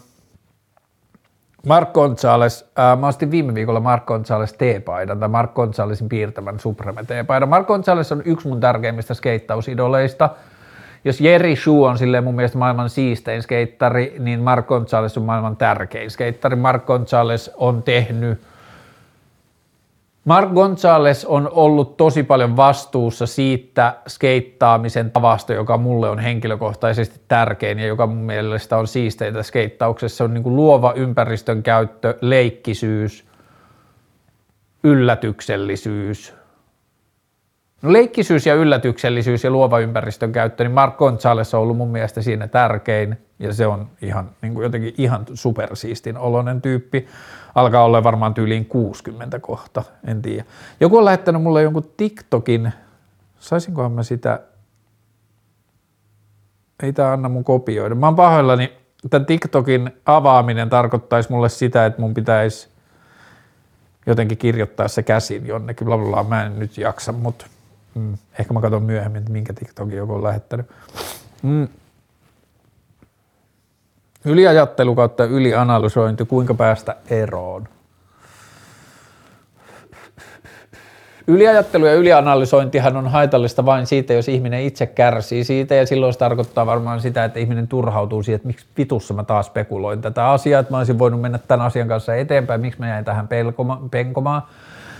[1.67, 7.03] Mark Gonzales, uh, mä ostin viime viikolla Mark Gonzales teepaidan, tai Mark Gonzalesin piirtävän Supreme
[7.03, 7.49] teepaidan.
[7.49, 10.29] Mark Gonzales on yksi mun tärkeimmistä skeittausidoleista.
[11.05, 15.57] Jos Jerry Shu on silleen mun mielestä maailman siistein skeittari, niin Mark Gonzales on maailman
[15.57, 16.55] tärkein skeittari.
[16.55, 18.41] Mark Gonzales on tehnyt
[20.25, 27.79] Mark Gonzales on ollut tosi paljon vastuussa siitä skeittaamisen tavasta, joka mulle on henkilökohtaisesti tärkein
[27.79, 30.17] ja joka mun mielestä on siisteitä skeittauksessa.
[30.17, 33.25] Se on niin kuin luova ympäristön käyttö, leikkisyys,
[34.83, 36.41] yllätyksellisyys
[37.81, 42.21] No leikkisyys ja yllätyksellisyys ja luova ympäristön käyttö, niin Mark Gonzales on ollut mun mielestä
[42.21, 47.07] siinä tärkein ja se on ihan niin kuin jotenkin ihan supersiistin oloinen tyyppi.
[47.55, 50.45] Alkaa olla varmaan tyyliin 60 kohta, en tiedä.
[50.79, 52.73] Joku on lähettänyt mulle jonkun TikTokin,
[53.39, 54.39] saisinkohan mä sitä,
[56.83, 57.95] ei tää anna mun kopioida.
[57.95, 58.73] Mä oon pahoillani,
[59.09, 62.69] tämän TikTokin avaaminen tarkoittaisi mulle sitä, että mun pitäisi
[64.05, 66.23] jotenkin kirjoittaa se käsin jonnekin, bla bla, bla.
[66.23, 67.45] mä en nyt jaksa, mutta
[67.95, 70.65] mm, ehkä mä katson myöhemmin, että minkä TikTokin joku on lähettänyt.
[71.43, 71.67] Mm.
[74.25, 77.67] Yliajattelu kautta ylianalysointi, kuinka päästä eroon.
[81.27, 86.19] Yliajattelu ja ylianalysointihan on haitallista vain siitä, jos ihminen itse kärsii siitä ja silloin se
[86.19, 90.59] tarkoittaa varmaan sitä, että ihminen turhautuu siihen, että miksi vitussa mä taas spekuloin tätä asiaa,
[90.59, 94.41] että mä olisin voinut mennä tämän asian kanssa eteenpäin, miksi mä jäin tähän pelkoma, penkomaan.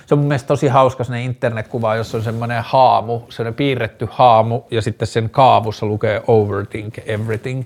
[0.06, 4.62] Se on mun mielestä tosi hauska se internetkuva, jossa on semmoinen haamu, semmoinen piirretty haamu
[4.72, 7.64] ja sitten sen kaavussa lukee overthink everything.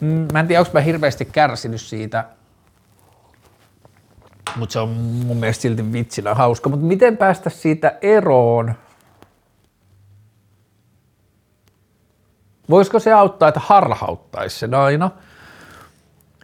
[0.00, 2.24] Mm, mä en tiedä, onko mä hirveästi kärsinyt siitä,
[4.56, 4.88] mutta se on
[5.26, 6.68] mun mielestä silti vitsinä hauska.
[6.68, 8.74] Mutta miten päästä siitä eroon?
[12.70, 15.10] Voisiko se auttaa, että harhauttaisi sen aina?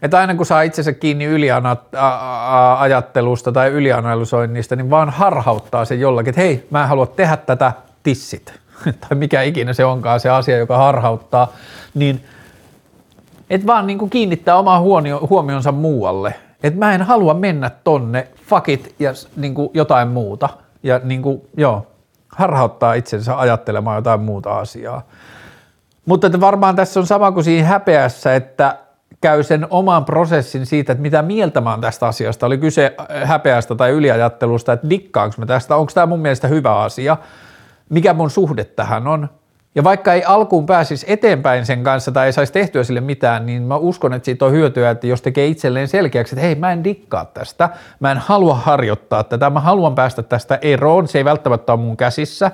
[0.02, 6.40] Että aina kun saa itsensä kiinni yliajattelusta tai ylianalysoinnista, niin vaan harhauttaa se jollakin, että
[6.40, 7.72] hei, mä en halua tehdä tätä
[8.02, 8.54] tissit.
[9.00, 11.52] tai mikä ikinä se onkaan se asia, joka harhauttaa,
[11.94, 12.24] niin
[13.54, 14.80] et vaan niin kuin kiinnittää omaa
[15.28, 20.48] huomionsa muualle että mä en halua mennä tonne, fuck it, ja niin kuin jotain muuta.
[20.82, 21.86] Ja niin kuin, joo,
[22.28, 25.02] harhauttaa itsensä ajattelemaan jotain muuta asiaa.
[26.06, 28.78] Mutta että varmaan tässä on sama kuin siinä häpeässä, että
[29.20, 32.46] käy sen oman prosessin siitä, että mitä mieltä mä oon tästä asiasta.
[32.46, 37.16] Oli kyse häpeästä tai yliajattelusta, että dikkaanko mä tästä, onko tämä mun mielestä hyvä asia,
[37.88, 39.28] mikä mun suhde tähän on.
[39.74, 43.62] Ja vaikka ei alkuun pääsisi eteenpäin sen kanssa tai ei saisi tehtyä sille mitään, niin
[43.62, 46.85] mä uskon, että siitä on hyötyä, että jos tekee itselleen selkeäksi, että hei mä en
[46.85, 47.69] dikkaa tästä,
[48.01, 51.97] mä en halua harjoittaa tätä, mä haluan päästä tästä eroon, se ei välttämättä ole mun
[51.97, 52.51] käsissä,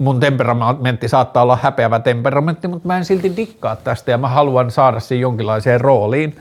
[0.00, 4.70] mun temperamentti saattaa olla häpeävä temperamentti, mutta mä en silti dikkaa tästä ja mä haluan
[4.70, 6.38] saada sen jonkinlaiseen rooliin,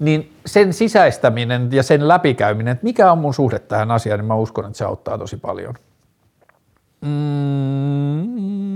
[0.00, 4.34] niin sen sisäistäminen ja sen läpikäyminen, että mikä on mun suhde tähän asiaan, niin mä
[4.34, 5.74] uskon, että se auttaa tosi paljon.
[7.00, 8.74] Mm.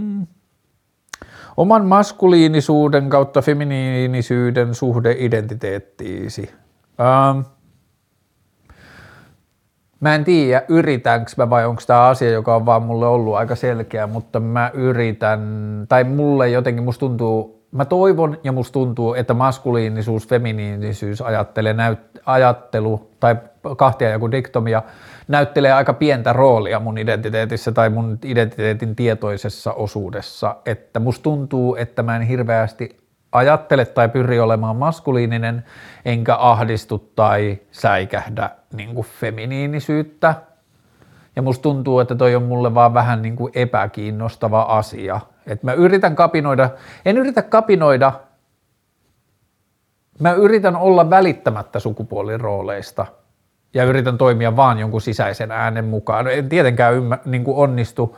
[1.58, 6.50] Oman maskuliinisuuden kautta feminiinisyyden suhde identiteettiisi.
[7.00, 7.40] Ähm.
[10.00, 13.54] Mä en tiedä, yritänkö mä vai onko tämä asia, joka on vaan mulle ollut aika
[13.54, 15.40] selkeä, mutta mä yritän,
[15.88, 21.98] tai mulle jotenkin musta tuntuu, mä toivon ja musta tuntuu, että maskuliinisuus, feminiinisyys ajattelee, näyt,
[22.26, 23.36] ajattelu tai
[23.76, 24.82] kahtia joku diktomia
[25.28, 32.02] näyttelee aika pientä roolia mun identiteetissä tai mun identiteetin tietoisessa osuudessa, että musta tuntuu, että
[32.02, 32.96] mä en hirveästi
[33.32, 35.64] ajattele tai pyri olemaan maskuliininen,
[36.04, 40.34] enkä ahdistu tai säikähdä niin kuin feminiinisyyttä.
[41.36, 45.20] Ja musta tuntuu, että toi on mulle vaan vähän niin kuin epäkiinnostava asia.
[45.46, 46.70] Että mä yritän kapinoida,
[47.04, 48.12] en yritä kapinoida,
[50.20, 53.06] mä yritän olla välittämättä sukupuolirooleista–
[53.74, 56.28] ja yritän toimia vaan jonkun sisäisen äänen mukaan.
[56.28, 58.16] En tietenkään ymmär, niin kuin onnistu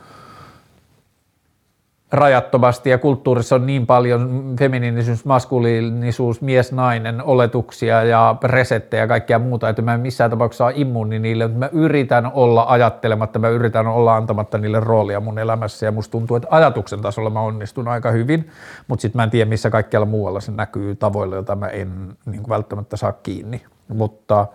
[2.11, 9.69] rajattomasti ja kulttuurissa on niin paljon feminiinisuus, maskuliinisuus, mies-nainen oletuksia ja resettejä ja kaikkea muuta,
[9.69, 13.87] että mä en missään tapauksessa ole immuuni niille, mutta mä yritän olla ajattelematta, mä yritän
[13.87, 18.11] olla antamatta niille roolia mun elämässä ja musta tuntuu, että ajatuksen tasolla mä onnistun aika
[18.11, 18.49] hyvin,
[18.87, 21.91] mutta sitten mä en tiedä missä kaikkialla muualla se näkyy tavoilla, joita mä en
[22.25, 24.47] niin välttämättä saa kiinni, mutta–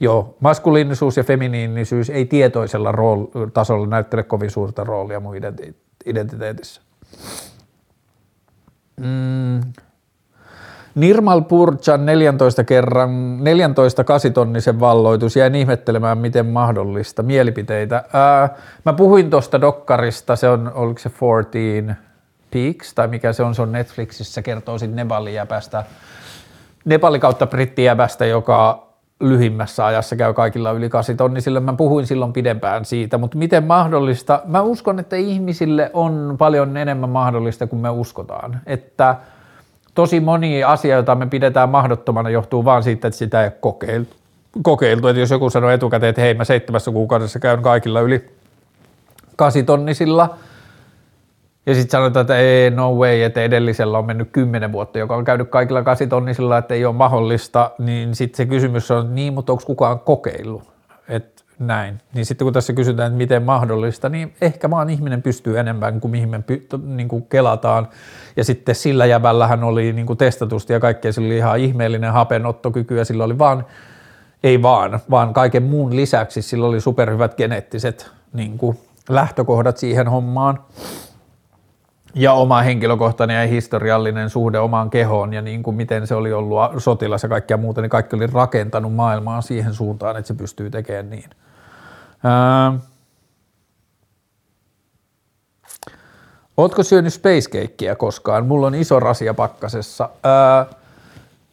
[0.00, 5.74] Joo, maskuliinisuus ja feminiinisyys ei tietoisella rool- tasolla näyttele kovin suurta roolia mun identi-
[6.06, 6.80] identiteetissä.
[9.00, 9.60] Mm.
[10.94, 17.22] Nirmal Purchan 14 kerran, 14 kasitonnisen valloitus, jäin ihmettelemään, miten mahdollista.
[17.22, 18.04] Mielipiteitä.
[18.12, 21.96] Ää, mä puhuin tuosta dokkarista, se on, oliko se 14
[22.50, 25.84] Peaks, tai mikä se on, se on Netflixissä, kertoo sitten Nepalin jäbästä,
[26.84, 28.87] Nepalin kautta brittijäbästä, joka
[29.20, 33.64] lyhimmässä ajassa käy kaikilla yli 8 tonni, sillä mä puhuin silloin pidempään siitä, mutta miten
[33.64, 34.42] mahdollista?
[34.44, 39.16] Mä uskon, että ihmisille on paljon enemmän mahdollista kuin me uskotaan, että
[39.94, 44.16] tosi moni asia, jota me pidetään mahdottomana, johtuu vaan siitä, että sitä ei kokeiltu.
[44.62, 45.08] kokeiltu.
[45.08, 48.30] Että jos joku sanoo etukäteen, että hei mä seitsemässä kuukaudessa käyn kaikilla yli
[49.36, 50.34] kasitonnisilla,
[51.68, 55.24] ja sitten sanotaan, että ei, no way, että edellisellä on mennyt kymmenen vuotta, joka on
[55.24, 59.64] käynyt kaikilla kasitonnisilla, että ei ole mahdollista, niin sitten se kysymys on, niin, mutta onko
[59.66, 60.62] kukaan kokeillut?
[61.08, 61.98] Et näin.
[62.14, 66.10] Niin sitten kun tässä kysytään, että miten mahdollista, niin ehkä vaan ihminen pystyy enemmän kuin
[66.10, 67.88] mihin me py, niin kuin kelataan.
[68.36, 72.96] Ja sitten sillä jäbällähän oli niin kuin testatusti ja kaikkea, sillä oli ihan ihmeellinen hapenottokyky
[72.96, 73.66] ja sillä oli vaan,
[74.42, 78.78] ei vaan, vaan kaiken muun lisäksi sillä oli superhyvät geneettiset niin kuin
[79.08, 80.58] lähtökohdat siihen hommaan
[82.14, 86.58] ja oma henkilökohtainen ja historiallinen suhde omaan kehoon ja niin kuin miten se oli ollut
[86.78, 91.10] sotilas ja kaikkea muuta, niin kaikki oli rakentanut maailmaa siihen suuntaan, että se pystyy tekemään
[91.10, 91.30] niin.
[92.24, 92.78] Öö,
[96.56, 98.46] Ootko syönyt spacecakeä koskaan?
[98.46, 100.08] Mulla on iso rasia pakkasessa.
[100.26, 100.74] Öö,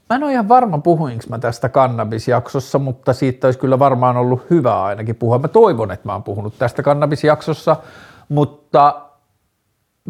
[0.09, 4.49] mä en ole ihan varma, puhuinko mä tästä kannabisjaksossa, mutta siitä olisi kyllä varmaan ollut
[4.49, 5.39] hyvä ainakin puhua.
[5.39, 7.75] Mä toivon, että mä oon puhunut tästä kannabisjaksossa,
[8.29, 9.04] mutta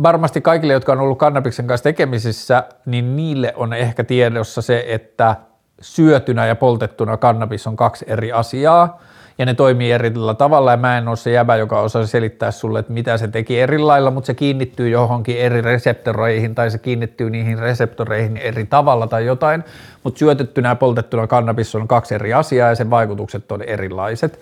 [0.03, 5.35] varmasti kaikille, jotka on ollut kannabiksen kanssa tekemisissä, niin niille on ehkä tiedossa se, että
[5.81, 9.01] syötynä ja poltettuna kannabis on kaksi eri asiaa.
[9.37, 10.71] Ja ne toimii eri tavalla.
[10.71, 13.77] Ja mä en ole se jäbä, joka osaa selittää sulle, että mitä se teki eri
[13.77, 19.25] lailla, mutta se kiinnittyy johonkin eri reseptoreihin tai se kiinnittyy niihin reseptoreihin eri tavalla tai
[19.25, 19.63] jotain,
[20.03, 24.39] mutta syötettynä ja poltettuna kannabis on kaksi eri asiaa ja sen vaikutukset on erilaiset.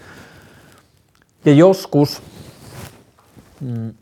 [1.46, 2.22] Ja joskus
[3.62, 3.94] mm,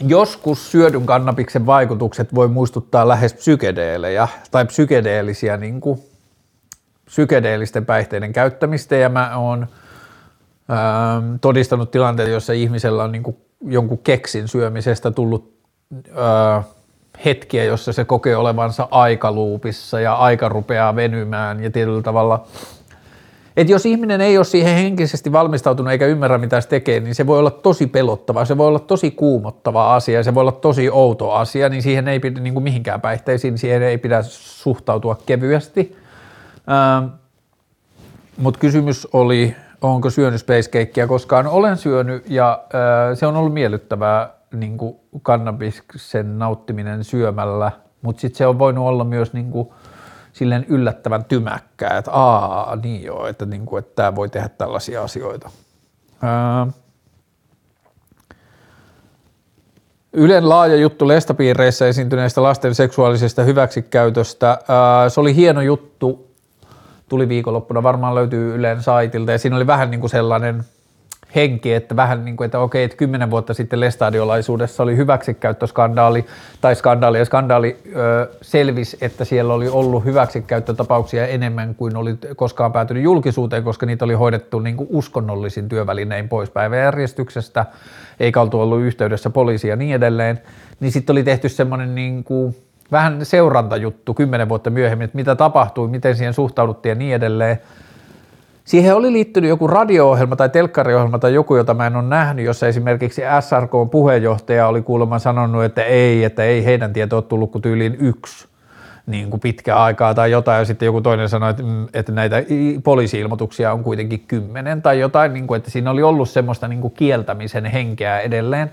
[0.00, 6.00] Joskus syödyn kannabiksen vaikutukset voi muistuttaa lähes psykedeelejä tai psykedeellisiä niin kuin,
[7.04, 9.66] psykedeellisten päihteiden käyttämistä ja mä oon
[10.70, 13.36] ähm, todistanut tilanteita, jossa ihmisellä on niin kuin,
[13.66, 15.54] jonkun keksin syömisestä tullut
[16.08, 16.64] äh,
[17.24, 22.46] hetkiä, jossa se kokee olevansa aikaluupissa ja aika rupeaa venymään ja tietyllä tavalla–
[23.56, 27.26] että jos ihminen ei ole siihen henkisesti valmistautunut eikä ymmärrä mitä se tekee, niin se
[27.26, 31.32] voi olla tosi pelottava, se voi olla tosi kuumottava asia, se voi olla tosi outo
[31.32, 35.96] asia, niin siihen ei pidä niin kuin mihinkään päihteisiin, siihen ei pidä suhtautua kevyesti.
[36.70, 37.08] Ähm,
[38.36, 41.46] Mutta kysymys oli, onko syönyt spacecakeä koskaan?
[41.46, 47.72] Olen syönyt ja äh, se on ollut miellyttävää niin kuin kannabiksen nauttiminen syömällä,
[48.02, 49.68] mutta sitten se on voinut olla myös niin kuin,
[50.36, 55.02] silleen yllättävän tymäkkää, että aa, niin joo, että, niin kuin, että tämä voi tehdä tällaisia
[55.02, 55.50] asioita.
[56.22, 56.66] Ää,
[60.12, 64.48] Ylen laaja juttu lestapiireissä esiintyneestä lasten seksuaalisesta hyväksikäytöstä.
[64.68, 66.30] Ää, se oli hieno juttu,
[67.08, 70.64] tuli viikonloppuna, varmaan löytyy Ylen saitilta ja siinä oli vähän niin kuin sellainen–
[71.36, 76.26] henki, että vähän niin kuin, että okei, että kymmenen vuotta sitten lestadiolaisuudessa oli hyväksikäyttöskandaali
[76.60, 82.72] tai skandaali ja skandaali ö, selvisi, että siellä oli ollut hyväksikäyttötapauksia enemmän kuin oli koskaan
[82.72, 87.66] päätynyt julkisuuteen, koska niitä oli hoidettu niin kuin uskonnollisin työvälinein pois päiväjärjestyksestä,
[88.20, 90.40] eikä oltu ollut yhteydessä poliisia ja niin edelleen,
[90.80, 92.56] niin sitten oli tehty semmoinen niin kuin
[92.92, 97.58] vähän seurantajuttu kymmenen vuotta myöhemmin, että mitä tapahtui, miten siihen suhtauduttiin ja niin edelleen,
[98.66, 102.66] Siihen oli liittynyt joku radio-ohjelma tai telkkariohjelma tai joku, jota mä en ole nähnyt, jossa
[102.66, 107.62] esimerkiksi SRK puheenjohtaja oli kuulemma sanonut, että ei, että ei heidän tieto ole tullut kuin
[107.62, 108.48] tyyliin yksi
[109.06, 112.36] niin kuin pitkä aikaa tai jotain, ja sitten joku toinen sanoi, että, mm, että näitä
[112.84, 116.94] poliisi-ilmoituksia on kuitenkin kymmenen tai jotain, niin kuin, että siinä oli ollut semmoista niin kuin
[116.94, 118.70] kieltämisen henkeä edelleen.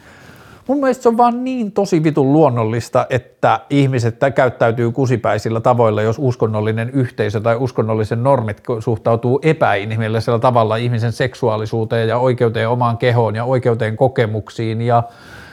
[0.67, 6.15] Mun mielestä se on vaan niin tosi vitun luonnollista, että ihmiset käyttäytyy kusipäisillä tavoilla, jos
[6.19, 13.43] uskonnollinen yhteisö tai uskonnollisen normit suhtautuu epäinhimillisellä tavalla ihmisen seksuaalisuuteen ja oikeuteen omaan kehoon ja
[13.43, 15.03] oikeuteen kokemuksiin ja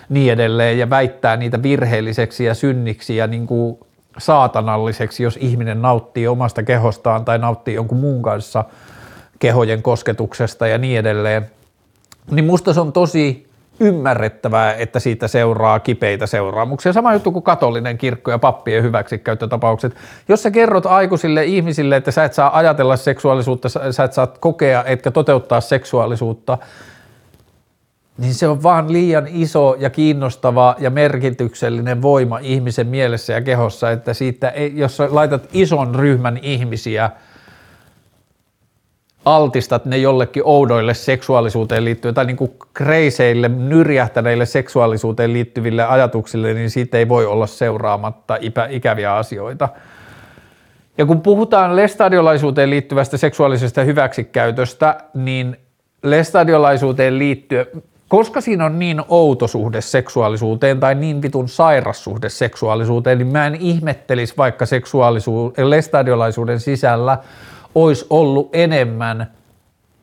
[0.09, 3.79] niin edelleen ja väittää niitä virheelliseksi ja synniksi ja niin kuin
[4.19, 8.65] saatanalliseksi, jos ihminen nauttii omasta kehostaan tai nauttii jonkun muun kanssa
[9.39, 11.51] kehojen kosketuksesta ja niin edelleen.
[12.31, 13.50] Niin musta se on tosi
[13.81, 16.93] ymmärrettävää, että siitä seuraa kipeitä seuraamuksia.
[16.93, 19.95] Sama juttu kuin katolinen kirkko ja pappien hyväksikäyttötapaukset.
[20.29, 24.85] Jos sä kerrot aikuisille ihmisille, että sä et saa ajatella seksuaalisuutta, sä et saa kokea
[24.85, 26.59] etkä toteuttaa seksuaalisuutta,
[28.19, 33.91] niin se on vaan liian iso ja kiinnostava ja merkityksellinen voima ihmisen mielessä ja kehossa,
[33.91, 37.11] että siitä ei, jos laitat ison ryhmän ihmisiä–
[39.25, 46.71] altistat ne jollekin oudoille seksuaalisuuteen liittyville tai niin kuin kreiseille, nyrjähtäneille seksuaalisuuteen liittyville ajatuksille, niin
[46.71, 48.39] siitä ei voi olla seuraamatta
[48.71, 49.69] ikäviä asioita.
[50.99, 55.57] Ja kun puhutaan lestadiolaisuuteen liittyvästä seksuaalisesta hyväksikäytöstä, niin
[56.03, 57.67] lestadiolaisuuteen liittyen,
[58.09, 63.47] koska siinä on niin outo suhde seksuaalisuuteen tai niin vitun sairas suhde seksuaalisuuteen, niin mä
[63.47, 67.19] en ihmettelisi vaikka seksuaalisuuden, lestadiolaisuuden sisällä
[67.75, 69.31] olisi ollut enemmän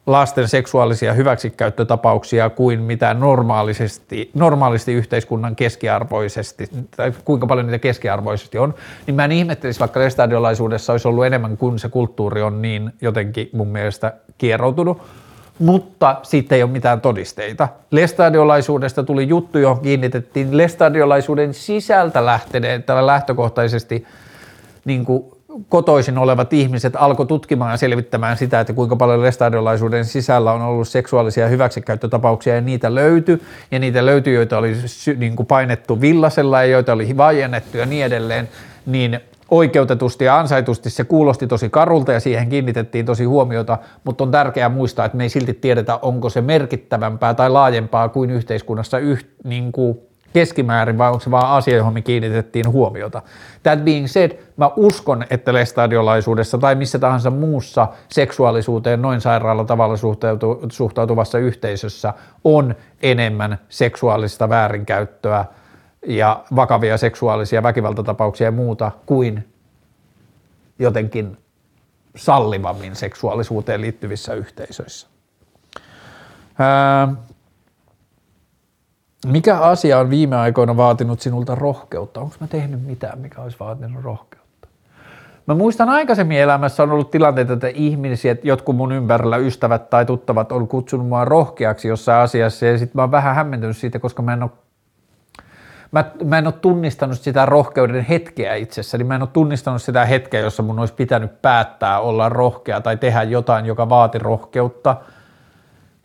[0.07, 8.73] lasten seksuaalisia hyväksikäyttötapauksia kuin mitä normaalisesti, normaalisti yhteiskunnan keskiarvoisesti, tai kuinka paljon niitä keskiarvoisesti on,
[9.07, 13.49] niin mä en ihmettelisi, vaikka lestadiolaisuudessa olisi ollut enemmän kuin se kulttuuri on niin jotenkin
[13.53, 15.01] mun mielestä kieroutunut,
[15.59, 17.67] mutta siitä ei ole mitään todisteita.
[17.91, 24.05] Lestadiolaisuudesta tuli juttu, johon kiinnitettiin lestadiolaisuuden sisältä lähteneen tällä lähtökohtaisesti
[24.85, 25.36] niin kuin
[25.69, 30.87] kotoisin olevat ihmiset alkoi tutkimaan ja selvittämään sitä, että kuinka paljon lestadiolaisuuden sisällä on ollut
[30.87, 33.41] seksuaalisia hyväksikäyttötapauksia ja niitä löytyi.
[33.71, 34.75] Ja niitä löytyi, joita oli
[35.17, 38.49] niin kuin painettu villasella ja joita oli vaiennettu ja niin edelleen,
[38.85, 39.19] niin
[39.51, 44.69] oikeutetusti ja ansaitusti se kuulosti tosi karulta ja siihen kiinnitettiin tosi huomiota, mutta on tärkeää
[44.69, 49.71] muistaa, että me ei silti tiedetä, onko se merkittävämpää tai laajempaa kuin yhteiskunnassa yht, niin
[49.71, 49.99] kuin
[50.37, 53.21] keskimäärin vai onko se vaan asia, johon me kiinnitettiin huomiota.
[53.63, 59.95] That being said, mä uskon, että lestadiolaisuudessa tai missä tahansa muussa seksuaalisuuteen noin sairaalla tavalla
[60.71, 65.45] suhtautuvassa yhteisössä on enemmän seksuaalista väärinkäyttöä
[66.07, 69.47] ja vakavia seksuaalisia väkivaltatapauksia ja muuta kuin
[70.79, 71.37] jotenkin
[72.15, 75.07] sallivammin seksuaalisuuteen liittyvissä yhteisöissä.
[79.27, 82.19] Mikä asia on viime aikoina vaatinut sinulta rohkeutta?
[82.19, 84.67] Onko mä tehnyt mitään, mikä olisi vaatinut rohkeutta?
[85.47, 90.51] Mä muistan aikaisemmin elämässä on ollut tilanteita, että ihmiset, jotkut mun ympärillä ystävät tai tuttavat
[90.51, 94.33] on kutsunut mua rohkeaksi jossain asiassa ja sitten mä oon vähän hämmentynyt siitä, koska mä
[94.33, 94.51] en ole
[95.91, 100.39] mä, mä en ole tunnistanut sitä rohkeuden hetkeä itsessäni, mä en ole tunnistanut sitä hetkeä,
[100.39, 104.95] jossa mun olisi pitänyt päättää olla rohkea tai tehdä jotain, joka vaati rohkeutta.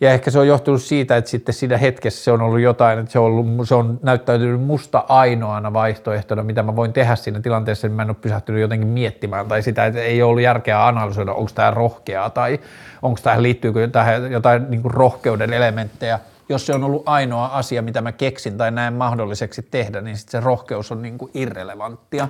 [0.02, 3.12] Ja ehkä se on johtunut siitä, että sitten siinä hetkessä se on ollut jotain, että
[3.12, 7.88] se on, ollut, se on näyttäytynyt musta ainoana vaihtoehtona, mitä mä voin tehdä siinä tilanteessa,
[7.88, 11.50] niin mä en ole pysähtynyt jotenkin miettimään tai sitä, että ei ollut järkeä analysoida, onko
[11.54, 12.60] tämä rohkeaa tai
[13.02, 16.18] onko tähän liittyykö tähän jotain niin rohkeuden elementtejä–
[16.48, 20.40] jos se on ollut ainoa asia, mitä mä keksin tai näen mahdolliseksi tehdä, niin sitten
[20.40, 22.28] se rohkeus on niin kuin irrelevanttia.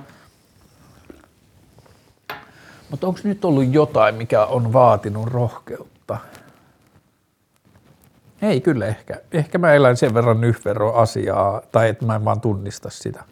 [2.89, 6.17] Mutta onko nyt ollut jotain, mikä on vaatinut rohkeutta?
[8.43, 9.13] Ei kyllä ehkä.
[9.31, 13.23] Ehkä mä elän sen verran nyhvero asiaa, tai että mä en vaan tunnista sitä.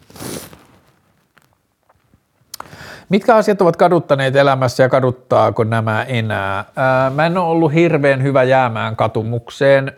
[3.08, 6.64] Mitkä asiat ovat kaduttaneet elämässä ja kaduttaako nämä enää?
[6.76, 9.92] Ää, mä en ole ollut hirveän hyvä jäämään katumukseen.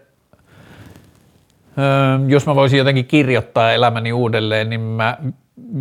[1.78, 5.18] Öö, jos mä voisin jotenkin kirjoittaa elämäni uudelleen, niin mä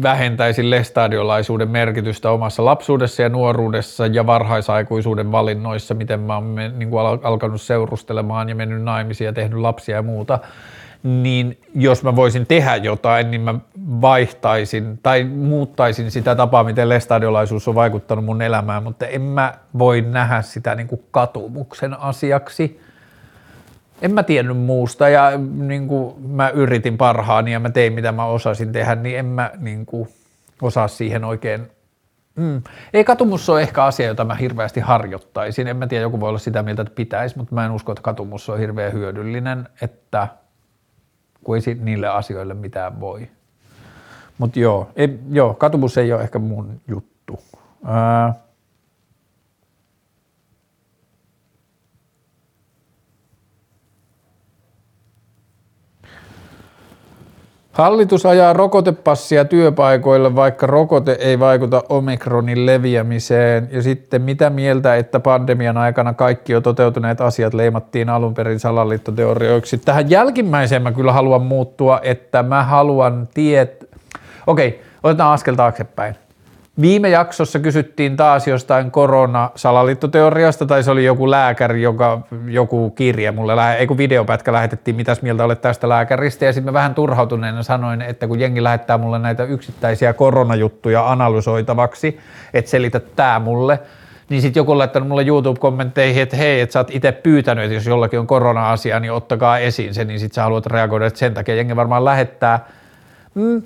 [0.02, 7.06] vähentäisin lestadiolaisuuden merkitystä omassa lapsuudessa ja nuoruudessa ja varhaisaikuisuuden valinnoissa, miten mä oon niin kuin
[7.24, 10.40] alkanut seurustelemaan ja mennyt naimisiin ja tehnyt lapsia ja muuta,
[11.04, 13.56] niin jos mä voisin tehdä jotain, niin mä
[14.02, 20.02] vaihtaisin tai muuttaisin sitä tapaa, miten lestadiolaisuus on vaikuttanut mun elämään, mutta en mä voi
[20.02, 22.80] nähdä sitä niin kuin katumuksen asiaksi–
[24.04, 28.26] en mä tiennyt muusta ja niin kuin mä yritin parhaani ja mä tein mitä mä
[28.26, 30.10] osasin tehdä, niin en mä niin kuin,
[30.62, 31.68] osaa siihen oikein
[32.36, 32.62] Mm.
[32.94, 35.68] Ei katumus ole ehkä asia, jota mä hirveästi harjoittaisin.
[35.68, 38.02] En mä tiedä, joku voi olla sitä mieltä, että pitäisi, mutta mä en usko, että
[38.02, 40.28] katumus on hirveän hyödyllinen, että
[41.44, 43.30] kun ei niille asioille mitään voi.
[44.38, 44.90] Mutta joo,
[45.32, 47.40] joo, katumus ei ole ehkä mun juttu.
[47.86, 48.34] Ää,
[57.74, 63.70] Hallitus ajaa rokotepassia työpaikoille, vaikka rokote ei vaikuta omikronin leviämiseen.
[63.72, 69.78] Ja sitten mitä mieltä, että pandemian aikana kaikki jo toteutuneet asiat leimattiin alun perin salaliittoteorioiksi.
[69.78, 73.90] Tähän jälkimmäiseen mä kyllä haluan muuttua, että mä haluan tiet...
[74.48, 76.16] Okei, otetaan askel taaksepäin.
[76.82, 83.76] Viime jaksossa kysyttiin taas jostain koronasalaliittoteoriasta, tai se oli joku lääkäri, joka, joku kirje mulle,
[83.78, 88.02] ei kun videopätkä lähetettiin, mitäs mieltä olet tästä lääkäristä, ja sitten mä vähän turhautuneena sanoin,
[88.02, 92.20] että kun jengi lähettää mulle näitä yksittäisiä koronajuttuja analysoitavaksi,
[92.54, 93.80] että selitä tää mulle,
[94.30, 97.76] niin sitten joku on laittanut mulle YouTube-kommentteihin, että hei, että sä oot itse pyytänyt, että
[97.76, 101.34] jos jollakin on korona-asia, niin ottakaa esiin se, niin sitten sä haluat reagoida, että sen
[101.34, 102.66] takia jengi varmaan lähettää.
[103.36, 103.62] Mm,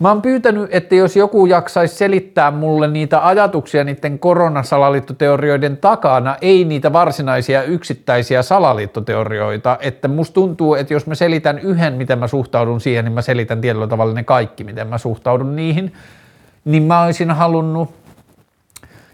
[0.00, 6.64] Mä oon pyytänyt, että jos joku jaksaisi selittää mulle niitä ajatuksia niiden koronasalaliittoteorioiden takana, ei
[6.64, 12.80] niitä varsinaisia yksittäisiä salaliittoteorioita, että musta tuntuu, että jos mä selitän yhden, miten mä suhtaudun
[12.80, 15.92] siihen, niin mä selitän tietyllä tavalla ne kaikki, miten mä suhtaudun niihin,
[16.64, 17.94] niin mä olisin halunnut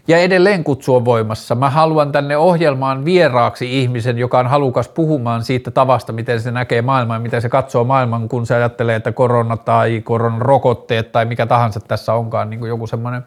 [0.09, 1.55] ja edelleen kutsu on voimassa.
[1.55, 6.81] Mä haluan tänne ohjelmaan vieraaksi ihmisen, joka on halukas puhumaan siitä tavasta, miten se näkee
[6.81, 11.25] maailmaa ja miten se katsoo maailman, kun se ajattelee, että korona tai koronan rokotteet tai
[11.25, 13.21] mikä tahansa tässä onkaan niin kuin joku semmoinen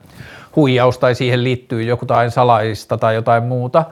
[0.57, 3.85] huijaus tai siihen liittyy joku tai salaista tai jotain muuta.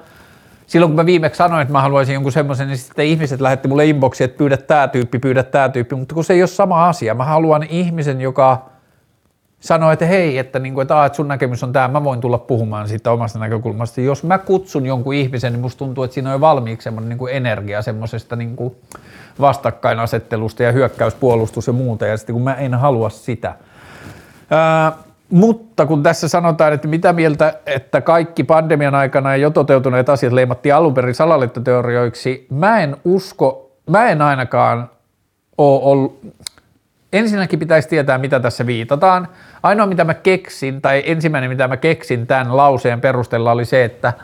[0.66, 3.86] silloin kun mä viimeksi sanoin, että mä haluaisin jonkun semmoisen, niin sitten ihmiset lähetti mulle
[3.86, 7.14] inboxi, että pyydä tämä tyyppi, pyydä tämä tyyppi, mutta kun se ei ole sama asia.
[7.14, 8.70] Mä haluan ihmisen, joka
[9.60, 12.20] sanoo, että hei, että, niin kuin, että, aah, että sun näkemys on tämä, mä voin
[12.20, 14.00] tulla puhumaan siitä omasta näkökulmasta.
[14.00, 17.18] Jos mä kutsun jonkun ihmisen, niin musta tuntuu, että siinä on jo valmiiksi semmoinen niin
[17.18, 18.76] kuin energia semmoisesta niin kuin
[19.40, 23.54] vastakkainasettelusta ja hyökkäyspuolustus ja muuta, ja sitten kun mä en halua sitä.
[24.50, 24.92] Ää,
[25.30, 30.74] mutta kun tässä sanotaan, että mitä mieltä, että kaikki pandemian aikana jo toteutuneet asiat leimattiin
[30.74, 34.90] alun perin salaliittoteorioiksi, mä en usko, mä en ainakaan
[35.58, 36.20] ole ollut,
[37.12, 39.28] ensinnäkin pitäisi tietää, mitä tässä viitataan.
[39.62, 44.12] Ainoa, mitä mä keksin, tai ensimmäinen, mitä mä keksin tämän lauseen perusteella oli se, että–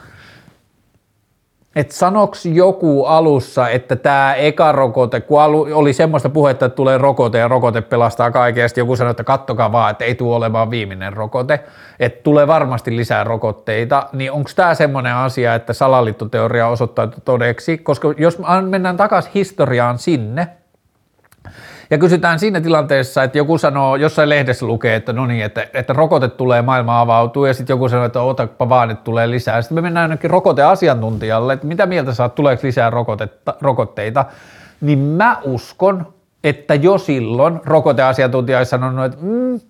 [1.76, 6.98] että sanoks joku alussa, että tämä eka rokote, kun alu, oli semmoista puhetta, että tulee
[6.98, 10.70] rokote ja rokote pelastaa kaiken, ja joku sanoi, että kattokaa vaan, että ei tule olemaan
[10.70, 11.60] viimeinen rokote,
[12.00, 18.14] että tulee varmasti lisää rokotteita, niin onko tämä semmoinen asia, että salaliittoteoria osoittaa todeksi, koska
[18.18, 18.38] jos
[18.68, 20.48] mennään takaisin historiaan sinne,
[21.90, 25.92] ja kysytään siinä tilanteessa, että joku sanoo, jossain lehdessä lukee, että no niin, että, että
[25.92, 29.62] rokote tulee, maailma avautuu, ja sitten joku sanoo, että otapa vaan, että tulee lisää.
[29.62, 34.24] Sitten me mennään ainakin rokoteasiantuntijalle, että mitä mieltä saat, tuleeko lisää rokotetta, rokotteita,
[34.80, 36.14] niin mä uskon,
[36.44, 39.60] että jo silloin rokoteasiantuntija olisi sanonut, että mm,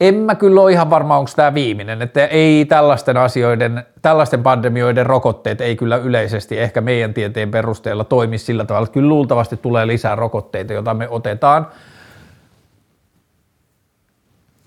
[0.00, 5.06] en mä kyllä ole ihan varma, onko tämä viimeinen, että ei tällaisten asioiden, tällaisten pandemioiden
[5.06, 9.86] rokotteet ei kyllä yleisesti ehkä meidän tieteen perusteella toimi sillä tavalla, että kyllä luultavasti tulee
[9.86, 11.66] lisää rokotteita, joita me otetaan.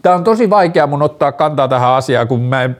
[0.01, 2.77] Tämä on tosi vaikea mun ottaa kantaa tähän asiaan, kun mä en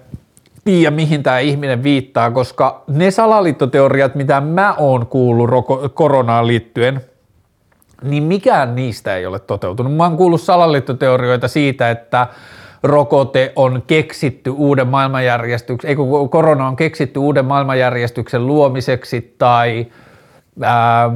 [0.66, 5.50] tiedä, mihin tämä ihminen viittaa, koska ne salaliittoteoriat, mitä mä oon kuullut
[5.94, 7.02] koronaan liittyen–
[8.04, 9.96] niin mikään niistä ei ole toteutunut.
[9.96, 12.28] Mä oon kuullut salaliittoteorioita siitä, että
[12.84, 19.88] rokote on keksitty uuden maailmanjärjestyksen, ei kun korona on keksitty uuden maailmanjärjestyksen luomiseksi tai
[20.62, 21.12] ää,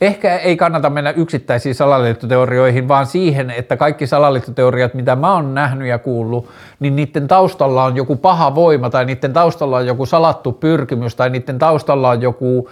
[0.00, 5.88] ehkä ei kannata mennä yksittäisiin salaliittoteorioihin, vaan siihen, että kaikki salaliittoteoriat, mitä mä oon nähnyt
[5.88, 6.48] ja kuullut,
[6.80, 11.30] niin niiden taustalla on joku paha voima tai niiden taustalla on joku salattu pyrkimys tai
[11.30, 12.70] niiden taustalla on joku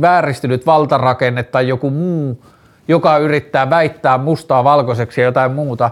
[0.00, 2.44] vääristynyt valtarakenne tai joku muu,
[2.88, 5.90] joka yrittää väittää mustaa valkoiseksi ja jotain muuta.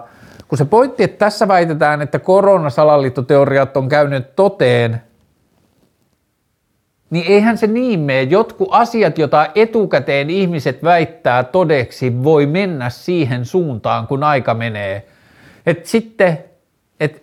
[0.48, 5.02] Kun se pointti, että tässä väitetään, että koronasalaliittoteoriat on käynyt toteen,
[7.10, 8.22] niin eihän se niin mene.
[8.22, 15.06] Jotkut asiat, joita etukäteen ihmiset väittää todeksi, voi mennä siihen suuntaan, kun aika menee.
[15.66, 16.38] Et sitten,
[17.00, 17.22] et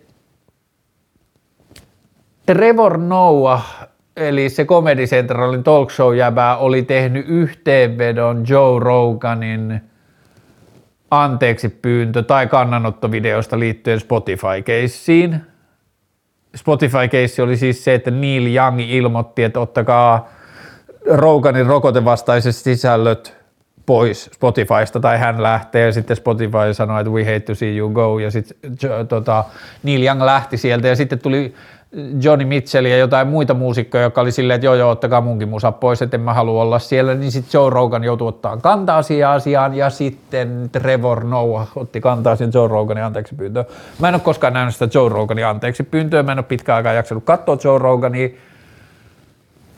[2.46, 9.80] Trevor Noah, eli se Comedy Centralin talk show jäbää, oli tehnyt yhteenvedon Joe Roganin
[11.10, 15.36] anteeksi pyyntö tai kannanottovideosta liittyen Spotify-keissiin–
[16.56, 20.28] Spotify-keissi oli siis se, että Neil Young ilmoitti, että ottakaa
[21.06, 23.36] Roganin rokotevastaiset sisällöt
[23.86, 27.90] pois Spotifysta tai hän lähtee ja sitten Spotify sanoi, että we hate to see you
[27.90, 28.56] go ja sitten
[29.08, 29.44] tota,
[29.82, 31.54] Neil Young lähti sieltä ja sitten tuli
[32.22, 35.72] Johnny Mitchell ja jotain muita muusikkoja, jotka oli silleen, että joo joo, ottakaa munkin musa
[35.72, 39.28] pois, että en mä halua olla siellä, niin sitten Joe Rogan joutui ottaa kantaa siihen
[39.28, 43.66] asiaan ja sitten Trevor Noah otti kantaa siihen Joe Roganin anteeksi pyyntöön.
[43.98, 46.92] Mä en ole koskaan nähnyt sitä Joe Roganin anteeksi pyyntöä, mä en ole pitkään aikaa
[46.92, 48.28] jaksanut katsoa Joe Rogania,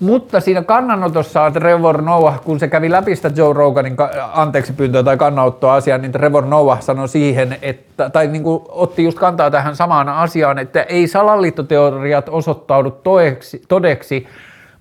[0.00, 3.96] mutta siinä kannanotossa Trevor Noah, kun se kävi läpi sitä Joe Roganin
[4.32, 9.04] anteeksi pyyntöä tai kannanottoa asiaa, niin Trevor Noah sanoi siihen, että, tai niin kuin otti
[9.04, 14.26] just kantaa tähän samaan asiaan, että ei salaliittoteoriat osoittaudu todeksi, todeksi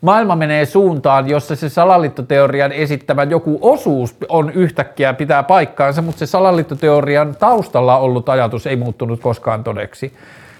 [0.01, 6.25] maailma menee suuntaan, jossa se salaliittoteorian esittämä joku osuus on yhtäkkiä pitää paikkaansa, mutta se
[6.25, 10.13] salaliittoteorian taustalla ollut ajatus ei muuttunut koskaan todeksi.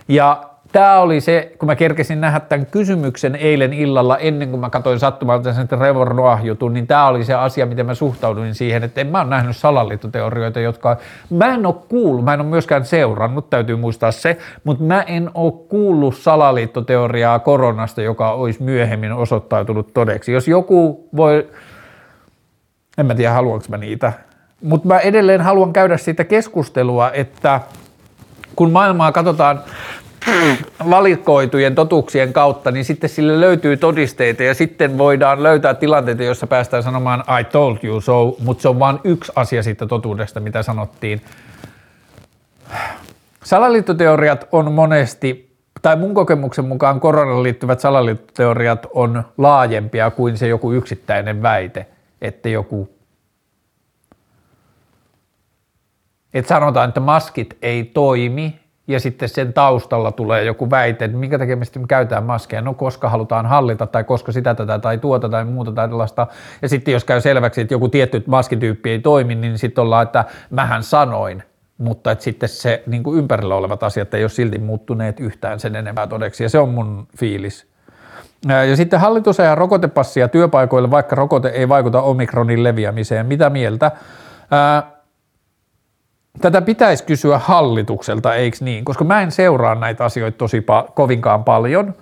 [0.07, 0.43] Ja
[0.74, 5.00] tämä oli se, kun mä kerkesin nähdä tämän kysymyksen eilen illalla ennen kuin mä katsoin
[5.00, 9.08] sattumalta sen Trevor Noah-jutun, niin tämä oli se asia, miten mä suhtauduin siihen, että en
[9.08, 10.98] mä ole nähnyt salaliittoteorioita, jotka
[11.30, 15.32] mä en ole kuullut, mä en ole myöskään seurannut, täytyy muistaa se, mutta mä en
[15.34, 20.32] ole kuullut salaliittoteoriaa koronasta, joka olisi myöhemmin osoittautunut todeksi.
[20.32, 21.48] Jos joku voi,
[22.98, 24.14] en mä tiedä haluanko mä niitä,
[24.64, 27.62] mutta mä edelleen haluan käydä siitä keskustelua, että
[28.56, 29.60] kun maailmaa katsotaan
[30.90, 36.84] valikoitujen totuuksien kautta, niin sitten sille löytyy todisteita ja sitten voidaan löytää tilanteita, joissa päästään
[36.84, 41.22] sanomaan I told you so, mutta se on vain yksi asia siitä totuudesta, mitä sanottiin.
[43.44, 50.72] Salaliittoteoriat on monesti, tai mun kokemuksen mukaan koronaan liittyvät salaliittoteoriat on laajempia kuin se joku
[50.72, 51.86] yksittäinen väite,
[52.22, 52.90] että joku
[56.34, 61.39] että sanotaan, että maskit ei toimi ja sitten sen taustalla tulee joku väite, että minkä
[61.39, 65.30] takia me sitten käytetään maskeja, no koska halutaan hallita tai koska sitä tätä tai tuota
[65.30, 66.27] tai muuta tai tällaista.
[66.61, 70.26] Ja sitten jos käy selväksi, että joku tietty maskityyppi ei toimi, niin sitten ollaan, että
[70.49, 71.43] mähän sanoin,
[71.77, 75.76] mutta että sitten se niin kuin ympärillä olevat asiat ei ole silti muuttuneet yhtään sen
[75.76, 77.73] enempää todeksi ja se on mun fiilis.
[78.69, 83.26] Ja sitten hallitus ajaa rokotepassia työpaikoille, vaikka rokote ei vaikuta omikronin leviämiseen.
[83.26, 83.91] Mitä mieltä?
[86.41, 88.85] Tätä pitäisi kysyä hallitukselta, eikö niin?
[88.85, 91.93] Koska mä en seuraa näitä asioita tosi pa- kovinkaan paljon.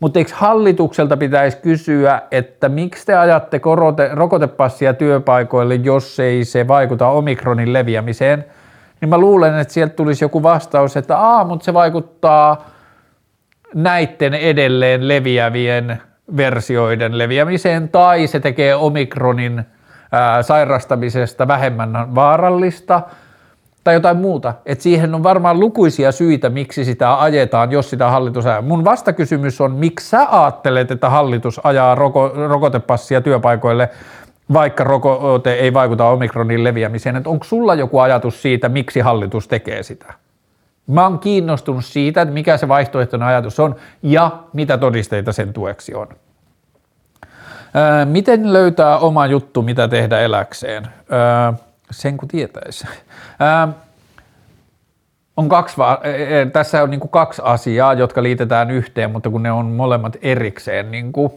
[0.00, 6.68] Mutta eikö hallitukselta pitäisi kysyä, että miksi te ajatte korote- rokotepassia työpaikoille, jos ei se
[6.68, 8.44] vaikuta omikronin leviämiseen?
[9.00, 12.70] Niin mä luulen, että sieltä tulisi joku vastaus, että aa, mutta se vaikuttaa
[13.74, 16.02] näiden edelleen leviävien
[16.36, 19.62] versioiden leviämiseen, tai se tekee omikronin
[20.12, 23.02] ää, sairastamisesta vähemmän vaarallista–
[23.84, 24.54] tai jotain muuta.
[24.66, 28.62] että siihen on varmaan lukuisia syitä, miksi sitä ajetaan, jos sitä hallitus ajaa.
[28.62, 33.88] Mun vastakysymys on, miksi sä ajattelet, että hallitus ajaa roko, rokotepassia työpaikoille,
[34.52, 37.16] vaikka rokote ei vaikuta omikronin leviämiseen.
[37.16, 40.14] Että onko sulla joku ajatus siitä, miksi hallitus tekee sitä?
[40.86, 45.94] Mä oon kiinnostunut siitä, että mikä se vaihtoehtoinen ajatus on ja mitä todisteita sen tueksi
[45.94, 46.06] on.
[47.76, 50.88] Öö, miten löytää oma juttu, mitä tehdä eläkseen?
[51.12, 51.52] Öö,
[51.92, 52.86] sen kun tietäisi.
[53.42, 53.70] Ähm,
[55.36, 59.42] on kaksi, e, e, tässä on niin kuin kaksi asiaa, jotka liitetään yhteen, mutta kun
[59.42, 61.32] ne on molemmat erikseen niin kuin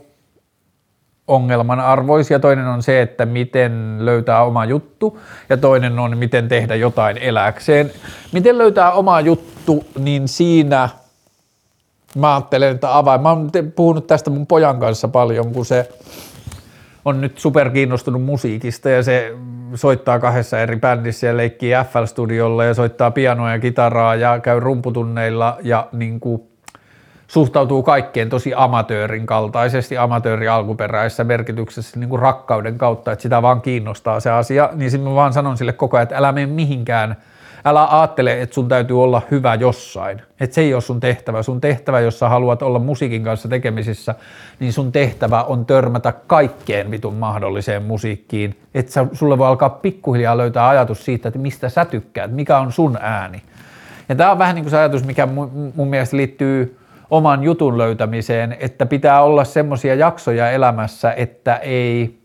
[1.27, 2.39] ongelman arvoisia.
[2.39, 5.19] Toinen on se, että miten löytää oma juttu
[5.49, 7.91] ja toinen on, miten tehdä jotain eläkseen.
[8.31, 10.89] Miten löytää oma juttu, niin siinä
[12.15, 13.21] mä ajattelen, että avain.
[13.21, 15.89] Mä oon puhunut tästä mun pojan kanssa paljon, kun se
[17.05, 19.33] on nyt super kiinnostunut musiikista ja se
[19.75, 25.57] soittaa kahdessa eri bändissä ja leikkii FL-studiolla ja soittaa pianoa ja kitaraa ja käy rumputunneilla
[25.63, 26.41] ja niin kuin
[27.27, 33.61] suhtautuu kaikkeen tosi amatöörin kaltaisesti, amatööri alkuperäisessä merkityksessä niin kuin rakkauden kautta, että sitä vaan
[33.61, 37.15] kiinnostaa se asia, niin sitten mä vaan sanon sille koko ajan, että älä mene mihinkään–
[37.65, 40.21] älä ajattele, että sun täytyy olla hyvä jossain.
[40.39, 41.43] Että se ei ole sun tehtävä.
[41.43, 44.15] Sun tehtävä, jos sä haluat olla musiikin kanssa tekemisissä,
[44.59, 48.59] niin sun tehtävä on törmätä kaikkeen vitun mahdolliseen musiikkiin.
[48.73, 52.97] Että sulle voi alkaa pikkuhiljaa löytää ajatus siitä, että mistä sä tykkäät, mikä on sun
[53.01, 53.41] ääni.
[54.09, 56.77] Ja tämä on vähän niin kuin se ajatus, mikä mun, mun mielestä liittyy
[57.09, 62.19] oman jutun löytämiseen, että pitää olla semmoisia jaksoja elämässä, että ei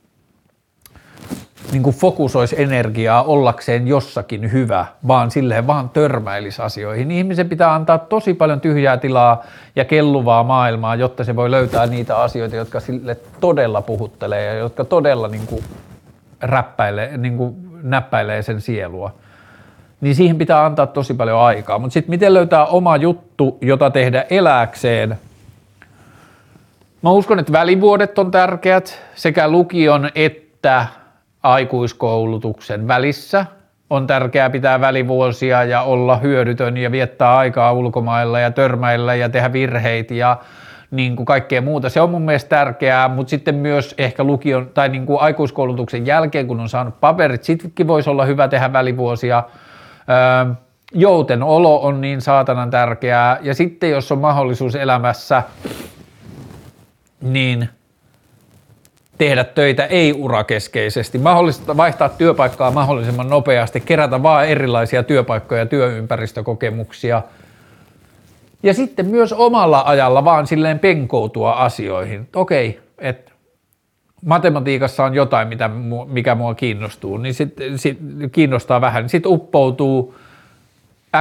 [1.73, 7.09] niin kuin fokusoisi energiaa ollakseen jossakin hyvä, vaan silleen vaan törmäilisi asioihin.
[7.09, 9.43] Niin ihmisen pitää antaa tosi paljon tyhjää tilaa
[9.77, 14.85] ja kelluvaa maailmaa, jotta se voi löytää niitä asioita, jotka sille todella puhuttelee ja jotka
[14.85, 15.65] todella niin kuin
[16.41, 19.15] räppäilee, niin kuin näppäilee sen sielua.
[20.01, 21.79] Niin siihen pitää antaa tosi paljon aikaa.
[21.79, 25.19] Mutta sitten miten löytää oma juttu, jota tehdä eläkseen–
[27.03, 30.87] Mä uskon, että välivuodet on tärkeät sekä lukion että
[31.43, 33.47] aikuiskoulutuksen välissä.
[33.91, 39.53] On tärkeää pitää välivuosia ja olla hyödytön ja viettää aikaa ulkomailla ja törmäillä ja tehdä
[39.53, 40.37] virheitä ja
[40.91, 41.89] niin kuin kaikkea muuta.
[41.89, 46.47] Se on mun mielestä tärkeää, mutta sitten myös ehkä lukion tai niin kuin aikuiskoulutuksen jälkeen,
[46.47, 49.43] kun on saanut paperit, sittenkin voisi olla hyvä tehdä välivuosia.
[50.47, 50.55] Öö,
[50.93, 55.43] jouten olo on niin saatanan tärkeää ja sitten jos on mahdollisuus elämässä,
[57.21, 57.69] niin–
[59.21, 67.23] tehdä töitä ei-urakeskeisesti, mahdollista vaihtaa työpaikkaa mahdollisimman nopeasti, kerätä vaan erilaisia työpaikkoja ja työympäristökokemuksia.
[68.63, 72.29] Ja sitten myös omalla ajalla vaan silleen penkoutua asioihin.
[72.37, 73.33] Okei, että
[74.25, 75.71] matematiikassa on jotain, mitä,
[76.07, 77.99] mikä mua kiinnostuu, niin sit, sit
[78.33, 80.15] kiinnostaa vähän, niin sitten uppoutuu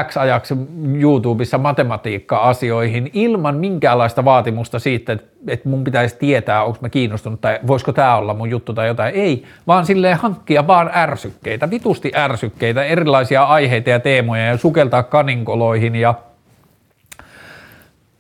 [0.08, 0.56] X ajaksi
[1.00, 7.60] YouTubessa matematiikka-asioihin ilman minkäänlaista vaatimusta siitä, että, että mun pitäisi tietää, onko mä kiinnostunut tai
[7.68, 9.16] voisiko tämä olla mun juttu tai jotain.
[9.16, 15.96] Ei, vaan silleen hankkia vaan ärsykkeitä, vitusti ärsykkeitä, erilaisia aiheita ja teemoja ja sukeltaa kaninkoloihin
[15.96, 16.14] ja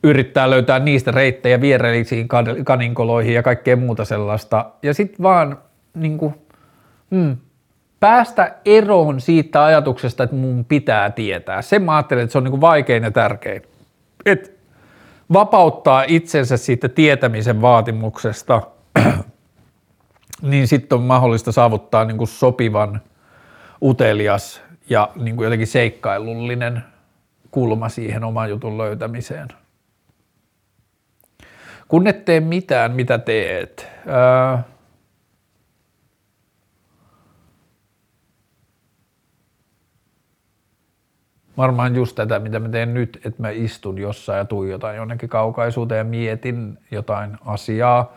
[0.04, 2.28] yrittää löytää niistä reittejä vierellisiin
[2.64, 4.66] kaninkoloihin ja kaikkea muuta sellaista.
[4.84, 5.58] Ja sitten vaan
[5.94, 6.36] niin kuin,
[7.10, 7.38] mm,
[7.99, 11.61] päästä eroon siitä ajatuksesta, että mun pitää tietää.
[11.61, 13.61] Sen mä ajattelen, että se on niin kuin vaikein ja tärkein.
[14.26, 14.59] Et
[15.34, 18.61] vapauttaa itsensä siitä tietämisen vaatimuksesta,
[20.41, 23.01] niin sitten on mahdollista saavuttaa niin kuin sopivan
[23.81, 26.84] utelias ja niin kuin jotenkin seikkailullinen
[27.51, 29.47] kulma siihen oman jutun löytämiseen.
[31.88, 33.88] Kun et tee mitään, mitä teet.
[34.07, 34.57] Öö,
[41.60, 45.98] varmaan just tätä, mitä mä teen nyt, että mä istun jossain ja tuijotan jonnekin kaukaisuuteen
[45.98, 48.14] ja mietin jotain asiaa.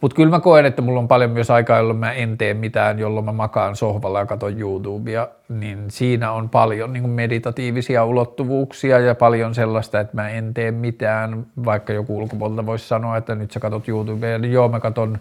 [0.00, 2.98] Mutta kyllä mä koen, että mulla on paljon myös aikaa, jolloin mä en tee mitään,
[2.98, 8.98] jolloin mä makaan sohvalla ja katson YouTubea, niin siinä on paljon niin kuin meditatiivisia ulottuvuuksia
[8.98, 13.50] ja paljon sellaista, että mä en tee mitään, vaikka joku ulkopuolelta voisi sanoa, että nyt
[13.50, 15.18] sä katsot YouTubea, niin joo mä katson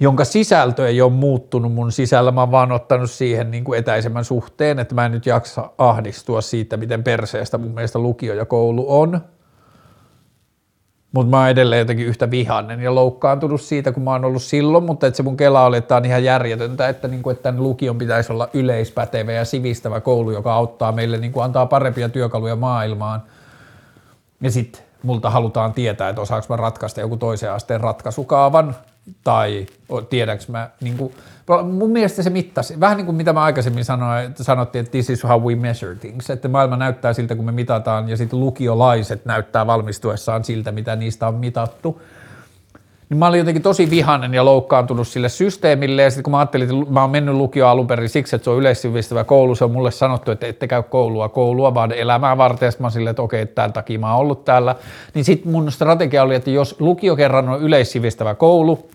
[0.00, 2.30] jonka sisältö ei ole muuttunut mun sisällä.
[2.30, 6.40] Mä oon vaan ottanut siihen niin kuin etäisemmän suhteen, että mä en nyt jaksa ahdistua
[6.40, 9.20] siitä, miten perseestä mun mielestä lukio ja koulu on–
[11.12, 14.84] mutta mä oon edelleen jotenkin yhtä vihannen ja loukkaantunut siitä, kun mä oon ollut silloin,
[14.84, 17.62] mutta että se mun kela oli, että on ihan järjetöntä, että, niin kuin, että tämän
[17.62, 22.56] lukion pitäisi olla yleispätevä ja sivistävä koulu, joka auttaa meille, niin kuin antaa parempia työkaluja
[22.56, 23.22] maailmaan.
[24.40, 28.76] Ja sitten multa halutaan tietää, että osaanko mä ratkaista joku toisen asteen ratkaisukaavan,
[29.24, 29.66] tai
[30.10, 31.14] tiedänkö mä, niin kuin,
[31.72, 35.10] mun mielestä se mittasi, vähän niin kuin mitä mä aikaisemmin sanoin, että sanottiin, että this
[35.10, 39.24] is how we measure things, että maailma näyttää siltä, kun me mitataan, ja sitten lukiolaiset
[39.24, 42.00] näyttää valmistuessaan siltä, mitä niistä on mitattu.
[43.08, 46.70] Niin mä olin jotenkin tosi vihainen ja loukkaantunut sille systeemille, ja sitten kun mä ajattelin,
[46.70, 49.70] että mä oon mennyt lukio alun perin siksi, että se on yleissivistävä koulu, se on
[49.70, 53.46] mulle sanottu, että ette käy koulua koulua, vaan elämää varten, ja mä silleen, että okei,
[53.46, 54.74] tämän takia mä oon ollut täällä.
[55.14, 58.88] Niin sitten mun strategia oli, että jos lukio kerran on yleissivistävä koulu,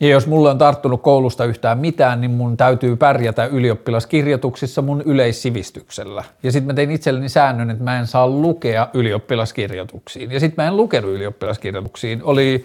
[0.00, 6.24] ja jos mulle on tarttunut koulusta yhtään mitään, niin mun täytyy pärjätä ylioppilaskirjoituksissa mun yleissivistyksellä.
[6.42, 10.32] Ja sitten mä tein itselleni säännön, että mä en saa lukea ylioppilaskirjoituksiin.
[10.32, 12.20] Ja sitten mä en lukenut ylioppilaskirjoituksiin.
[12.22, 12.64] Oli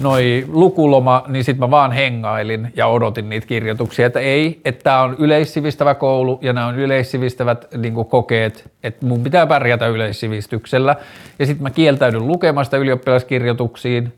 [0.00, 5.02] noi lukuloma, niin sitten mä vaan hengailin ja odotin niitä kirjoituksia, että ei, että tämä
[5.02, 10.96] on yleissivistävä koulu ja nämä on yleissivistävät niin kokeet, että mun pitää pärjätä yleissivistyksellä.
[11.38, 14.12] Ja sitten mä kieltäydyn lukemasta ylioppilaskirjoituksiin,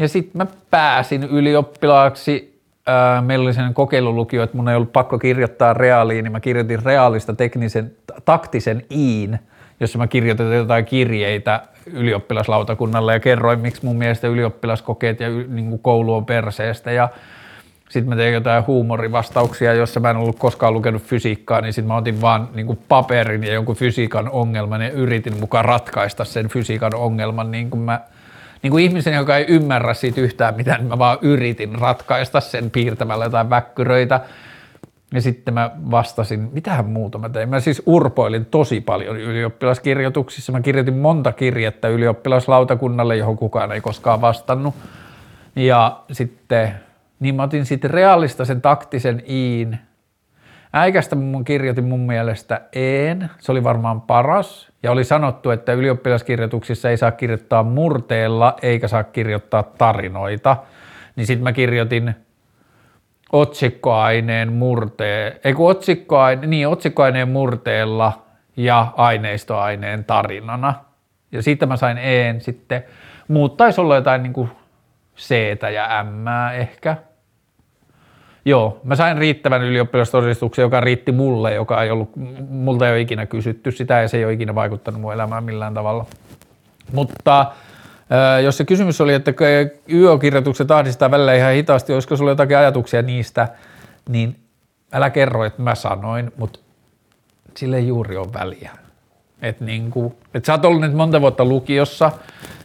[0.00, 2.60] ja sitten mä pääsin ylioppilaaksi.
[3.20, 7.34] Meillä oli sellainen kokeilulukio, että mun ei ollut pakko kirjoittaa reaaliin, niin mä kirjoitin reaalista
[7.34, 7.92] teknisen,
[8.24, 9.38] taktisen iin,
[9.80, 15.82] jossa mä kirjoitin jotain kirjeitä ylioppilaslautakunnalle ja kerroin, miksi mun mielestä ylioppilaskokeet ja niin kuin
[15.82, 17.08] koulu on perseestä ja
[17.88, 21.96] sitten mä tein jotain huumorivastauksia, jossa mä en ollut koskaan lukenut fysiikkaa, niin sitten mä
[21.96, 26.94] otin vaan niin kuin paperin ja jonkun fysiikan ongelman ja yritin mukaan ratkaista sen fysiikan
[26.94, 28.00] ongelman niin kuin mä–
[28.62, 32.70] niin kuin ihmisen, joka ei ymmärrä siitä yhtään mitään, niin mä vaan yritin ratkaista sen
[32.70, 34.20] piirtämällä jotain väkkyröitä.
[35.14, 37.48] Ja sitten mä vastasin, mitähän muuta mä tein.
[37.48, 40.52] Mä siis urpoilin tosi paljon ylioppilaskirjoituksissa.
[40.52, 44.74] Mä kirjoitin monta kirjettä ylioppilaslautakunnalle, johon kukaan ei koskaan vastannut.
[45.56, 46.74] Ja sitten,
[47.20, 49.78] niin mä otin sitten realista sen taktisen iin.
[50.72, 54.69] Äikästä mun kirjoitin mun mielestä en, se oli varmaan paras.
[54.82, 60.56] Ja oli sanottu, että ylioppilaskirjoituksissa ei saa kirjoittaa murteella eikä saa kirjoittaa tarinoita.
[61.16, 62.14] Niin sitten mä kirjoitin
[63.32, 68.22] otsikkoaineen murteen, ei kun otsikkoaine, niin otsikkoaineen murteella
[68.56, 70.74] ja aineistoaineen tarinana.
[71.32, 72.84] Ja siitä mä sain en sitten.
[73.28, 74.50] Muut taisi olla jotain niin kuin
[75.16, 75.34] c
[75.74, 76.96] ja M ehkä.
[78.44, 82.10] Joo, mä sain riittävän ylioppilastodistuksen, joka riitti mulle, joka ei ollut,
[82.48, 85.74] multa ei ole ikinä kysytty sitä ja se ei ole ikinä vaikuttanut mun elämään millään
[85.74, 86.06] tavalla.
[86.92, 87.52] Mutta
[88.44, 89.32] jos se kysymys oli, että
[89.88, 93.48] YÖ-kirjoitukset ahdistaa välillä ihan hitaasti, olisiko sulla jotakin ajatuksia niistä,
[94.08, 94.36] niin
[94.92, 96.58] älä kerro, että mä sanoin, mutta
[97.56, 98.70] sille ei juuri ole väliä.
[99.42, 102.12] Että niin kuin, et sä oot ollut nyt monta vuotta lukiossa,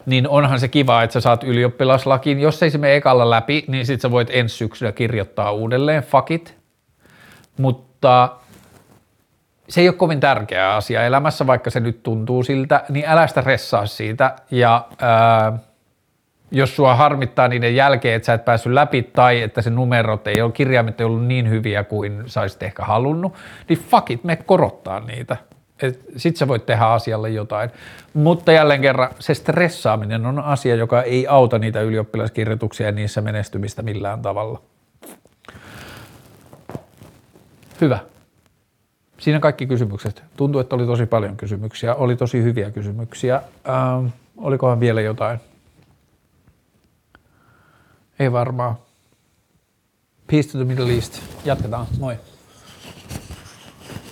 [0.05, 2.39] niin onhan se kiva, että sä saat ylioppilaslakin.
[2.39, 6.31] Jos ei se mene ekalla läpi, niin sit sä voit ensi syksynä kirjoittaa uudelleen, fuck
[6.31, 6.57] it.
[7.57, 8.29] Mutta
[9.69, 13.41] se ei ole kovin tärkeä asia elämässä, vaikka se nyt tuntuu siltä, niin älä sitä
[13.41, 14.35] ressaa siitä.
[14.51, 15.59] Ja ää,
[16.51, 20.41] jos sua harmittaa niiden jälkeen, että sä et päässyt läpi tai että se numerot ei
[20.41, 23.33] ole, kirjaimet ei ollut niin hyviä kuin sä ehkä halunnut,
[23.69, 25.37] niin fuck it, me korottaa niitä
[25.91, 27.69] sitten sä voit tehdä asialle jotain.
[28.13, 33.81] Mutta jälleen kerran se stressaaminen on asia, joka ei auta niitä ylioppilaskirjoituksia ja niissä menestymistä
[33.81, 34.61] millään tavalla.
[37.81, 37.99] Hyvä.
[39.17, 40.23] Siinä kaikki kysymykset.
[40.37, 41.95] Tuntuu, että oli tosi paljon kysymyksiä.
[41.95, 43.41] Oli tosi hyviä kysymyksiä.
[43.69, 44.07] Ähm,
[44.37, 45.39] olikohan vielä jotain?
[48.19, 48.75] Ei varmaan.
[50.27, 51.21] Peace to the Middle East.
[51.45, 51.85] Jatketaan.
[51.99, 52.15] Moi.